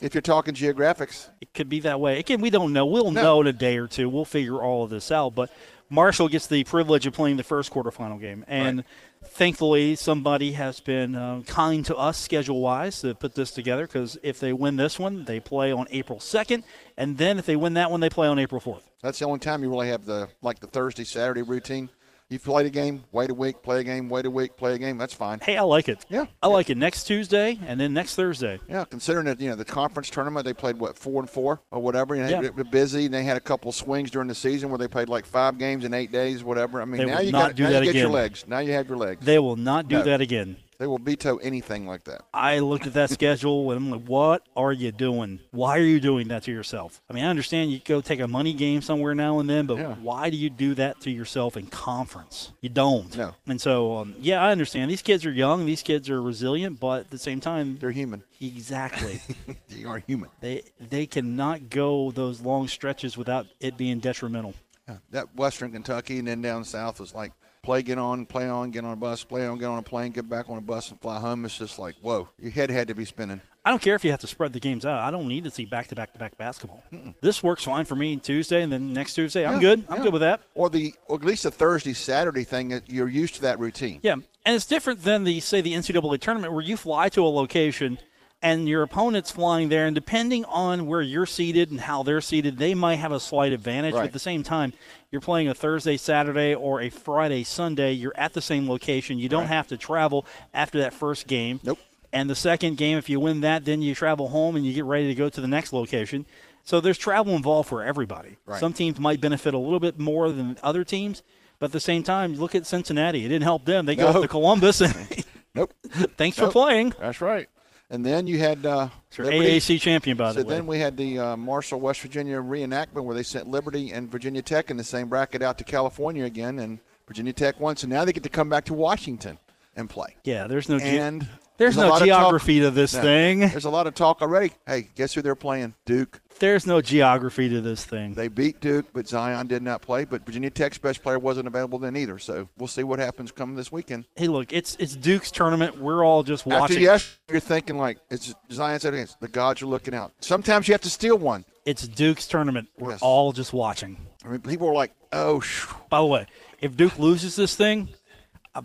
If 0.00 0.14
you're 0.14 0.22
talking 0.22 0.54
geographics. 0.54 1.28
It 1.42 1.52
could 1.52 1.68
be 1.68 1.80
that 1.80 2.00
way. 2.00 2.18
Again, 2.18 2.40
we 2.40 2.48
don't 2.48 2.72
know. 2.72 2.86
We'll 2.86 3.10
No. 3.10 3.22
know 3.22 3.40
in 3.42 3.46
a 3.46 3.52
day 3.52 3.76
or 3.76 3.86
two. 3.86 4.08
We'll 4.08 4.24
figure 4.24 4.62
all 4.62 4.82
of 4.82 4.88
this 4.90 5.12
out. 5.12 5.34
But 5.34 5.50
Marshall 5.90 6.28
gets 6.28 6.46
the 6.46 6.64
privilege 6.64 7.04
of 7.06 7.12
playing 7.12 7.36
the 7.36 7.42
first 7.42 7.70
quarterfinal 7.72 8.18
game, 8.20 8.44
and 8.48 8.78
Right. 8.78 8.86
Thankfully, 9.24 9.96
somebody 9.96 10.52
has 10.52 10.80
been 10.80 11.14
uh, 11.14 11.42
kind 11.46 11.84
to 11.86 11.96
us 11.96 12.18
schedule-wise 12.18 13.00
to 13.02 13.14
put 13.14 13.34
this 13.34 13.50
together. 13.50 13.86
Because 13.86 14.18
if 14.22 14.40
they 14.40 14.52
win 14.52 14.76
this 14.76 14.98
one, 14.98 15.24
they 15.24 15.40
play 15.40 15.72
on 15.72 15.86
April 15.90 16.20
second, 16.20 16.64
and 16.96 17.18
then 17.18 17.38
if 17.38 17.46
they 17.46 17.56
win 17.56 17.74
that 17.74 17.90
one, 17.90 18.00
they 18.00 18.10
play 18.10 18.28
on 18.28 18.38
April 18.38 18.60
fourth. 18.60 18.88
That's 19.02 19.18
the 19.18 19.26
only 19.26 19.38
time 19.38 19.62
you 19.62 19.70
really 19.70 19.88
have 19.88 20.04
the 20.04 20.28
like 20.42 20.60
the 20.60 20.66
Thursday 20.66 21.04
Saturday 21.04 21.42
routine. 21.42 21.88
You 22.30 22.38
play 22.38 22.64
a 22.64 22.70
game, 22.70 23.02
wait 23.10 23.28
a 23.28 23.34
week, 23.34 23.60
play 23.60 23.80
a 23.80 23.84
game, 23.84 24.08
wait 24.08 24.24
a 24.24 24.30
week, 24.30 24.56
play 24.56 24.74
a 24.74 24.78
game. 24.78 24.96
That's 24.98 25.12
fine. 25.12 25.40
Hey, 25.40 25.56
I 25.56 25.62
like 25.62 25.88
it. 25.88 26.06
Yeah. 26.08 26.26
I 26.40 26.46
like 26.46 26.70
it. 26.70 26.76
Next 26.78 27.02
Tuesday 27.04 27.58
and 27.66 27.80
then 27.80 27.92
next 27.92 28.14
Thursday. 28.14 28.60
Yeah, 28.68 28.84
considering 28.84 29.26
that 29.26 29.40
you 29.40 29.50
know 29.50 29.56
the 29.56 29.64
conference 29.64 30.10
tournament, 30.10 30.44
they 30.46 30.52
played 30.54 30.78
what 30.78 30.96
four 30.96 31.20
and 31.20 31.28
four 31.28 31.60
or 31.72 31.80
whatever. 31.82 32.14
Know, 32.14 32.28
Yeah. 32.28 32.40
they 32.42 32.50
were 32.50 32.62
busy, 32.62 33.06
and 33.06 33.14
they 33.14 33.24
had 33.24 33.36
a 33.36 33.40
couple 33.40 33.72
swings 33.72 34.12
during 34.12 34.28
the 34.28 34.34
season 34.36 34.68
where 34.70 34.78
they 34.78 34.86
played 34.86 35.08
like 35.08 35.26
five 35.26 35.58
games 35.58 35.84
in 35.84 35.92
eight 35.92 36.12
days, 36.12 36.44
whatever. 36.44 36.80
I 36.80 36.84
mean, 36.84 36.98
They 36.98 37.06
now 37.06 37.18
you 37.18 37.32
got 37.32 37.56
do 37.56 37.64
now 37.64 37.70
that 37.70 37.84
you 37.84 37.92
get 37.92 37.98
your 37.98 38.10
legs. 38.10 38.44
Now 38.46 38.60
you 38.60 38.74
have 38.74 38.88
your 38.88 38.98
legs. 38.98 39.26
They 39.26 39.40
will 39.40 39.56
not 39.56 39.88
do 39.88 39.96
No. 39.96 40.04
that 40.04 40.20
again. 40.20 40.56
They 40.80 40.86
will 40.86 40.98
veto 40.98 41.36
anything 41.36 41.86
like 41.86 42.04
that. 42.04 42.22
I 42.32 42.60
looked 42.60 42.86
at 42.86 42.94
that 42.94 43.10
schedule 43.18 43.70
and 43.70 43.76
I'm 43.84 43.90
like, 43.90 44.06
what 44.08 44.48
are 44.56 44.72
you 44.72 44.90
doing? 44.90 45.38
Why 45.50 45.76
are 45.78 45.82
you 45.84 46.00
doing 46.00 46.28
that 46.28 46.44
to 46.44 46.50
yourself? 46.52 47.02
I 47.10 47.12
mean, 47.12 47.22
I 47.22 47.28
understand 47.28 47.70
you 47.70 47.80
go 47.84 48.00
take 48.00 48.18
a 48.18 48.26
money 48.26 48.54
game 48.54 48.80
somewhere 48.80 49.14
now 49.14 49.40
and 49.40 49.50
then, 49.50 49.66
but 49.66 49.76
Yeah. 49.76 49.94
why 49.96 50.30
do 50.30 50.38
you 50.38 50.48
do 50.48 50.74
that 50.76 50.98
to 51.02 51.10
yourself 51.10 51.54
in 51.58 51.66
conference? 51.66 52.52
You 52.62 52.70
don't. 52.70 53.14
No. 53.14 53.34
And 53.46 53.60
so, 53.60 53.98
um, 53.98 54.14
yeah, 54.18 54.42
I 54.42 54.52
understand. 54.52 54.90
These 54.90 55.02
kids 55.02 55.26
are 55.26 55.30
young, 55.30 55.66
these 55.66 55.82
kids 55.82 56.08
are 56.08 56.22
resilient, 56.22 56.80
but 56.80 57.00
at 57.00 57.10
the 57.10 57.18
same 57.18 57.40
time, 57.40 57.76
They're 57.78 57.90
human. 57.90 58.22
exactly. 58.40 59.20
They 59.68 59.84
are 59.84 59.98
human. 59.98 60.30
they 60.40 60.62
they 60.80 61.04
cannot 61.06 61.68
go 61.68 62.10
those 62.10 62.40
long 62.40 62.68
stretches 62.68 63.18
without 63.18 63.46
it 63.60 63.76
being 63.76 63.98
detrimental. 63.98 64.54
Yeah. 64.88 64.96
That 65.10 65.36
Western 65.36 65.72
Kentucky 65.72 66.18
and 66.20 66.26
then 66.26 66.40
down 66.40 66.64
south 66.64 67.00
was 67.00 67.14
like 67.14 67.32
play, 67.62 67.82
get 67.82 67.98
on, 67.98 68.26
play 68.26 68.48
on, 68.48 68.70
get 68.70 68.84
on 68.84 68.92
a 68.92 68.96
bus, 68.96 69.24
play 69.24 69.46
on, 69.46 69.58
get 69.58 69.66
on 69.66 69.78
a 69.78 69.82
plane, 69.82 70.12
get 70.12 70.28
back 70.28 70.48
on 70.48 70.58
a 70.58 70.60
bus 70.60 70.90
and 70.90 71.00
fly 71.00 71.18
home. 71.18 71.44
It's 71.44 71.56
just 71.58 71.78
like 71.78 71.94
whoa, 72.00 72.28
your 72.38 72.50
head 72.50 72.70
had 72.70 72.88
to 72.88 72.94
be 72.94 73.04
spinning. 73.04 73.40
I 73.62 73.68
don't 73.68 73.82
care 73.82 73.94
if 73.94 74.04
you 74.06 74.10
have 74.10 74.20
to 74.20 74.26
spread 74.26 74.54
the 74.54 74.60
games 74.60 74.86
out. 74.86 75.00
I 75.00 75.10
don't 75.10 75.28
need 75.28 75.44
to 75.44 75.50
see 75.50 75.66
back 75.66 75.88
to 75.88 75.94
back 75.94 76.14
to 76.14 76.18
back 76.18 76.38
basketball. 76.38 76.82
This 77.20 77.42
works 77.42 77.64
fine 77.64 77.84
for 77.84 77.94
me 77.94 78.16
Tuesday 78.16 78.62
and 78.62 78.72
then 78.72 78.94
next 78.94 79.12
Tuesday. 79.14 79.44
I'm 79.46 79.54
Yeah, 79.54 79.60
good. 79.60 79.84
I'm 79.90 79.98
yeah. 79.98 80.02
good 80.04 80.12
with 80.14 80.22
that. 80.22 80.40
Or 80.54 80.70
the 80.70 80.94
or 81.08 81.16
at 81.16 81.24
least 81.24 81.42
the 81.42 81.50
Thursday 81.50 81.92
Saturday 81.92 82.44
thing. 82.44 82.70
that 82.70 82.88
You're 82.88 83.08
used 83.08 83.34
to 83.34 83.42
that 83.42 83.58
routine. 83.58 84.00
Yeah, 84.02 84.14
and 84.14 84.56
it's 84.56 84.64
different 84.64 85.02
than 85.02 85.24
the 85.24 85.40
say 85.40 85.60
the 85.60 85.74
NCAA 85.74 86.20
tournament 86.20 86.54
where 86.54 86.62
you 86.64 86.78
fly 86.78 87.10
to 87.10 87.22
a 87.22 87.28
location 87.28 87.98
and 88.42 88.68
your 88.68 88.82
opponent's 88.82 89.30
flying 89.30 89.68
there, 89.68 89.86
and 89.86 89.94
depending 89.94 90.44
on 90.46 90.86
where 90.86 91.02
you're 91.02 91.26
seated 91.26 91.70
and 91.70 91.80
how 91.80 92.02
they're 92.02 92.20
seated, 92.22 92.56
they 92.58 92.74
might 92.74 92.96
have 92.96 93.12
a 93.12 93.20
slight 93.20 93.52
advantage. 93.52 93.92
But 93.94 94.04
at 94.04 94.12
the 94.12 94.18
same 94.18 94.42
time, 94.42 94.72
you're 95.10 95.20
playing 95.20 95.48
a 95.48 95.54
Thursday, 95.54 95.96
Saturday, 95.96 96.54
or 96.54 96.80
a 96.80 96.88
Friday, 96.88 97.44
Sunday. 97.44 97.92
You're 97.92 98.16
at 98.16 98.32
the 98.32 98.40
same 98.40 98.68
location. 98.68 99.18
You 99.18 99.28
don't 99.28 99.46
have 99.46 99.66
to 99.68 99.76
travel 99.76 100.24
after 100.54 100.78
that 100.80 100.94
first 100.94 101.26
game. 101.26 101.60
Nope. 101.62 101.78
And 102.12 102.28
the 102.30 102.34
second 102.34 102.76
game, 102.76 102.96
if 102.98 103.08
you 103.08 103.20
win 103.20 103.42
that, 103.42 103.64
then 103.64 103.82
you 103.82 103.94
travel 103.94 104.28
home 104.28 104.56
and 104.56 104.64
you 104.66 104.72
get 104.72 104.84
ready 104.84 105.06
to 105.08 105.14
go 105.14 105.28
to 105.28 105.40
the 105.40 105.46
next 105.46 105.72
location. 105.72 106.26
So 106.64 106.80
there's 106.80 106.98
travel 106.98 107.34
involved 107.36 107.68
for 107.68 107.84
everybody. 107.84 108.36
Right. 108.46 108.58
Some 108.58 108.72
teams 108.72 108.98
might 108.98 109.20
benefit 109.20 109.54
a 109.54 109.58
little 109.58 109.78
bit 109.80 109.98
more 109.98 110.30
than 110.32 110.56
other 110.62 110.82
teams, 110.82 111.22
but 111.58 111.66
at 111.66 111.72
the 111.72 111.80
same 111.80 112.02
time, 112.02 112.34
look 112.34 112.54
at 112.54 112.66
Cincinnati. 112.66 113.24
It 113.24 113.28
didn't 113.28 113.44
help 113.44 113.64
them. 113.64 113.86
They 113.86 113.94
go 113.96 114.10
No. 114.10 114.18
up 114.18 114.22
to 114.22 114.28
Columbus 114.28 114.80
and 114.80 115.24
Nope. 115.54 115.72
thanks 116.16 116.36
for 116.36 116.48
playing. 116.50 116.94
That's 116.98 117.20
right. 117.20 117.48
And 117.92 118.06
then 118.06 118.26
you 118.28 118.38
had 118.38 118.64
uh, 118.64 118.88
Liberty- 119.18 119.58
AAC 119.58 119.80
champion, 119.80 120.16
by 120.16 120.32
So 120.32 120.40
the 120.40 120.44
way. 120.46 120.50
So 120.50 120.54
then 120.54 120.66
we 120.66 120.78
had 120.78 120.96
the 120.96 121.18
uh, 121.18 121.36
Marshall, 121.36 121.80
West 121.80 122.00
Virginia 122.00 122.36
reenactment 122.36 123.02
where 123.04 123.16
they 123.16 123.24
sent 123.24 123.48
Liberty 123.48 123.90
and 123.92 124.10
Virginia 124.10 124.42
Tech 124.42 124.70
in 124.70 124.76
the 124.76 124.84
same 124.84 125.08
bracket 125.08 125.42
out 125.42 125.58
to 125.58 125.64
California 125.64 126.24
again, 126.24 126.60
and 126.60 126.78
Virginia 127.08 127.32
Tech 127.32 127.58
won. 127.58 127.76
So 127.76 127.88
now 127.88 128.04
they 128.04 128.12
get 128.12 128.22
to 128.22 128.28
come 128.28 128.48
back 128.48 128.64
to 128.66 128.74
Washington 128.74 129.38
and 129.74 129.90
play. 129.90 130.14
yeah, 130.24 130.46
there's 130.46 130.68
no 130.68 130.76
And 130.78 131.28
there's 131.60 131.76
a 131.76 131.80
no 131.82 131.88
lot 131.90 132.02
of 132.02 132.08
talk- 132.08 132.18
geography 132.18 132.58
to 132.60 132.70
this 132.72 132.94
No. 132.94 133.02
thing. 133.02 133.40
There's 133.40 133.64
a 133.66 133.70
lot 133.70 133.86
of 133.86 133.94
talk 133.94 134.20
already. 134.22 134.52
Hey, 134.66 134.88
guess 134.96 135.14
who 135.14 135.22
they're 135.22 135.36
playing? 135.36 135.74
Duke. 135.86 136.20
There's 136.40 136.66
no 136.66 136.80
geography 136.80 137.50
to 137.50 137.60
this 137.60 137.84
thing. 137.84 138.14
They 138.14 138.28
beat 138.28 138.60
Duke, 138.60 138.86
but 138.94 139.06
Zion 139.06 139.46
did 139.46 139.62
not 139.62 139.82
play. 139.82 140.04
But 140.06 140.24
Virginia 140.24 140.48
Tech's 140.48 140.78
best 140.78 141.02
player 141.02 141.18
wasn't 141.18 141.46
available 141.46 141.78
then 141.78 141.96
either. 141.96 142.18
So 142.18 142.48
we'll 142.56 142.66
see 142.66 142.82
what 142.82 142.98
happens 142.98 143.30
coming 143.30 143.56
this 143.56 143.70
weekend. 143.70 144.06
hey, 144.16 144.26
look, 144.26 144.50
it's 144.52 144.74
it's 144.80 144.96
Duke's 144.96 145.30
tournament. 145.30 145.78
We're 145.78 146.02
all 146.04 146.22
just 146.22 146.46
watching. 146.46 146.62
After 146.76 146.80
yes, 146.80 147.18
you're 147.30 147.40
thinking 147.40 147.76
like 147.76 147.98
it's 148.10 148.34
Zion's 148.50 148.84
against 148.86 149.20
the 149.20 149.28
gods 149.28 149.60
are 149.60 149.66
looking 149.66 149.94
out. 149.94 150.12
Sometimes 150.20 150.66
you 150.66 150.72
have 150.72 150.80
to 150.80 150.90
steal 150.90 151.18
one. 151.18 151.44
It's 151.66 151.86
Duke's 151.86 152.26
tournament. 152.26 152.68
We're 152.78 152.92
Yes. 152.92 153.00
all 153.02 153.32
just 153.32 153.52
watching. 153.52 153.98
I 154.24 154.28
mean, 154.28 154.40
people 154.40 154.66
are 154.68 154.74
like, 154.74 154.92
"Oh, 155.12 155.42
By 155.90 155.98
the 155.98 156.06
way, 156.06 156.26
if 156.62 156.74
Duke 156.74 156.98
loses 156.98 157.36
this 157.36 157.54
thing, 157.54 157.88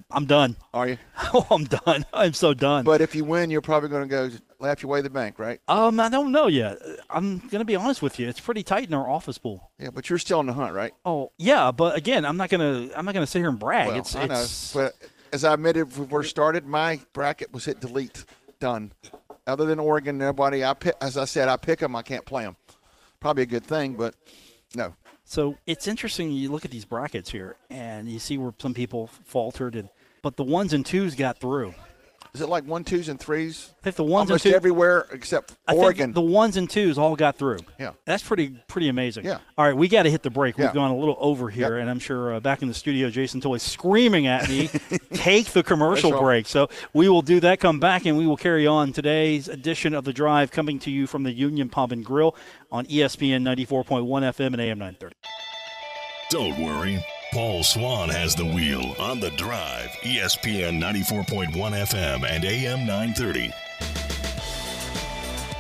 I'm, 0.10 0.26
done. 0.26 0.56
are 0.74 0.88
you?" 0.88 0.98
Oh, 1.34 1.46
I'm 1.52 1.66
done. 1.66 2.06
I'm 2.14 2.34
so 2.34 2.54
done. 2.54 2.86
But 2.86 3.02
if 3.02 3.14
you 3.14 3.24
win, 3.24 3.50
you're 3.50 3.62
probably 3.62 3.90
going 3.90 4.04
to 4.04 4.08
go 4.08 4.30
laugh 4.60 4.82
your 4.82 4.92
way 4.92 5.00
to 5.00 5.04
the 5.04 5.10
bank, 5.10 5.38
right? 5.38 5.60
um, 5.68 6.00
I 6.00 6.10
don't 6.10 6.32
know 6.32 6.48
yet. 6.48 6.78
I'm 7.10 7.40
gonna 7.50 7.66
be 7.66 7.76
honest 7.76 8.02
with 8.02 8.20
you. 8.20 8.28
It's 8.28 8.40
pretty 8.40 8.64
tight 8.64 8.88
in 8.88 8.94
our 8.94 9.10
office 9.10 9.38
pool. 9.38 9.72
Yeah, 9.80 9.90
but 9.92 10.10
you're 10.10 10.20
still 10.20 10.40
in 10.40 10.48
the 10.48 10.54
hunt, 10.54 10.74
right? 10.74 10.94
Oh 11.06 11.32
yeah, 11.38 11.72
but 11.72 11.96
again, 11.98 12.26
I'm 12.26 12.38
not 12.38 12.50
gonna 12.50 12.90
I'm 12.96 13.06
not 13.06 13.14
gonna 13.14 13.28
sit 13.28 13.40
here 13.40 13.50
and 13.50 13.60
brag. 13.60 13.90
Well, 13.90 13.98
it's 14.00 14.16
I 14.16 14.26
know, 14.26 14.42
it's 14.42 14.74
but 14.74 14.94
as 15.34 15.44
I 15.44 15.54
admitted 15.54 15.96
when 15.98 16.10
we 16.10 16.26
started, 16.26 16.66
my 16.66 17.00
bracket 17.14 17.54
was 17.54 17.66
hit 17.66 17.80
delete, 17.80 18.26
done. 18.60 18.94
Other 19.48 19.66
than 19.66 19.80
Oregon, 19.80 20.18
nobody. 20.18 20.64
I 20.64 20.74
pick, 20.74 20.96
as 21.02 21.18
I 21.18 21.26
said, 21.26 21.48
I 21.50 21.58
pick 21.58 21.80
them. 21.80 21.96
I 21.96 22.02
can't 22.02 22.26
play 22.26 22.44
them. 22.44 22.56
Probably 23.20 23.44
a 23.44 23.48
good 23.48 23.66
thing, 23.66 23.94
but 23.96 24.16
no. 24.76 24.96
So 25.26 25.58
it's 25.66 25.88
interesting. 25.88 26.32
You 26.32 26.52
look 26.52 26.66
at 26.66 26.72
these 26.72 26.86
brackets 26.86 27.32
here, 27.32 27.58
and 27.70 28.08
you 28.08 28.20
see 28.20 28.38
where 28.38 28.54
some 28.60 28.74
people 28.74 29.08
faltered, 29.08 29.76
and 29.76 29.90
but 30.22 30.38
the 30.38 30.44
ones 30.44 30.72
and 30.72 30.86
twos 30.86 31.16
got 31.16 31.40
through. 31.40 31.74
Is 32.36 32.42
it 32.42 32.50
like 32.50 32.66
one, 32.66 32.84
twos, 32.84 33.08
and 33.08 33.18
threes? 33.18 33.70
I 33.80 33.84
think 33.86 33.96
the 33.96 34.04
ones 34.04 34.30
Almost 34.30 34.46
and 34.46 34.52
twos, 34.52 34.56
everywhere 34.58 35.08
except 35.14 35.54
I 35.68 35.72
think 35.72 35.84
Oregon. 35.84 36.12
the 36.12 36.20
ones 36.22 36.58
and 36.58 36.70
twos 36.70 36.98
all 36.98 37.16
got 37.16 37.38
through. 37.38 37.60
Yeah. 37.80 37.92
that's 38.04 38.22
pretty 38.24 38.50
pretty 38.68 38.90
amazing. 38.90 39.24
Yeah. 39.24 39.38
All 39.58 39.66
right, 39.66 39.76
we 39.76 39.88
got 39.88 40.04
to 40.04 40.12
hit 40.12 40.22
the 40.22 40.30
break. 40.30 40.58
We've 40.58 40.66
Yeah. 40.66 40.74
gone 40.74 40.92
a 40.92 40.98
little 40.98 41.16
over 41.20 41.50
here, 41.50 41.76
Yep. 41.76 41.82
and 41.82 41.90
I'm 41.90 42.00
sure 42.00 42.36
uh, 42.36 42.40
back 42.42 42.62
in 42.62 42.68
the 42.68 42.74
studio, 42.74 43.10
Jason 43.10 43.40
Toy 43.40 43.58
screaming 43.58 44.28
at 44.28 44.50
me, 44.50 44.68
"Take 45.14 45.48
the 45.54 45.64
commercial 45.64 46.10
That's 46.12 46.20
all. 46.20 46.26
break." 46.28 46.46
So 46.48 46.68
we 46.94 47.08
will 47.08 47.22
do 47.22 47.40
that. 47.40 47.62
Come 47.62 47.80
back, 47.80 48.06
and 48.06 48.18
we 48.18 48.28
will 48.28 48.36
carry 48.38 48.68
on 48.68 48.92
today's 48.92 49.48
edition 49.48 49.94
of 49.94 50.04
the 50.04 50.12
Drive, 50.12 50.52
coming 50.52 50.78
to 50.80 50.92
you 50.92 51.08
from 51.08 51.24
the 51.24 51.32
Union 51.32 51.70
Pub 51.70 51.92
and 51.94 52.04
Grill 52.04 52.36
on 52.72 52.86
ESPN 52.88 53.44
94.1 53.44 54.24
FM 54.24 54.48
and 54.48 54.60
AM 54.60 54.78
930. 54.80 55.16
Don't 56.30 56.60
worry. 56.62 57.06
Paul 57.36 57.64
Swann 57.64 58.08
has 58.08 58.34
the 58.34 58.46
wheel 58.46 58.96
on 58.98 59.20
the 59.20 59.30
drive. 59.32 59.90
ESPN 60.04 60.80
94.1 60.82 61.52
FM 61.52 62.24
and 62.24 62.46
AM 62.46 62.86
930. 62.86 63.52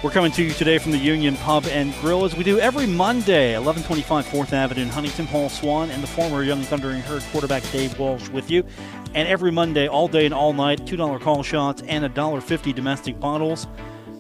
We're 0.01 0.09
coming 0.09 0.31
to 0.31 0.43
you 0.43 0.53
today 0.53 0.77
from 0.77 0.93
the 0.93 0.97
Union 0.97 1.35
Pub 1.35 1.65
and 1.65 1.93
Grill 1.95 2.23
as 2.23 2.33
we 2.33 2.45
do 2.45 2.59
every 2.59 2.85
Monday, 2.87 3.59
1125 3.59 4.25
4th 4.25 4.53
Avenue 4.53 4.83
in 4.83 4.87
Huntington. 4.87 5.27
Paul 5.27 5.49
Swann 5.49 5.91
and 5.91 6.01
the 6.01 6.07
former 6.07 6.43
Young 6.43 6.61
Thundering 6.61 7.01
Herd 7.01 7.23
quarterback 7.33 7.69
Dave 7.73 7.99
Walsh 7.99 8.29
with 8.29 8.49
you. 8.49 8.65
And 9.13 9.27
every 9.27 9.51
Monday, 9.51 9.89
all 9.89 10.07
day 10.07 10.23
and 10.23 10.33
all 10.33 10.53
night, 10.53 10.85
$2 10.85 11.19
call 11.19 11.43
shots 11.43 11.81
and 11.89 12.05
$1.50 12.05 12.73
domestic 12.73 13.19
bottles. 13.19 13.67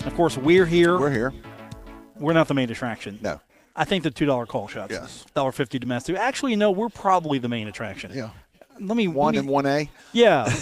Of 0.05 0.13
course, 0.15 0.37
we're 0.37 0.65
here. 0.65 0.99
We're 0.99 1.09
here. 1.09 1.33
We're 2.17 2.33
not 2.33 2.49
the 2.49 2.53
main 2.53 2.69
attraction. 2.69 3.17
No. 3.21 3.39
I 3.75 3.83
think 3.85 4.03
the 4.03 4.11
$2 4.11 4.47
call 4.47 4.67
shots. 4.67 4.91
Yes. 4.91 5.25
$1.50 5.35 5.79
domestic. 5.79 6.15
Actually, 6.15 6.55
no, 6.55 6.71
we're 6.71 6.89
probably 6.89 7.39
the 7.39 7.49
main 7.49 7.67
attraction. 7.67 8.11
Yeah. 8.13 8.29
Let 8.79 8.97
me 8.97 9.07
One 9.07 9.35
let 9.35 9.39
and 9.39 9.49
one 9.49 9.65
A. 9.65 9.89
yeah. 10.11 10.53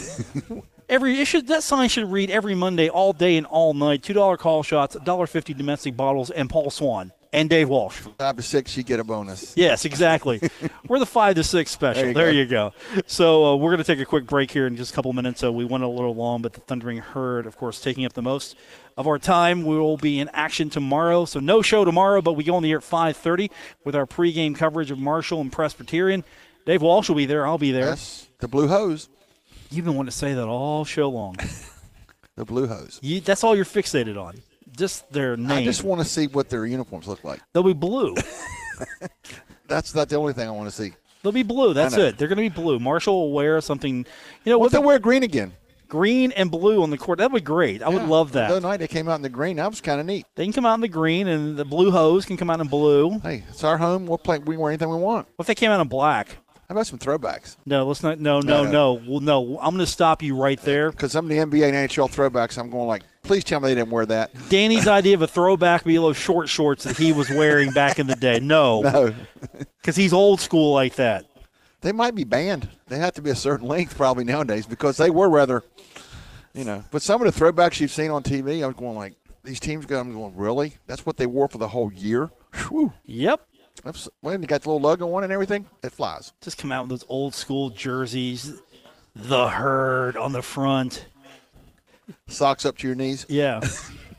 Every 0.89 1.19
it 1.19 1.25
should 1.25 1.47
that 1.47 1.63
sign 1.63 1.89
should 1.89 2.11
read 2.11 2.29
every 2.29 2.53
Monday, 2.53 2.89
all 2.89 3.13
day 3.13 3.37
and 3.37 3.45
all 3.47 3.73
night. 3.73 4.03
Two 4.03 4.13
dollar 4.13 4.37
call 4.37 4.61
shots, 4.63 4.95
dollar 5.03 5.25
fifty 5.25 5.53
domestic 5.53 5.95
bottles, 5.95 6.29
and 6.29 6.49
Paul 6.49 6.69
Swann 6.69 7.11
and 7.33 7.49
Dave 7.49 7.67
Walsh. 7.67 7.97
Five 8.17 8.37
to 8.37 8.41
six, 8.41 8.77
you 8.77 8.83
get 8.83 8.99
a 8.99 9.03
bonus. 9.03 9.53
Yes, 9.57 9.85
exactly. 9.85 10.39
we're 10.87 10.99
the 10.99 11.05
five 11.05 11.35
to 11.35 11.43
six 11.43 11.71
special. 11.71 12.13
There 12.13 12.31
you 12.31 12.45
go. 12.45 12.71
you 12.91 13.01
go. 13.01 13.03
So 13.07 13.45
uh, 13.45 13.55
we're 13.55 13.71
going 13.71 13.83
to 13.83 13.83
take 13.83 13.99
a 13.99 14.05
quick 14.05 14.25
break 14.25 14.51
here 14.51 14.67
in 14.67 14.77
just 14.77 14.91
a 14.91 14.95
couple 14.95 15.11
minutes. 15.13 15.41
So 15.41 15.51
we 15.51 15.65
went 15.65 15.83
a 15.83 15.87
little 15.87 16.15
long, 16.15 16.41
but 16.41 16.53
the 16.53 16.61
Thundering 16.61 16.99
Herd, 16.99 17.45
of 17.45 17.57
course, 17.57 17.81
taking 17.81 18.05
up 18.05 18.13
the 18.13 18.21
most 18.21 18.55
of 18.95 19.07
our 19.07 19.19
time. 19.19 19.63
We 19.65 19.77
will 19.77 19.97
be 19.97 20.19
in 20.19 20.29
action 20.33 20.69
tomorrow. 20.69 21.25
So 21.25 21.39
no 21.39 21.61
show 21.61 21.83
tomorrow, 21.83 22.21
but 22.21 22.33
we 22.33 22.43
go 22.43 22.55
on 22.55 22.63
the 22.63 22.71
air 22.71 22.77
at 22.77 22.83
five 22.83 23.17
thirty 23.17 23.51
with 23.83 23.95
our 23.95 24.05
pregame 24.05 24.55
coverage 24.55 24.91
of 24.91 24.99
Marshall 24.99 25.41
and 25.41 25.51
Presbyterian. 25.51 26.23
Dave 26.65 26.81
Walsh 26.81 27.09
will 27.09 27.17
be 27.17 27.25
there. 27.25 27.45
I'll 27.45 27.57
be 27.57 27.71
there. 27.71 27.87
Yes. 27.87 28.27
The 28.39 28.47
blue 28.47 28.67
hose. 28.67 29.09
You've 29.69 29.85
been 29.85 29.95
wanting 29.95 30.11
to 30.11 30.17
say 30.17 30.33
that 30.35 30.45
all 30.45 30.85
show 30.85 31.09
long. 31.09 31.35
The 32.35 32.45
blue 32.45 32.67
hose. 32.67 32.99
You, 33.03 33.21
that's 33.21 33.43
all 33.43 33.55
you're 33.55 33.65
fixated 33.65 34.19
on. 34.19 34.41
Just 34.77 35.11
their 35.11 35.37
name. 35.37 35.51
I 35.51 35.63
just 35.63 35.83
want 35.83 36.01
to 36.01 36.05
see 36.07 36.27
what 36.27 36.49
their 36.49 36.65
uniforms 36.65 37.07
look 37.07 37.23
like. 37.23 37.41
They'll 37.53 37.63
be 37.63 37.73
blue. 37.73 38.15
That's 39.67 39.95
not 39.95 40.09
the 40.09 40.15
only 40.15 40.33
thing 40.33 40.47
I 40.47 40.51
want 40.51 40.69
to 40.69 40.75
see. 40.75 40.93
They'll 41.21 41.31
be 41.31 41.43
blue. 41.43 41.73
That's 41.73 41.95
it. 41.95 42.17
They're 42.17 42.27
going 42.27 42.37
to 42.37 42.41
be 42.43 42.49
blue. 42.49 42.79
Marshall 42.79 43.13
will 43.17 43.31
wear 43.31 43.61
something, 43.61 44.05
you 44.43 44.51
know, 44.51 44.57
What 44.59 44.71
they 44.71 44.77
the 44.77 44.81
wear 44.81 44.99
green 44.99 45.23
again? 45.23 45.53
green 45.87 46.31
and 46.31 46.49
blue 46.49 46.81
on 46.81 46.89
the 46.89 46.97
court. 46.97 47.19
That 47.19 47.31
would 47.31 47.39
be 47.43 47.45
great. 47.45 47.83
I 47.83 47.87
would 47.89 48.01
Yeah. 48.01 48.07
love 48.07 48.31
The 48.31 48.39
that. 48.39 48.51
other 48.51 48.59
night 48.61 48.77
they 48.77 48.87
came 48.87 49.07
out 49.07 49.15
in 49.15 49.21
the 49.21 49.29
green. 49.29 49.57
That 49.57 49.69
was 49.69 49.79
kind 49.79 49.99
of 50.01 50.07
neat. 50.07 50.25
They 50.35 50.43
can 50.43 50.51
come 50.51 50.65
out 50.65 50.73
in 50.73 50.81
the 50.81 50.87
green, 50.87 51.27
and 51.27 51.55
the 51.55 51.65
blue 51.65 51.91
hose 51.91 52.25
can 52.25 52.35
come 52.35 52.49
out 52.49 52.59
in 52.59 52.67
blue. 52.67 53.19
Hey, 53.19 53.43
it's 53.47 53.63
our 53.63 53.77
home. 53.77 54.07
We'll 54.07 54.17
play. 54.17 54.39
We 54.39 54.55
can 54.55 54.59
wear 54.61 54.71
anything 54.71 54.89
we 54.89 54.97
want. 54.97 55.27
What 55.35 55.43
if 55.43 55.47
they 55.47 55.53
came 55.55 55.69
out 55.69 55.79
in 55.79 55.87
black? 55.87 56.37
How 56.73 56.77
about 56.79 56.87
some 56.87 56.97
throwbacks? 56.97 57.55
No, 57.67 57.85
let's 57.85 58.01
not. 58.01 58.19
No, 58.19 58.39
no, 58.39 58.63
No. 58.63 58.93
Well, 58.93 59.19
no. 59.19 59.59
I'm 59.59 59.75
going 59.75 59.85
to 59.85 59.91
stop 59.91 60.23
you 60.23 60.35
right 60.35 60.59
there. 60.63 60.89
Because 60.89 61.11
some 61.11 61.25
of 61.25 61.29
the 61.29 61.37
NBA 61.37 61.67
and 61.67 61.87
NHL 61.87 62.11
throwbacks, 62.11 62.57
I'm 62.57 62.71
going 62.71 62.87
like, 62.87 63.03
please 63.21 63.43
tell 63.43 63.59
me 63.59 63.67
they 63.67 63.75
didn't 63.75 63.91
wear 63.91 64.07
that. 64.07 64.31
Danny's 64.49 64.87
idea 64.87 65.13
of 65.13 65.21
a 65.21 65.27
throwback 65.27 65.83
be 65.83 65.97
those 65.97 66.17
short 66.17 66.49
shorts 66.49 66.83
that 66.85 66.97
he 66.97 67.13
was 67.13 67.29
wearing 67.29 67.69
back 67.73 67.99
in 67.99 68.07
the 68.07 68.15
day. 68.15 68.39
No, 68.39 68.81
No, 68.91 69.13
because 69.79 69.95
he's 69.95 70.13
old 70.13 70.41
school 70.41 70.73
like 70.73 70.95
that. 70.95 71.27
they 71.81 71.91
might 71.91 72.15
be 72.15 72.23
banned. 72.23 72.67
They 72.87 72.97
have 72.97 73.13
to 73.13 73.21
be 73.21 73.29
a 73.29 73.35
certain 73.35 73.67
length 73.67 73.95
probably 73.95 74.23
nowadays 74.23 74.65
because 74.65 74.97
they 74.97 75.11
were 75.11 75.29
rather, 75.29 75.61
you 76.55 76.63
know. 76.63 76.83
But 76.89 77.03
some 77.03 77.21
of 77.21 77.31
the 77.31 77.39
throwbacks 77.39 77.81
you've 77.81 77.91
seen 77.91 78.09
on 78.09 78.23
TV, 78.23 78.65
I'm 78.65 78.73
going 78.73 78.95
like, 78.95 79.13
these 79.43 79.59
teams 79.59 79.85
go. 79.85 79.99
I'm 79.99 80.11
going, 80.11 80.35
really? 80.35 80.77
That's 80.87 81.05
what 81.05 81.17
they 81.17 81.27
wore 81.27 81.49
for 81.49 81.59
the 81.59 81.67
whole 81.67 81.93
year. 81.93 82.31
Whew. 82.69 82.93
Yep. 83.05 83.45
When 84.21 84.39
they 84.41 84.47
got 84.47 84.61
the 84.61 84.69
little 84.69 84.81
logo 84.81 85.13
on 85.13 85.23
and 85.23 85.33
everything, 85.33 85.65
it 85.83 85.91
flies. 85.91 86.31
just 86.41 86.57
come 86.57 86.71
out 86.71 86.83
with 86.83 86.89
those 86.91 87.05
old 87.09 87.35
school 87.35 87.69
jerseys, 87.69 88.53
the 89.15 89.49
herd 89.49 90.15
on 90.15 90.31
the 90.31 90.41
front. 90.41 91.05
Socks 92.27 92.65
up 92.65 92.77
to 92.79 92.87
your 92.87 92.95
knees. 92.95 93.25
Yeah. 93.29 93.61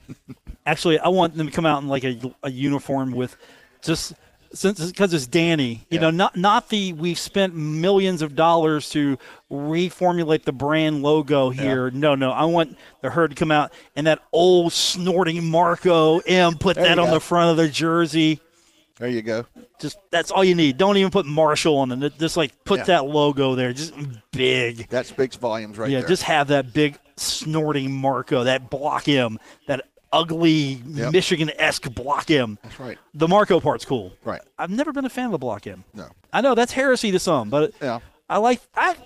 Actually, 0.66 0.98
I 0.98 1.08
want 1.08 1.36
them 1.36 1.46
to 1.46 1.52
come 1.52 1.66
out 1.66 1.82
in 1.82 1.88
like 1.88 2.04
a, 2.04 2.18
a 2.42 2.50
uniform 2.50 3.12
with 3.12 3.36
just 3.82 4.14
since 4.52 4.84
because 4.90 5.12
it's 5.12 5.26
Danny. 5.26 5.84
You 5.90 5.96
Yeah. 5.96 6.00
know, 6.02 6.10
not 6.10 6.36
not 6.36 6.68
the 6.70 6.92
we've 6.94 7.18
spent 7.18 7.54
millions 7.54 8.22
of 8.22 8.34
dollars 8.36 8.88
to 8.90 9.18
reformulate 9.50 10.44
the 10.44 10.52
brand 10.52 11.02
logo 11.02 11.50
here. 11.50 11.90
No, 11.90 12.14
no. 12.14 12.30
I 12.30 12.44
want 12.44 12.76
the 13.02 13.10
herd 13.10 13.28
to 13.30 13.34
come 13.34 13.50
out 13.50 13.72
and 13.96 14.06
that 14.06 14.20
old 14.32 14.72
snorting 14.72 15.44
Marco 15.50 16.18
M. 16.20 16.54
Put 16.56 16.76
There 16.76 16.84
that 16.84 16.98
on 16.98 17.06
go. 17.08 17.14
the 17.14 17.20
front 17.20 17.50
of 17.50 17.56
the 17.56 17.68
jersey. 17.68 18.40
There 18.98 19.08
you 19.08 19.22
go. 19.22 19.44
Just 19.80 19.98
that's 20.10 20.30
all 20.30 20.44
you 20.44 20.54
need. 20.54 20.78
Don't 20.78 20.96
even 20.96 21.10
put 21.10 21.26
Marshall 21.26 21.78
on 21.78 22.02
it. 22.02 22.18
Just 22.18 22.36
like 22.36 22.52
put 22.64 22.78
Yeah. 22.80 22.84
that 22.84 23.06
logo 23.06 23.54
there, 23.54 23.72
just 23.72 23.92
big. 24.30 24.88
That 24.88 25.06
speaks 25.06 25.36
volumes 25.36 25.78
right 25.78 25.90
yeah, 25.90 26.00
there. 26.00 26.08
just 26.08 26.22
have 26.24 26.48
that 26.48 26.72
big 26.72 26.96
snorting 27.16 27.92
Marco, 27.92 28.44
that 28.44 28.70
block 28.70 29.08
M, 29.08 29.38
that 29.66 29.82
ugly 30.12 30.80
Yep. 30.86 31.12
Michigan-esque 31.12 31.92
block 31.92 32.30
M. 32.30 32.56
That's 32.62 32.78
right. 32.78 32.98
The 33.14 33.26
Marco 33.26 33.58
part's 33.58 33.84
cool. 33.84 34.12
Right. 34.24 34.40
I've 34.58 34.70
never 34.70 34.92
been 34.92 35.04
a 35.04 35.10
fan 35.10 35.26
of 35.26 35.32
the 35.32 35.38
block 35.38 35.66
M. 35.66 35.82
No. 35.92 36.06
I 36.32 36.40
know 36.40 36.54
that's 36.54 36.72
heresy 36.72 37.10
to 37.10 37.18
some, 37.18 37.50
but 37.50 37.72
Yeah. 37.82 37.98
I 38.30 38.38
like 38.38 38.60
I 38.76 38.96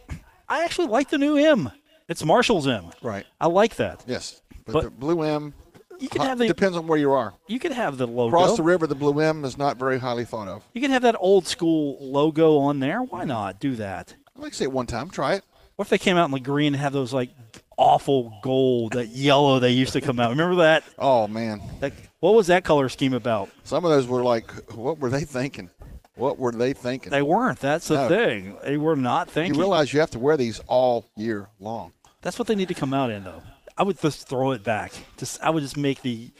I 0.51 0.64
actually 0.64 0.88
like 0.88 1.09
the 1.09 1.18
new 1.18 1.37
M. 1.37 1.70
It's 2.09 2.22
Marshall's 2.24 2.68
M. 2.68 2.87
Right. 3.03 3.24
I 3.40 3.46
like 3.46 3.77
that. 3.77 4.05
Yes. 4.07 4.42
But, 4.66 4.72
But- 4.74 4.83
the 4.85 4.90
blue 4.90 5.22
M 5.22 5.55
You 6.00 6.08
could 6.08 6.20
uh, 6.20 6.24
have 6.24 6.38
the 6.38 6.46
depends 6.46 6.76
on 6.76 6.87
where 6.87 6.98
you 6.98 7.11
are. 7.12 7.34
you 7.48 7.58
could 7.58 7.72
have 7.72 7.98
the 7.98 8.06
logo. 8.06 8.28
Across 8.37 8.56
the 8.56 8.62
river, 8.62 8.87
the 8.87 8.94
blue 8.94 9.18
M 9.20 9.44
is 9.44 9.58
not 9.58 9.76
very 9.78 9.98
highly 9.98 10.24
thought 10.24 10.48
of. 10.48 10.62
you 10.72 10.80
could 10.80 10.90
have 10.90 11.02
that 11.02 11.16
old 11.18 11.46
school 11.46 11.96
logo 12.00 12.58
on 12.58 12.78
there. 12.80 13.02
Why 13.02 13.24
not 13.24 13.58
do 13.61 13.74
that? 13.76 14.14
I'd 14.37 14.42
like 14.42 14.52
to 14.52 14.58
see 14.58 14.64
it 14.64 14.72
one 14.72 14.87
time. 14.87 15.11
Try 15.11 15.34
it. 15.34 15.44
What 15.76 15.87
if 15.87 15.90
they 15.90 15.98
came 15.98 16.16
out 16.16 16.24
in 16.26 16.30
the 16.32 16.40
green 16.40 16.74
and 16.74 16.80
have 16.80 16.92
those 16.92 17.12
like 17.12 17.30
awful 17.76 18.32
gold, 18.42 18.92
that 18.92 19.08
yellow 19.08 19.58
they 19.58 19.70
used 19.70 19.92
to 19.92 20.00
come 20.00 20.18
out? 20.20 20.30
Remember 20.30 20.56
that? 20.56 20.84
Oh 20.98 21.26
man, 21.28 21.61
That 21.80 21.92
what 22.20 22.34
was 22.34 22.48
that 22.48 22.64
color 22.64 22.88
scheme 22.88 23.12
about? 23.14 23.48
some 23.64 23.84
of 23.84 23.90
those 23.90 24.06
were 24.06 24.22
like, 24.22 24.50
what 24.74 24.98
were 24.98 25.11
they 25.11 25.22
thinking? 25.24 25.70
What 26.16 26.37
were 26.38 26.50
they 26.50 26.72
thinking? 26.72 27.11
They 27.11 27.22
weren't. 27.22 27.61
That's 27.61 27.87
the 27.88 27.94
No. 27.94 28.08
thing. 28.08 28.56
They 28.64 28.76
were 28.76 28.96
not 28.96 29.30
thinking. 29.30 29.54
you 29.54 29.61
realize 29.61 29.92
you 29.92 30.00
have 30.00 30.11
to 30.11 30.18
wear 30.18 30.37
these 30.37 30.58
all 30.66 31.06
year 31.16 31.48
long. 31.61 31.92
That's 32.22 32.40
what 32.40 32.48
they 32.48 32.56
need 32.56 32.66
to 32.68 32.74
come 32.74 32.92
out 32.92 33.11
in, 33.11 33.22
though. 33.22 33.40
I 33.78 33.84
would 33.84 34.00
just 34.00 34.28
throw 34.28 34.50
it 34.52 34.64
back. 34.64 34.92
Just 35.16 35.40
I 35.40 35.50
would 35.50 35.62
just 35.62 35.76
make 35.76 36.02
the 36.02 36.30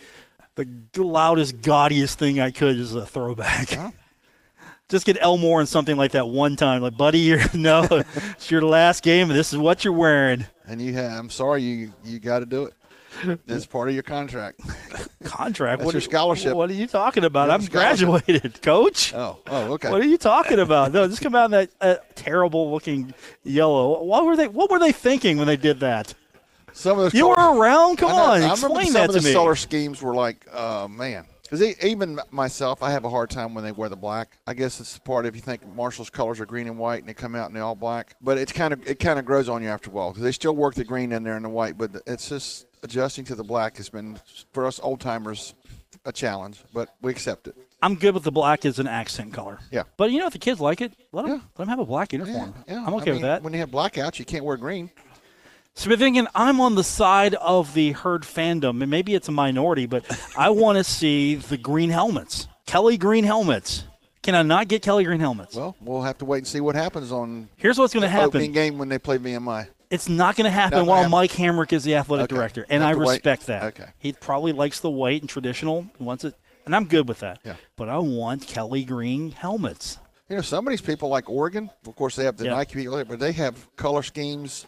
the 0.57 0.67
loudest, 0.97 1.63
gaudiest 1.63 2.19
thing 2.19 2.41
I 2.41 2.51
could 2.51 2.77
as 2.79 2.95
a 2.95 3.07
throwback. 3.07 3.71
Huh? 3.71 3.93
Just 4.89 5.05
get 5.05 5.19
Elmore 5.21 5.61
and 5.61 5.69
something 5.69 5.99
like 5.99 6.13
that 6.13 6.29
one 6.29 6.57
time, 6.57 6.81
like, 6.81 6.97
buddy, 6.97 7.19
you're 7.19 7.41
no, 7.55 7.87
it's 7.91 8.51
your 8.51 8.63
last 8.63 9.03
game, 9.03 9.29
and 9.29 9.39
this 9.39 9.53
is 9.53 9.59
what 9.59 9.85
you're 9.85 9.93
wearing. 9.93 10.47
And 10.67 10.81
you 10.81 10.95
have, 10.95 11.13
I'm 11.13 11.29
sorry, 11.29 11.63
you 11.63 11.93
you 12.05 12.19
got 12.19 12.39
to 12.39 12.47
do 12.47 12.65
it. 12.65 12.75
It's 13.47 13.67
part 13.67 13.89
of 13.89 13.95
your 13.95 14.03
contract. 14.03 14.61
Contract. 15.25 15.81
That's 15.81 15.87
what 15.87 15.93
your 15.93 15.99
are- 15.99 16.01
scholarship. 16.01 16.55
What 16.55 16.71
are 16.71 16.75
you 16.75 16.87
talking 16.87 17.25
about? 17.25 17.51
I'm 17.51 17.61
have 17.61 17.69
a 17.69 17.97
scholarship. 17.99 18.09
graduated, 18.09 18.63
coach. 18.63 19.13
Oh, 19.13 19.39
oh, 19.49 19.73
okay. 19.75 19.91
What 19.91 20.01
are 20.01 20.07
you 20.07 20.17
talking 20.19 20.59
about? 20.61 20.93
No, 20.93 21.07
just 21.07 21.21
come 21.21 21.35
out 21.35 21.47
in 21.47 21.51
that 21.51 21.71
uh, 21.81 21.97
terrible 22.15 22.71
looking 22.71 23.13
yellow. 23.45 24.03
What 24.03 24.25
were 24.25 24.37
they? 24.37 24.49
What 24.49 24.71
were 24.71 24.79
they 24.79 24.93
thinking 24.93 25.37
when 25.37 25.47
they 25.49 25.57
did 25.57 25.81
that? 25.81 26.15
Some 26.73 26.99
of 26.99 27.05
those 27.05 27.15
You 27.15 27.29
were 27.29 27.35
around. 27.35 27.97
Come 27.99 28.11
know. 28.11 28.17
on, 28.17 28.31
I 28.31 28.35
remember 28.53 28.53
explain 28.53 28.87
some 28.87 28.93
that 28.95 29.09
of 29.11 29.15
to 29.17 29.21
the 29.21 29.29
me. 29.29 29.35
color 29.35 29.57
schemes 29.57 30.03
were 30.03 30.15
like, 30.15 30.47
oh 30.53 30.89
man. 30.89 31.25
Because 31.43 31.63
even 31.83 32.21
myself, 32.31 32.83
I 32.83 32.91
have 32.91 33.07
a 33.07 33.09
hard 33.11 33.31
time 33.31 33.55
when 33.55 33.65
they 33.65 33.73
wear 33.73 33.89
the 33.89 33.97
black. 33.97 34.37
I 34.47 34.53
guess 34.53 34.81
it's 34.81 34.93
the 34.95 35.01
part 35.01 35.25
of 35.25 35.31
if 35.31 35.35
you 35.35 35.41
think 35.41 35.67
Marshall's 35.75 36.11
colors 36.11 36.41
are 36.41 36.45
green 36.47 36.67
and 36.67 36.77
white, 36.79 36.99
and 37.01 37.09
they 37.09 37.15
come 37.15 37.35
out 37.35 37.47
and 37.47 37.57
they're 37.57 37.63
all 37.63 37.75
black. 37.75 38.17
But 38.21 38.37
it's 38.37 38.53
kind 38.53 38.71
of 38.75 38.87
it 38.87 38.99
kind 38.99 39.19
of 39.19 39.25
grows 39.25 39.49
on 39.49 39.63
you 39.63 39.71
after 39.71 39.89
a 39.89 39.93
while 39.95 40.11
because 40.11 40.23
they 40.25 40.33
still 40.33 40.55
work 40.55 40.75
the 40.75 40.85
green 40.85 41.11
in 41.11 41.23
there 41.23 41.37
and 41.37 41.45
the 41.45 41.49
white. 41.49 41.79
But 41.79 42.03
it's 42.07 42.29
just 42.29 42.67
adjusting 42.83 43.25
to 43.25 43.35
the 43.35 43.45
black 43.45 43.79
has 43.79 43.89
been 43.89 44.21
for 44.53 44.67
us 44.67 44.79
old 44.83 45.01
timers 45.01 45.55
a 46.05 46.13
challenge, 46.13 46.63
but 46.75 46.95
we 47.01 47.11
accept 47.11 47.49
it. 47.49 47.57
I'm 47.81 47.95
good 47.95 48.13
with 48.13 48.25
the 48.25 48.33
black 48.33 48.67
as 48.67 48.79
an 48.79 48.87
accent 48.87 49.33
color. 49.33 49.59
Yeah. 49.71 49.85
But 49.97 50.11
you 50.11 50.19
know, 50.19 50.27
if 50.27 50.35
the 50.35 50.39
kids 50.39 50.61
like 50.61 50.83
it, 50.83 50.93
let 51.13 51.23
them 51.23 51.31
Yeah. 51.31 51.41
let 51.57 51.65
them 51.65 51.69
have 51.69 51.79
a 51.79 51.87
black 51.87 52.13
uniform. 52.13 52.53
Yeah, 52.69 52.85
I'm 52.87 52.93
I 52.93 52.97
okay 52.99 53.13
with 53.13 53.23
that. 53.23 53.43
When 53.43 53.55
you 53.55 53.61
have 53.61 53.71
blackouts, 53.71 54.19
you 54.19 54.27
can't 54.27 54.45
wear 54.45 54.59
green. 54.59 54.91
So 55.79 55.93
I'm 55.93 55.97
thinking 55.97 56.27
I'm 56.35 56.61
on 56.61 56.75
the 56.75 56.83
side 56.83 57.35
of 57.37 57.73
the 57.73 57.93
herd 57.93 58.23
fandom, 58.23 58.83
and 58.83 58.91
maybe 58.91 59.15
it's 59.15 59.29
a 59.29 59.33
minority, 59.33 59.87
but 59.87 60.05
I 60.37 60.51
want 60.51 60.77
to 60.77 60.83
see 60.83 61.37
the 61.37 61.57
green 61.57 61.91
helmets, 61.91 62.49
Kelly 62.67 62.97
green 62.99 63.23
helmets. 63.23 63.85
Can 64.25 64.35
I 64.35 64.43
not 64.43 64.67
get 64.67 64.83
Kelly 64.83 65.05
green 65.05 65.21
helmets? 65.21 65.55
Well, 65.55 65.77
we'll 65.81 66.03
have 66.03 66.19
to 66.19 66.25
wait 66.25 66.39
and 66.39 66.47
see 66.49 66.61
what 66.61 66.75
happens 66.75 67.13
on 67.13 67.49
Here's 67.55 67.79
what's 67.79 67.95
going 67.95 68.11
to 68.11 68.21
opening 68.21 68.53
happen. 68.53 68.53
game 68.53 68.79
when 68.79 68.89
they 68.89 68.99
play 68.99 69.19
VMI. 69.19 69.69
It's 69.89 70.09
not 70.09 70.35
going 70.35 70.47
to 70.47 70.51
happen 70.51 70.85
while 70.85 70.97
happen. 70.99 71.13
Mike 71.13 71.31
Hamrick 71.31 71.73
is 71.73 71.85
the 71.85 71.95
athletic 71.95 72.25
Okay. 72.25 72.35
director, 72.35 72.67
and 72.69 72.83
I 72.83 72.95
wait. 72.97 73.11
respect 73.11 73.47
that. 73.47 73.63
Okay. 73.63 73.87
He 73.99 74.13
probably 74.15 74.51
likes 74.51 74.81
the 74.81 74.91
white 74.91 75.21
and 75.23 75.31
traditional. 75.31 75.87
Wants 76.01 76.25
it, 76.25 76.35
and 76.67 76.75
I'm 76.75 76.87
good 76.87 77.09
with 77.09 77.21
that. 77.21 77.39
Yeah. 77.45 77.55
But 77.77 77.89
I 77.89 77.99
want 77.99 78.49
Kelly 78.49 78.83
green 78.83 79.31
helmets. 79.31 79.99
You 80.29 80.35
know, 80.35 80.43
some 80.43 80.67
of 80.67 80.73
these 80.73 80.81
people 80.83 81.09
like 81.09 81.31
Oregon, 81.31 81.71
of 81.87 81.95
course, 81.95 82.17
they 82.17 82.25
have 82.25 82.37
the 82.37 82.47
Yeah. 82.47 82.55
Nike 82.55 82.85
but 83.05 83.21
they 83.21 83.31
have 83.33 83.77
color 83.77 84.03
schemes 84.03 84.67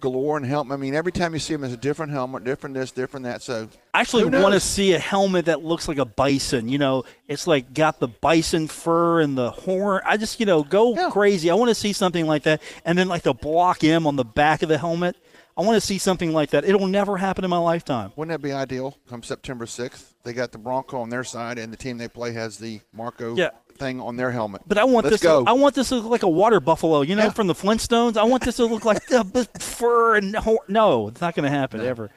galore 0.00 0.36
and 0.36 0.44
helmet. 0.44 0.74
I 0.74 0.76
mean, 0.80 0.94
every 0.94 1.12
time 1.12 1.32
you 1.32 1.38
see 1.38 1.54
them, 1.54 1.64
it's 1.64 1.74
a 1.74 1.76
different 1.76 2.12
helmet, 2.12 2.44
different 2.44 2.74
this, 2.74 2.90
different 2.90 3.24
that. 3.24 3.42
So 3.42 3.68
I 3.94 4.00
actually 4.00 4.24
want 4.26 4.52
to 4.54 4.60
see 4.60 4.92
a 4.92 4.98
helmet 4.98 5.46
that 5.46 5.62
looks 5.64 5.88
like 5.88 5.98
a 5.98 6.04
bison. 6.04 6.68
You 6.68 6.78
know, 6.78 7.04
it's 7.28 7.46
like 7.46 7.72
got 7.72 8.00
the 8.00 8.08
bison 8.08 8.68
fur 8.68 9.20
and 9.20 9.36
the 9.38 9.50
horn. 9.50 10.02
I 10.04 10.16
just, 10.16 10.40
you 10.40 10.46
know, 10.46 10.62
go 10.62 10.94
Yeah. 10.94 11.10
crazy. 11.10 11.50
I 11.50 11.54
want 11.54 11.68
to 11.70 11.74
see 11.74 11.92
something 11.92 12.26
like 12.26 12.42
that. 12.44 12.60
And 12.84 12.98
then 12.98 13.08
like 13.08 13.22
the 13.22 13.34
block 13.34 13.84
M 13.84 14.06
on 14.06 14.16
the 14.16 14.24
back 14.24 14.62
of 14.62 14.68
the 14.68 14.78
helmet. 14.78 15.16
I 15.58 15.62
want 15.62 15.76
to 15.76 15.80
see 15.80 15.96
something 15.96 16.34
like 16.34 16.50
that. 16.50 16.66
It'll 16.66 16.86
never 16.86 17.16
happen 17.16 17.42
in 17.42 17.48
my 17.48 17.56
lifetime. 17.56 18.12
wouldn't 18.14 18.30
that 18.34 18.46
be 18.46 18.52
ideal? 18.52 18.98
Come 19.08 19.22
September 19.22 19.64
6th, 19.64 20.12
they 20.22 20.34
got 20.34 20.52
the 20.52 20.58
Bronco 20.58 21.00
on 21.00 21.08
their 21.08 21.24
side, 21.24 21.56
and 21.58 21.72
the 21.72 21.78
team 21.78 21.96
they 21.96 22.08
play 22.08 22.32
has 22.32 22.58
the 22.58 22.80
Marco 22.92 23.34
Yeah. 23.34 23.48
Thing 23.78 24.00
on 24.00 24.16
their 24.16 24.30
helmet. 24.30 24.62
But 24.66 24.78
I 24.78 24.84
want 24.84 25.04
Let's 25.04 25.14
this. 25.14 25.22
go. 25.22 25.44
I 25.46 25.52
want 25.52 25.74
this 25.74 25.88
to 25.90 25.96
look 25.96 26.06
like 26.10 26.22
a 26.22 26.28
water 26.28 26.60
buffalo, 26.60 27.02
you 27.02 27.14
know, 27.14 27.24
Yeah. 27.24 27.30
from 27.30 27.46
the 27.46 27.54
Flintstones. 27.54 28.16
I 28.16 28.24
want 28.24 28.42
this 28.44 28.56
to 28.56 28.66
look 28.66 28.84
like 28.84 29.04
the 29.06 29.48
fur 29.58 30.16
and 30.16 30.34
hor- 30.36 30.64
no, 30.68 31.08
it's 31.08 31.20
not 31.20 31.34
going 31.34 31.44
to 31.50 31.56
happen 31.56 31.80
ever. 31.80 32.10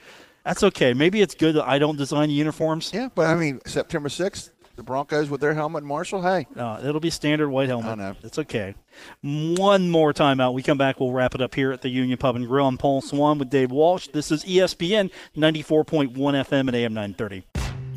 That's 0.45 0.63
okay. 0.63 0.93
Maybe 0.93 1.21
it's 1.21 1.35
good 1.35 1.55
that 1.55 1.67
I 1.67 1.79
don't 1.79 1.97
design 1.97 2.29
uniforms. 2.29 2.91
yeah, 2.93 3.09
but 3.13 3.27
I 3.27 3.35
mean, 3.35 3.59
September 3.65 4.09
6th, 4.09 4.51
the 4.77 4.83
Broncos 4.83 5.29
with 5.29 5.41
their 5.41 5.53
helmet, 5.53 5.83
Marshall, 5.83 6.21
hey, 6.21 6.47
No, 6.55 6.79
it'll 6.81 7.01
be 7.01 7.09
standard 7.09 7.49
white 7.49 7.67
helmet. 7.67 7.91
I 7.91 7.95
know. 7.95 8.15
It's 8.23 8.39
okay. 8.39 8.73
One 9.21 9.89
more 9.89 10.13
time 10.13 10.39
out. 10.39 10.53
We 10.53 10.63
come 10.63 10.77
back. 10.77 10.99
We'll 11.01 11.11
wrap 11.11 11.35
it 11.35 11.41
up 11.41 11.53
here 11.55 11.73
at 11.73 11.81
the 11.81 11.89
Union 11.89 12.17
Pub 12.17 12.37
and 12.37 12.47
Grill. 12.47 12.65
I'm 12.67 12.77
Paul 12.77 13.01
Swann 13.01 13.37
with 13.37 13.49
Dave 13.49 13.71
Walsh. 13.71 14.07
This 14.07 14.31
is 14.31 14.45
ESPN 14.45 15.11
94.1 15.35 16.13
FM 16.15 16.67
and 16.67 16.75
AM 16.75 16.93
930. 16.93 17.43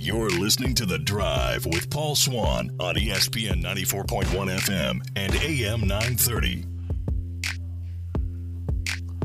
You're 0.02 0.30
listening 0.30 0.74
to 0.74 0.84
The 0.84 0.98
Drive 0.98 1.64
with 1.64 1.88
Paul 1.88 2.16
Swann 2.16 2.74
on 2.80 2.96
ESPN 2.96 3.62
94.1 3.62 4.24
FM 4.58 5.00
and 5.14 5.32
AM 5.36 5.82
930. 5.86 6.66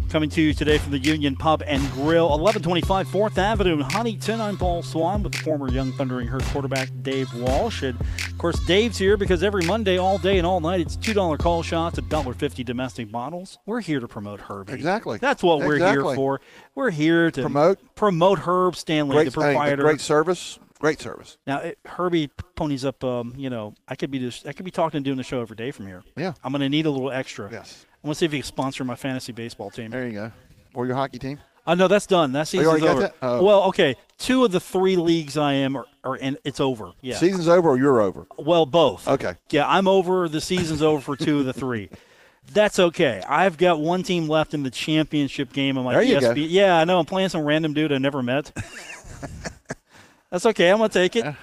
Coming 0.09 0.29
to 0.29 0.41
you 0.41 0.53
today 0.53 0.77
from 0.77 0.91
the 0.91 0.99
Union 0.99 1.35
Pub 1.35 1.63
and 1.65 1.81
Grill, 1.93 2.29
1125 2.29 3.07
4th 3.07 3.39
Avenue 3.39 3.73
in 3.73 3.79
Huntington. 3.79 4.39
I'm 4.39 4.55
Paul 4.55 4.83
Swann 4.83 5.23
with 5.23 5.31
the 5.31 5.39
former 5.39 5.67
Young 5.71 5.91
Thundering 5.93 6.27
Herd 6.27 6.43
quarterback 6.43 6.89
Dave 7.01 7.33
Walsh. 7.33 7.81
And 7.81 7.99
of 7.99 8.37
course, 8.37 8.59
Dave's 8.67 8.99
here 8.99 9.17
because 9.17 9.41
every 9.41 9.65
Monday, 9.65 9.97
all 9.97 10.19
day 10.19 10.37
and 10.37 10.45
all 10.45 10.59
night, 10.59 10.79
it's 10.79 10.95
$2 10.95 11.39
call 11.39 11.63
shots, 11.63 11.99
$1.50 11.99 12.63
domestic 12.63 13.11
bottles. 13.11 13.57
We're 13.65 13.81
here 13.81 13.99
to 13.99 14.07
promote 14.07 14.41
Herbie. 14.41 14.73
Exactly. 14.73 15.17
That's 15.17 15.41
what 15.41 15.57
we're 15.59 15.77
here 15.77 16.03
for. 16.03 16.39
We're 16.75 16.91
here 16.91 17.31
to 17.31 17.41
Promote. 17.41 17.79
promote 17.95 18.39
Herb 18.39 18.75
Stanley, 18.75 19.15
great, 19.15 19.25
the 19.25 19.31
proprietor. 19.31 19.81
hey, 19.81 19.89
great 19.89 20.01
service, 20.01 20.59
great 20.79 20.99
service. 20.99 21.37
Now, 21.47 21.59
it, 21.59 21.79
Herbie 21.85 22.29
ponies 22.55 22.85
up. 22.85 23.03
Um, 23.03 23.33
you 23.37 23.49
know, 23.49 23.73
I 23.87 23.95
could 23.95 24.11
be 24.11 24.19
just, 24.19 24.47
I 24.47 24.53
could 24.53 24.65
be 24.65 24.71
talking 24.71 24.97
and 24.97 25.05
doing 25.05 25.17
the 25.17 25.23
show 25.23 25.41
every 25.41 25.55
day 25.55 25.71
from 25.71 25.87
here. 25.87 26.03
Yeah. 26.15 26.33
I'm 26.43 26.51
going 26.51 26.61
to 26.61 26.69
need 26.69 26.85
a 26.85 26.91
little 26.91 27.11
extra. 27.11 27.49
Yes. 27.51 27.85
I 28.03 28.07
want 28.07 28.15
to 28.15 28.19
see 28.19 28.25
if 28.25 28.31
he 28.31 28.39
can 28.39 28.45
sponsor 28.45 28.83
my 28.83 28.95
fantasy 28.95 29.31
baseball 29.31 29.69
team. 29.69 29.91
There 29.91 30.05
you 30.07 30.13
go. 30.13 30.31
Or 30.73 30.85
your 30.85 30.95
hockey 30.95 31.19
team. 31.19 31.39
Uh, 31.65 31.75
no, 31.75 31.89
that's 31.89 32.05
done. 32.05 32.31
That 32.31 32.51
you 32.53 32.61
season's 32.61 32.81
got 32.81 32.95
over. 32.95 33.13
Oh. 33.21 33.43
Well, 33.43 33.63
okay. 33.63 33.95
Two 34.17 34.45
of 34.45 34.51
the 34.51 34.59
three 34.59 34.95
leagues 34.95 35.37
I 35.37 35.53
am 35.53 35.75
are, 35.75 35.85
are 36.03 36.15
in. 36.15 36.37
It's 36.45 36.61
over. 36.61 36.93
Yeah. 37.01 37.17
Season's 37.17 37.49
over 37.49 37.69
or 37.69 37.77
you're 37.77 37.99
over. 37.99 38.25
well, 38.37 38.65
both. 38.65 39.05
Okay. 39.07 39.33
Yeah, 39.49 39.67
I'm 39.67 39.87
over. 39.87 40.29
The 40.29 40.39
season's 40.39 40.81
over 40.81 41.01
for 41.01 41.17
two 41.17 41.39
of 41.39 41.45
the 41.45 41.53
three. 41.53 41.89
That's 42.53 42.79
okay. 42.79 43.21
I've 43.27 43.57
got 43.57 43.81
one 43.81 44.03
team 44.03 44.29
left 44.29 44.53
in 44.53 44.63
the 44.63 44.71
championship 44.71 45.51
game. 45.51 45.75
I'm 45.75 45.83
like, 45.83 45.95
There 45.95 46.03
you 46.03 46.21
go. 46.21 46.31
Yeah, 46.33 46.77
I 46.77 46.85
know. 46.85 46.99
I'm 46.99 47.05
playing 47.05 47.27
some 47.27 47.43
random 47.43 47.73
dude 47.73 47.91
I 47.91 47.97
never 47.97 48.23
met. 48.23 48.53
That's 50.29 50.45
okay. 50.45 50.69
I'm 50.69 50.77
gonna 50.77 50.89
take 50.89 51.15
it. 51.15 51.35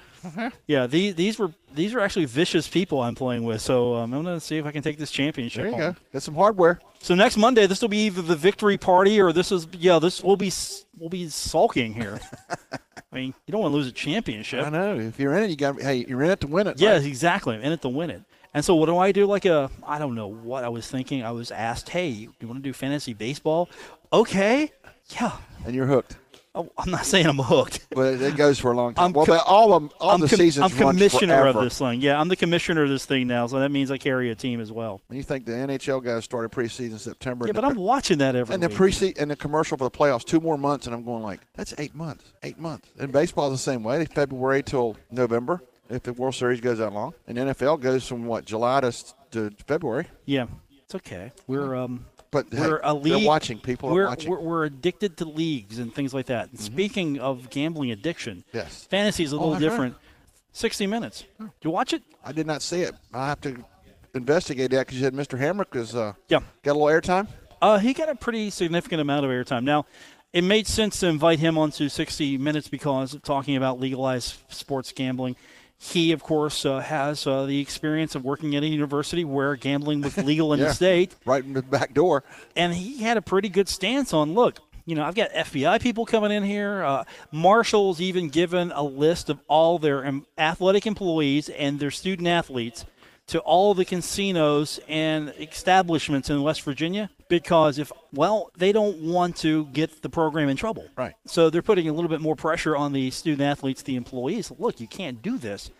Yeah, 0.67 0.87
these 0.87 1.15
these 1.15 1.39
were 1.39 1.53
these 1.75 1.95
are 1.95 2.01
actually 2.01 2.25
vicious 2.25 2.69
people 2.69 3.01
I'm 3.01 3.15
playing 3.15 3.45
with. 3.45 3.61
So 3.61 3.95
um, 3.95 4.15
I'm 4.15 4.25
gonna 4.25 4.41
see 4.41 4.57
if 4.57 4.67
I 4.67 4.73
can 4.73 4.83
take 4.83 4.99
this 4.99 5.11
championship. 5.11 5.63
There 5.63 5.71
you 5.71 5.77
home. 5.77 5.93
go. 5.93 5.99
Get 6.13 6.23
some 6.23 6.35
hardware. 6.35 6.81
So 7.01 7.15
next 7.15 7.37
Monday, 7.37 7.67
this 7.67 7.83
will 7.83 7.89
be 7.89 8.07
either 8.07 8.23
the 8.23 8.37
victory 8.37 8.79
party 8.79 9.21
or 9.21 9.33
this 9.33 9.53
is 9.53 9.67
yeah, 9.79 9.99
this 9.99 10.23
will 10.23 10.37
be 10.37 10.53
we'll 10.99 11.11
be 11.11 11.29
sulking 11.29 11.93
here. 11.95 12.21
I 12.73 13.17
mean, 13.17 13.35
you 13.47 13.53
don't 13.53 13.61
want 13.61 13.73
to 13.73 13.77
lose 13.77 13.87
a 13.87 13.93
championship. 13.93 14.67
I 14.67 14.71
know. 14.71 14.99
If 14.99 15.21
you're 15.21 15.37
in 15.37 15.45
it, 15.45 15.51
you 15.51 15.57
got. 15.57 15.81
Hey, 15.81 16.05
you're 16.09 16.23
in 16.23 16.31
it 16.31 16.41
to 16.41 16.47
win 16.47 16.67
it. 16.67 16.81
Yeah, 16.81 16.93
right? 16.93 17.05
exactly. 17.05 17.57
In 17.57 17.73
it 17.73 17.83
to 17.83 17.89
win 17.89 18.11
it. 18.11 18.23
And 18.55 18.65
so 18.65 18.77
what 18.77 18.87
do 18.87 18.97
I 18.99 19.13
do? 19.13 19.27
Like 19.27 19.45
a 19.45 19.71
I 19.87 19.99
don't 19.99 20.15
know 20.15 20.29
what 20.29 20.65
I 20.65 20.69
was 20.69 20.89
thinking. 20.89 21.25
I 21.25 21.33
was 21.33 21.51
asked, 21.51 21.89
"Hey, 21.91 22.09
you 22.09 22.33
want 22.43 22.63
to 22.63 22.63
do 22.63 22.73
fantasy 22.73 23.13
baseball?" 23.13 23.69
Okay. 24.13 24.73
Yeah. 25.11 25.33
And 25.67 25.75
you're 25.75 25.87
hooked. 25.87 26.17
Oh, 26.57 26.71
I'm 26.79 26.91
not 26.91 27.05
saying 27.05 27.27
I'm 27.27 27.39
hooked. 27.39 27.87
But 27.91 28.21
it 28.21 28.37
goes 28.37 28.61
for 28.61 28.71
a 28.71 28.77
long 28.77 28.95
time. 28.95 29.07
I'm 29.07 29.13
well, 29.13 29.43
all 29.47 29.75
of 29.75 29.93
all 30.01 30.11
I'm, 30.11 30.21
the 30.21 30.29
com- 30.29 30.39
seasons 30.39 30.73
I'm 30.73 30.79
commissioner 30.79 31.47
of 31.47 31.57
this 31.57 31.79
thing. 31.79 32.01
Yeah, 32.01 32.21
I'm 32.21 32.29
the 32.29 32.37
commissioner 32.37 32.85
of 32.85 32.89
this 32.89 33.05
thing 33.05 33.27
now, 33.27 33.47
so 33.47 33.59
that 33.59 33.71
means 33.71 33.91
I 33.91 33.99
carry 33.99 34.31
a 34.31 34.35
team 34.35 34.61
as 34.61 34.71
well. 34.71 35.01
And 35.09 35.17
you 35.17 35.25
think 35.25 35.47
the 35.47 35.53
NHL 35.53 36.05
guys 36.05 36.25
started 36.25 36.53
preseason 36.53 36.99
September? 36.99 37.47
Yeah, 37.47 37.53
but 37.53 37.63
the, 37.63 37.69
I'm 37.69 37.77
watching 37.77 38.19
that 38.19 38.37
every 38.37 38.55
and 38.55 38.63
the 38.63 38.69
week. 38.69 38.77
pre 38.77 39.15
and 39.19 39.31
the 39.31 39.37
commercial 39.37 39.77
for 39.77 39.85
the 39.85 39.91
playoffs 39.91 40.25
two 40.25 40.41
more 40.41 40.57
months, 40.57 40.87
and 40.87 40.95
I'm 40.95 41.05
going 41.05 41.23
like 41.23 41.41
that's 41.55 41.75
eight 41.79 41.95
months. 41.95 42.33
Eight 42.45 42.59
months. 42.59 42.89
And 42.99 43.11
baseball's 43.11 43.53
the 43.53 43.59
same 43.59 43.83
way. 43.83 44.05
February 44.05 44.63
till 44.63 44.97
November 45.11 45.61
if 45.91 46.03
the 46.03 46.13
World 46.13 46.35
Series 46.35 46.61
goes 46.61 46.79
that 46.79 46.93
long, 46.93 47.15
and 47.27 47.37
NFL 47.37 47.81
goes 47.81 48.07
from 48.07 48.27
what 48.27 48.45
July 48.45 48.81
to, 48.81 48.93
to 49.33 49.51
February. 49.67 50.07
Yeah, 50.25 50.47
it's 50.83 50.95
okay. 50.95 51.33
We're 51.47 51.75
um 51.75 52.07
But 52.35 52.51
we're 52.53 52.81
a 52.83 52.99
they're 53.01 53.19
watching. 53.21 53.59
People 53.61 53.91
we're, 53.91 54.05
are 54.05 54.09
watching. 54.09 54.31
We're, 54.31 54.41
we're 54.41 54.65
addicted 54.65 55.17
to 55.19 55.25
leagues 55.25 55.79
and 55.79 55.95
things 55.95 56.13
like 56.13 56.27
that. 56.27 56.51
And 56.51 56.59
Speaking 56.61 57.19
of 57.21 57.49
gambling 57.49 57.93
addiction, 57.93 58.45
Yes. 58.53 58.87
fantasy 58.91 59.23
is 59.25 59.33
a 59.33 59.37
Oh, 59.37 59.39
little 59.39 59.53
right. 59.55 59.61
different. 59.61 59.95
60 60.53 60.87
minutes. 60.89 61.25
Do 61.39 61.49
you 61.63 61.71
watch 61.71 61.93
it? 61.93 62.03
I 62.25 62.33
did 62.33 62.47
not 62.47 62.61
see 62.61 62.83
it. 62.83 62.95
I 63.13 63.29
have 63.29 63.41
to 63.43 63.65
investigate 64.15 64.71
that 64.73 64.87
because 64.87 64.99
you 64.99 65.05
said 65.05 65.15
Mr. 65.15 65.39
Hamrick 65.39 65.75
is 65.77 65.95
uh, 65.95 66.13
Yeah. 66.29 66.41
got 66.63 66.73
a 66.73 66.79
little 66.79 66.89
airtime. 66.89 67.29
Uh, 67.63 67.79
he 67.79 67.93
got 67.95 68.09
a 68.09 68.15
pretty 68.15 68.51
significant 68.51 69.01
amount 69.01 69.25
of 69.25 69.31
airtime. 69.31 69.65
Now, 69.65 69.87
it 70.33 70.43
made 70.43 70.67
sense 70.67 70.99
to 71.01 71.07
invite 71.07 71.39
him 71.39 71.57
onto 71.57 71.89
60 71.89 72.37
Minutes 72.39 72.69
because 72.69 73.15
of 73.15 73.23
talking 73.23 73.57
about 73.57 73.79
legalized 73.81 74.37
sports 74.49 74.93
gambling. 74.93 75.37
He, 75.79 76.13
of 76.13 76.23
course, 76.23 76.65
uh, 76.65 76.81
has 76.81 77.27
uh, 77.27 77.45
the 77.47 77.61
experience 77.61 78.15
of 78.15 78.25
working 78.25 78.55
at 78.57 78.63
a 78.63 78.67
university 78.67 79.25
where 79.25 79.55
gambling 79.57 80.01
was 80.01 80.17
legal 80.31 80.53
in 80.53 80.61
Yeah. 80.61 80.67
the 80.69 80.75
state. 80.75 81.15
right 81.27 81.45
in 81.45 81.53
the 81.53 81.63
back 81.63 81.93
door. 81.95 82.25
and 82.57 82.73
he 82.75 83.03
had 83.03 83.17
a 83.17 83.23
pretty 83.23 83.49
good 83.49 83.69
stance 83.69 84.13
on 84.15 84.35
look 84.35 84.59
you 84.87 84.95
know 84.95 85.03
i've 85.03 85.15
got 85.15 85.31
fbi 85.31 85.81
people 85.81 86.05
coming 86.05 86.31
in 86.31 86.43
here 86.43 86.83
uh, 86.85 87.05
marshall's 87.33 88.03
even 88.03 88.29
given 88.29 88.71
a 88.73 88.83
list 88.83 89.31
of 89.31 89.39
all 89.49 89.79
their 89.79 90.07
um, 90.07 90.27
athletic 90.37 90.87
employees 90.87 91.49
and 91.49 91.81
their 91.81 91.91
student 91.91 92.29
athletes 92.29 92.85
to 93.27 93.39
all 93.41 93.73
the 93.73 93.87
casinos 93.87 94.79
and 94.87 95.33
establishments 95.41 96.29
in 96.29 96.43
west 96.43 96.61
virginia 96.63 97.09
because 97.43 97.79
if 97.79 97.91
well 98.13 98.51
they 98.57 98.73
don't 98.73 98.99
want 99.03 99.37
to 99.37 99.67
get 99.67 100.03
the 100.03 100.09
program 100.09 100.49
in 100.49 100.57
trouble 100.57 100.87
Right. 100.97 101.15
so 101.27 101.51
they're 101.51 101.63
putting 101.63 101.89
a 101.89 101.93
little 101.93 102.09
bit 102.09 102.21
more 102.21 102.37
pressure 102.37 102.77
on 102.77 102.93
the 102.93 103.11
student 103.11 103.43
athletes 103.43 103.83
the 103.83 103.97
employees 103.97 104.51
look 104.59 104.81
you 104.81 104.87
can't 104.87 105.21
do 105.23 105.39
this 105.39 105.71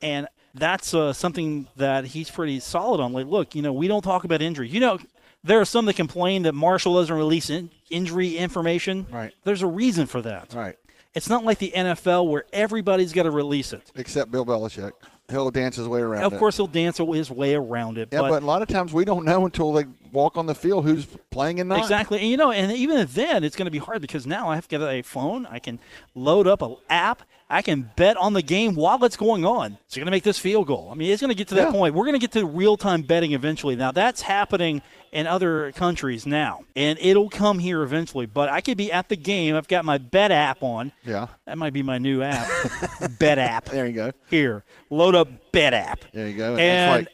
and 0.00 0.26
that's 0.54 0.92
uh, 0.92 1.12
something 1.14 1.66
that 1.76 2.04
he's 2.04 2.28
pretty 2.28 2.60
solid 2.60 3.00
on. 3.00 3.14
Like, 3.14 3.26
look, 3.26 3.54
you 3.54 3.62
know, 3.62 3.72
we 3.72 3.88
don't 3.88 4.02
talk 4.02 4.24
about 4.24 4.42
injury 4.42 4.68
You 4.68 4.80
know, 4.80 4.98
there 5.42 5.58
are 5.60 5.64
some 5.64 5.86
that 5.86 5.96
complain 5.96 6.42
that 6.42 6.52
Marshall 6.52 6.96
doesn't 6.96 7.16
release 7.16 7.48
in- 7.48 7.70
injury 7.88 8.36
information. 8.36 9.06
Right. 9.10 9.32
There's 9.44 9.62
a 9.62 9.66
reason 9.66 10.04
for 10.06 10.20
that. 10.20 10.52
Right. 10.52 10.76
It's 11.14 11.30
not 11.30 11.44
like 11.44 11.56
the 11.58 11.72
NFL 11.74 12.28
where 12.28 12.44
everybody's 12.52 13.14
got 13.14 13.22
to 13.22 13.30
release 13.30 13.72
it. 13.72 13.90
Except 13.94 14.30
Bill 14.30 14.44
Belichick. 14.44 14.92
He'll 15.30 15.50
dance 15.50 15.76
his 15.76 15.88
way 15.88 16.00
around 16.00 16.24
Of 16.24 16.34
it. 16.34 16.38
course, 16.38 16.56
he'll 16.56 16.66
dance 16.66 16.98
his 16.98 17.30
way 17.30 17.54
around 17.54 17.96
it. 17.96 18.08
Yeah, 18.12 18.20
but, 18.20 18.42
a 18.42 18.46
lot 18.46 18.60
of 18.60 18.68
times 18.68 18.92
we 18.92 19.04
don't 19.04 19.24
know 19.24 19.46
until 19.46 19.72
they 19.72 19.84
walk 20.12 20.36
on 20.36 20.46
the 20.46 20.54
field 20.54 20.84
who's 20.84 21.06
playing 21.30 21.58
and 21.60 21.68
not. 21.68 21.78
Exactly. 21.78 22.18
And 22.18 22.28
you 22.28 22.36
know, 22.36 22.50
and 22.50 22.70
even 22.72 23.06
then 23.12 23.42
it's 23.44 23.56
going 23.56 23.66
to 23.66 23.70
be 23.70 23.78
hard 23.78 24.02
because 24.02 24.26
now 24.26 24.48
I 24.48 24.56
have 24.56 24.68
to 24.68 24.78
get 24.78 24.82
a 24.82 25.02
phone. 25.02 25.46
I 25.46 25.58
can 25.58 25.78
load 26.14 26.46
up 26.46 26.60
an 26.60 26.76
app. 26.90 27.22
I 27.52 27.60
can 27.62 27.90
bet 27.96 28.16
on 28.16 28.32
the 28.32 28.40
game 28.42 28.74
while 28.74 29.04
it's 29.04 29.16
going 29.16 29.44
on. 29.44 29.76
So 29.86 29.98
you're 30.00 30.04
going 30.04 30.10
to 30.10 30.16
make 30.16 30.22
this 30.22 30.38
field 30.38 30.66
goal. 30.66 30.88
I 30.90 30.94
mean, 30.94 31.12
it's 31.12 31.20
going 31.20 31.28
to 31.28 31.34
get 31.36 31.48
to 31.48 31.54
that 31.56 31.66
Yeah. 31.66 31.70
point. 31.72 31.94
We're 31.94 32.04
going 32.04 32.14
to 32.14 32.18
get 32.18 32.32
to 32.32 32.46
real 32.46 32.78
time 32.78 33.02
betting 33.02 33.32
eventually. 33.32 33.76
Now, 33.76 33.92
that's 33.92 34.22
happening 34.22 34.80
in 35.12 35.26
other 35.26 35.70
countries 35.72 36.24
now, 36.24 36.60
and 36.74 36.98
it'll 36.98 37.28
come 37.28 37.58
here 37.58 37.82
eventually. 37.82 38.24
But 38.24 38.48
I 38.48 38.62
could 38.62 38.78
be 38.78 38.90
at 38.90 39.10
the 39.10 39.16
game. 39.16 39.54
I've 39.54 39.68
got 39.68 39.84
my 39.84 39.98
bet 39.98 40.30
app 40.30 40.62
on. 40.62 40.92
Yeah. 41.04 41.26
That 41.44 41.58
might 41.58 41.74
be 41.74 41.82
my 41.82 41.98
new 41.98 42.22
app. 42.22 42.48
bet 43.18 43.38
app. 43.38 43.66
There 43.66 43.86
you 43.86 43.92
go. 43.92 44.12
Here. 44.30 44.64
Load 44.88 45.14
up 45.14 45.28
bet 45.52 45.74
app. 45.74 46.00
There 46.12 46.28
you 46.28 46.36
go. 46.38 46.56
And 46.56 47.06
like 47.06 47.08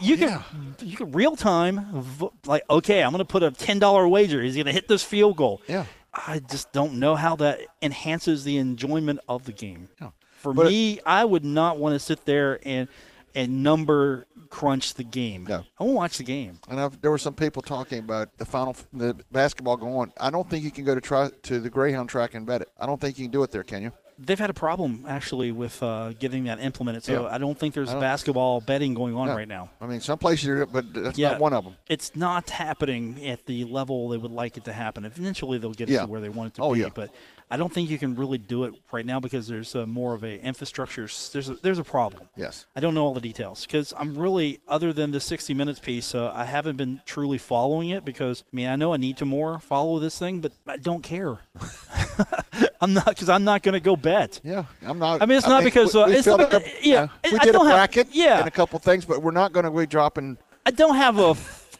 you 0.00 0.14
yeah. 0.14 0.42
can 0.48 0.76
you 0.86 0.96
can 0.96 1.10
real 1.10 1.34
time 1.34 2.04
like 2.46 2.62
okay, 2.70 3.02
I'm 3.02 3.10
going 3.10 3.18
to 3.18 3.24
put 3.24 3.42
a 3.42 3.50
ten 3.50 3.80
dollar 3.80 4.06
wager. 4.06 4.40
He's 4.40 4.54
going 4.54 4.66
to 4.66 4.72
hit 4.72 4.86
this 4.86 5.02
field 5.02 5.36
goal. 5.36 5.60
Yeah. 5.66 5.86
I 6.12 6.40
just 6.40 6.72
don't 6.72 6.94
know 6.94 7.14
how 7.14 7.36
that 7.36 7.60
enhances 7.82 8.44
the 8.44 8.56
enjoyment 8.56 9.20
of 9.28 9.44
the 9.44 9.52
game. 9.52 9.88
Yeah. 10.00 10.10
For 10.38 10.52
But- 10.52 10.66
me, 10.66 11.00
I 11.06 11.24
would 11.24 11.44
not 11.44 11.78
want 11.78 11.94
to 11.94 11.98
sit 12.00 12.24
there 12.24 12.58
and 12.64 12.88
and 13.32 13.62
number 13.62 14.26
crunch 14.48 14.94
the 14.94 15.04
game. 15.04 15.44
No. 15.44 15.62
I 15.78 15.84
want 15.84 15.92
to 15.92 15.96
watch 15.96 16.18
the 16.18 16.24
game. 16.24 16.58
And 16.68 16.80
I've, 16.80 17.00
there 17.00 17.12
were 17.12 17.18
some 17.18 17.34
people 17.34 17.62
talking 17.62 18.00
about 18.00 18.36
the 18.38 18.44
final, 18.44 18.74
the 18.92 19.16
basketball 19.30 19.76
going. 19.76 20.12
I 20.18 20.30
don't 20.30 20.50
think 20.50 20.64
you 20.64 20.72
can 20.72 20.84
go 20.84 20.96
to 20.96 21.00
try 21.00 21.30
to 21.44 21.60
the 21.60 21.70
Greyhound 21.70 22.08
track 22.08 22.34
and 22.34 22.44
bet 22.44 22.62
it. 22.62 22.70
I 22.76 22.86
don't 22.86 23.00
think 23.00 23.20
you 23.20 23.26
can 23.26 23.30
do 23.30 23.44
it 23.44 23.52
there. 23.52 23.62
Can 23.62 23.82
you? 23.82 23.92
They've 24.22 24.38
had 24.38 24.50
a 24.50 24.54
problem 24.54 25.06
actually 25.08 25.50
with 25.50 25.82
uh, 25.82 26.12
getting 26.18 26.44
that 26.44 26.60
implemented, 26.60 27.04
so 27.04 27.22
Yeah. 27.22 27.34
I 27.34 27.38
don't 27.38 27.58
think 27.58 27.72
there's 27.74 27.90
don't- 27.90 28.00
basketball 28.00 28.60
betting 28.60 28.92
going 28.92 29.14
on 29.16 29.28
No. 29.28 29.34
right 29.34 29.48
now. 29.48 29.70
I 29.80 29.86
mean, 29.86 30.00
some 30.00 30.18
places, 30.18 30.66
but 30.70 30.92
that's 30.92 31.18
Yeah. 31.18 31.30
not 31.30 31.40
one 31.40 31.52
of 31.54 31.64
them. 31.64 31.76
It's 31.88 32.14
not 32.14 32.50
happening 32.50 33.26
at 33.26 33.46
the 33.46 33.64
level 33.64 34.10
they 34.10 34.18
would 34.18 34.30
like 34.30 34.58
it 34.58 34.64
to 34.66 34.72
happen. 34.74 35.04
Eventually, 35.06 35.56
they'll 35.56 35.72
get 35.72 35.88
it 35.88 35.98
to 35.98 36.06
where 36.06 36.20
they 36.20 36.28
want 36.28 36.48
it 36.48 36.54
to 36.56 36.62
Oh, 36.62 36.74
be, 36.74 36.80
yeah. 36.80 36.88
but 36.94 37.10
I 37.52 37.56
don't 37.56 37.72
think 37.72 37.88
you 37.90 37.98
can 37.98 38.14
really 38.14 38.38
do 38.38 38.64
it 38.64 38.74
right 38.92 39.04
now 39.06 39.18
because 39.20 39.48
there's 39.48 39.74
uh, 39.74 39.84
more 39.86 40.14
of 40.14 40.22
a 40.22 40.38
infrastructure. 40.40 41.08
There's 41.32 41.48
a, 41.48 41.54
there's 41.54 41.78
a 41.78 41.84
problem. 41.84 42.28
Yes. 42.36 42.66
I 42.76 42.80
don't 42.80 42.94
know 42.94 43.04
all 43.06 43.14
the 43.14 43.20
details 43.22 43.64
because 43.66 43.92
I'm 43.98 44.16
really, 44.18 44.60
other 44.68 44.92
than 44.92 45.10
the 45.12 45.18
60 45.20 45.54
minutes 45.54 45.80
piece, 45.80 46.14
uh, 46.14 46.30
I 46.34 46.44
haven't 46.44 46.76
been 46.76 47.00
truly 47.06 47.38
following 47.38 47.88
it 47.88 48.04
because, 48.04 48.44
I 48.52 48.54
mean, 48.54 48.68
I 48.68 48.76
know 48.76 48.92
I 48.92 48.98
need 48.98 49.16
to 49.16 49.24
more 49.24 49.58
follow 49.60 49.98
this 49.98 50.18
thing, 50.18 50.40
but 50.40 50.52
I 50.66 50.76
don't 50.76 51.02
care. 51.02 51.38
I'm 52.80 52.94
not, 52.94 53.06
because 53.06 53.28
I'm 53.28 53.44
not 53.44 53.62
going 53.62 53.74
to 53.74 53.80
go 53.80 53.94
bet. 53.96 54.40
Yeah, 54.42 54.64
I'm 54.82 54.98
not. 54.98 55.20
I 55.22 55.26
mean, 55.26 55.36
it's 55.38 55.46
not 55.46 55.62
because, 55.64 55.94
we- 55.94 56.00
uh, 56.02 56.06
we 56.06 56.14
it's 56.16 56.26
not 56.26 56.38
because- 56.38 56.62
up- 56.62 56.68
yeah, 56.82 57.08
we 57.24 57.30
did 57.38 57.48
a 57.50 57.52
don't 57.52 57.66
have- 57.66 57.74
bracket, 57.76 58.08
yeah. 58.12 58.38
and 58.38 58.48
a 58.48 58.50
couple 58.50 58.78
things, 58.78 59.04
but 59.04 59.22
we're 59.22 59.30
not 59.32 59.52
going 59.52 59.64
to 59.64 59.70
be 59.70 59.86
dropping. 59.86 60.38
I 60.64 60.70
don't 60.70 60.96
have 60.96 61.18
a, 61.18 61.34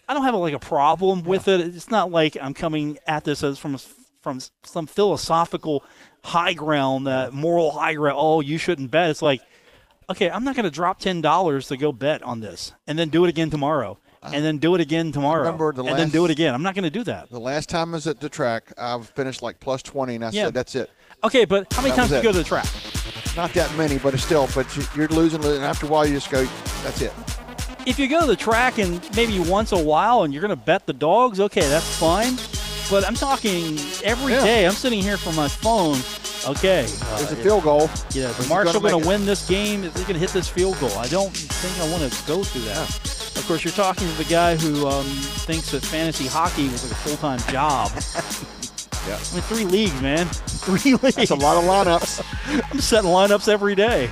I 0.08 0.14
don't 0.14 0.24
have 0.24 0.34
a, 0.34 0.38
like 0.38 0.54
a 0.54 0.58
problem 0.58 1.22
with 1.22 1.48
it. 1.48 1.60
It's 1.60 1.90
not 1.90 2.10
like 2.10 2.36
I'm 2.40 2.54
coming 2.54 2.98
at 3.06 3.24
this 3.24 3.42
as 3.42 3.58
from 3.58 3.78
from 4.22 4.38
some 4.64 4.86
philosophical 4.86 5.82
high 6.22 6.52
ground, 6.52 7.06
that 7.06 7.32
moral 7.32 7.70
high 7.70 7.94
ground. 7.94 8.16
Oh, 8.20 8.40
you 8.40 8.58
shouldn't 8.58 8.90
bet. 8.90 9.08
It's 9.08 9.22
like, 9.22 9.40
okay, 10.10 10.28
I'm 10.30 10.44
not 10.44 10.54
going 10.54 10.64
to 10.64 10.70
drop 10.70 10.98
ten 10.98 11.20
dollars 11.22 11.68
to 11.68 11.76
go 11.78 11.92
bet 11.92 12.22
on 12.22 12.40
this, 12.40 12.72
and 12.86 12.98
then 12.98 13.08
do 13.08 13.24
it 13.24 13.28
again 13.28 13.48
tomorrow, 13.48 13.98
and 14.22 14.44
then 14.44 14.58
do 14.58 14.74
it 14.74 14.80
again 14.80 15.12
tomorrow, 15.12 15.40
remember 15.40 15.72
the 15.72 15.82
and 15.84 15.98
then 15.98 16.10
do 16.10 16.24
it 16.24 16.30
again. 16.30 16.54
I'm 16.54 16.62
not 16.62 16.74
going 16.74 16.84
to 16.84 16.90
do 16.90 17.04
that. 17.04 17.30
The 17.30 17.40
last 17.40 17.68
time 17.68 17.90
I 17.90 17.96
was 17.96 18.06
at 18.06 18.20
the 18.20 18.28
track, 18.28 18.72
I've 18.78 19.08
finished 19.10 19.42
like 19.42 19.58
plus 19.60 19.82
20, 19.82 20.16
and 20.16 20.24
I 20.24 20.30
Yeah. 20.30 20.44
said, 20.46 20.54
that's 20.54 20.74
it. 20.74 20.90
Okay, 21.24 21.44
but 21.44 21.72
how 21.72 21.82
many 21.82 21.90
That 21.92 21.96
times 21.96 22.10
do 22.10 22.16
you 22.16 22.22
go 22.22 22.32
to 22.32 22.38
the 22.38 22.44
track? 22.44 22.66
Not 23.36 23.52
that 23.54 23.74
many, 23.76 23.98
but 23.98 24.14
it's 24.14 24.24
still. 24.24 24.48
But 24.54 24.74
you- 24.76 24.84
you're 24.96 25.08
losing, 25.08 25.44
and 25.44 25.64
after 25.64 25.86
a 25.86 25.88
while, 25.88 26.06
you 26.06 26.14
just 26.14 26.30
go, 26.30 26.46
that's 26.82 27.00
it. 27.00 27.12
if 27.86 27.98
you 27.98 28.08
go 28.08 28.20
to 28.20 28.26
the 28.26 28.36
track 28.36 28.78
and 28.78 29.00
maybe 29.16 29.38
once 29.40 29.72
a 29.72 29.78
while 29.78 30.22
and 30.24 30.34
you're 30.34 30.42
going 30.42 30.50
to 30.50 30.56
bet 30.56 30.86
the 30.86 30.92
dogs, 30.92 31.40
okay, 31.40 31.66
that's 31.68 31.96
fine. 31.96 32.36
But 32.90 33.06
I'm 33.06 33.14
talking 33.14 33.78
every 34.04 34.32
day. 34.34 34.62
Yeah. 34.62 34.68
I'm 34.68 34.74
sitting 34.74 35.00
here 35.00 35.16
from 35.16 35.34
my 35.36 35.48
phone. 35.48 35.96
Okay, 36.48 36.86
uh, 37.02 37.16
There's 37.18 37.32
a 37.32 37.36
field 37.36 37.62
goal. 37.64 37.88
yeah, 38.12 38.32
the 38.32 38.46
Marshall 38.48 38.80
gonna 38.80 38.90
going 38.90 39.02
to 39.02 39.08
win 39.08 39.26
this 39.26 39.46
game. 39.46 39.84
Is 39.84 39.92
he 39.94 40.00
going 40.02 40.14
to 40.14 40.18
hit 40.18 40.30
this 40.30 40.48
field 40.48 40.78
goal? 40.80 40.90
I 40.98 41.06
don't 41.06 41.30
think 41.30 41.78
I 41.86 41.90
want 41.92 42.10
to 42.10 42.26
go 42.26 42.42
through 42.42 42.62
that. 42.62 43.09
Of 43.50 43.54
course, 43.54 43.64
you're 43.64 43.84
talking 43.84 44.06
to 44.06 44.14
the 44.14 44.30
guy 44.30 44.54
who 44.54 44.86
um, 44.86 45.04
thinks 45.04 45.72
that 45.72 45.82
fantasy 45.82 46.28
hockey 46.28 46.68
was 46.68 46.84
like 46.84 46.92
a 46.92 47.02
full 47.02 47.16
time 47.16 47.40
job. 47.52 47.90
Yeah. 49.08 49.14
I 49.14 49.34
mean, 49.34 49.42
three 49.44 49.64
leagues, 49.64 50.00
man. 50.02 50.26
Three 50.46 50.92
leagues. 50.92 51.16
That's 51.16 51.30
a 51.30 51.34
lot 51.34 51.56
of 51.56 51.64
lineups. 51.64 52.22
I'm 52.70 52.80
setting 52.80 53.08
lineups 53.08 53.48
every 53.48 53.74
day. 53.74 54.10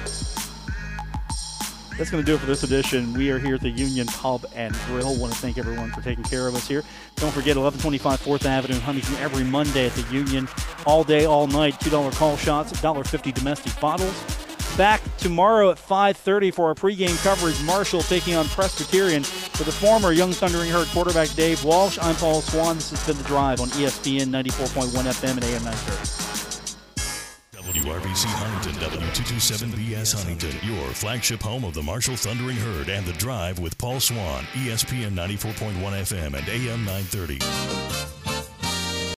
That's 1.98 2.10
going 2.10 2.24
to 2.24 2.26
do 2.26 2.36
it 2.36 2.38
for 2.38 2.46
this 2.46 2.62
edition. 2.62 3.12
We 3.12 3.30
are 3.30 3.38
here 3.38 3.56
at 3.56 3.60
the 3.60 3.68
Union 3.68 4.06
Pub 4.06 4.46
and 4.54 4.74
Grill. 4.86 5.14
Want 5.20 5.34
to 5.34 5.38
thank 5.38 5.58
everyone 5.58 5.90
for 5.90 6.00
taking 6.00 6.24
care 6.24 6.48
of 6.48 6.54
us 6.54 6.66
here. 6.66 6.82
Don't 7.16 7.32
forget 7.32 7.58
1125 7.58 8.18
4th 8.18 8.46
Avenue 8.46 8.76
in 8.76 8.80
Huntington 8.80 9.16
every 9.16 9.44
Monday 9.44 9.86
at 9.86 9.92
the 9.92 10.10
Union. 10.10 10.48
All 10.86 11.04
day, 11.04 11.26
all 11.26 11.46
night. 11.46 11.74
$2 11.80 12.12
call 12.14 12.38
shots, 12.38 12.72
$1.50 12.72 13.34
domestic 13.34 13.78
bottles. 13.78 14.47
Back 14.78 15.02
tomorrow 15.16 15.72
at 15.72 15.76
5.30 15.76 16.54
for 16.54 16.68
our 16.68 16.74
pregame 16.76 17.20
coverage. 17.24 17.60
Marshall 17.64 18.00
taking 18.02 18.36
on 18.36 18.44
Presbyterian 18.46 19.24
for 19.24 19.64
the 19.64 19.72
former 19.72 20.12
Young 20.12 20.30
Thundering 20.30 20.70
Herd 20.70 20.86
quarterback 20.88 21.28
Dave 21.30 21.64
Walsh. 21.64 21.98
I'm 22.00 22.14
Paul 22.14 22.40
Swann. 22.40 22.76
This 22.76 22.90
has 22.90 23.04
been 23.04 23.18
The 23.18 23.24
Drive 23.24 23.60
on 23.60 23.66
ESPN 23.70 24.26
94.1 24.26 24.86
FM 24.86 25.34
and 25.34 25.44
AM 25.44 25.64
930. 25.64 26.28
WRVC 27.80 28.26
Huntington, 28.26 28.80
W227BS 28.88 30.14
Huntington, 30.14 30.54
your 30.62 30.86
flagship 30.90 31.42
home 31.42 31.64
of 31.64 31.74
the 31.74 31.82
Marshall 31.82 32.14
Thundering 32.14 32.56
Herd 32.56 32.88
and 32.88 33.04
the 33.04 33.14
Drive 33.14 33.58
with 33.58 33.76
Paul 33.78 33.98
Swann, 33.98 34.44
ESPN 34.52 35.10
94.1 35.10 35.74
FM 35.74 36.38
and 36.38 36.48
AM 36.48 36.84
930. 36.84 38.17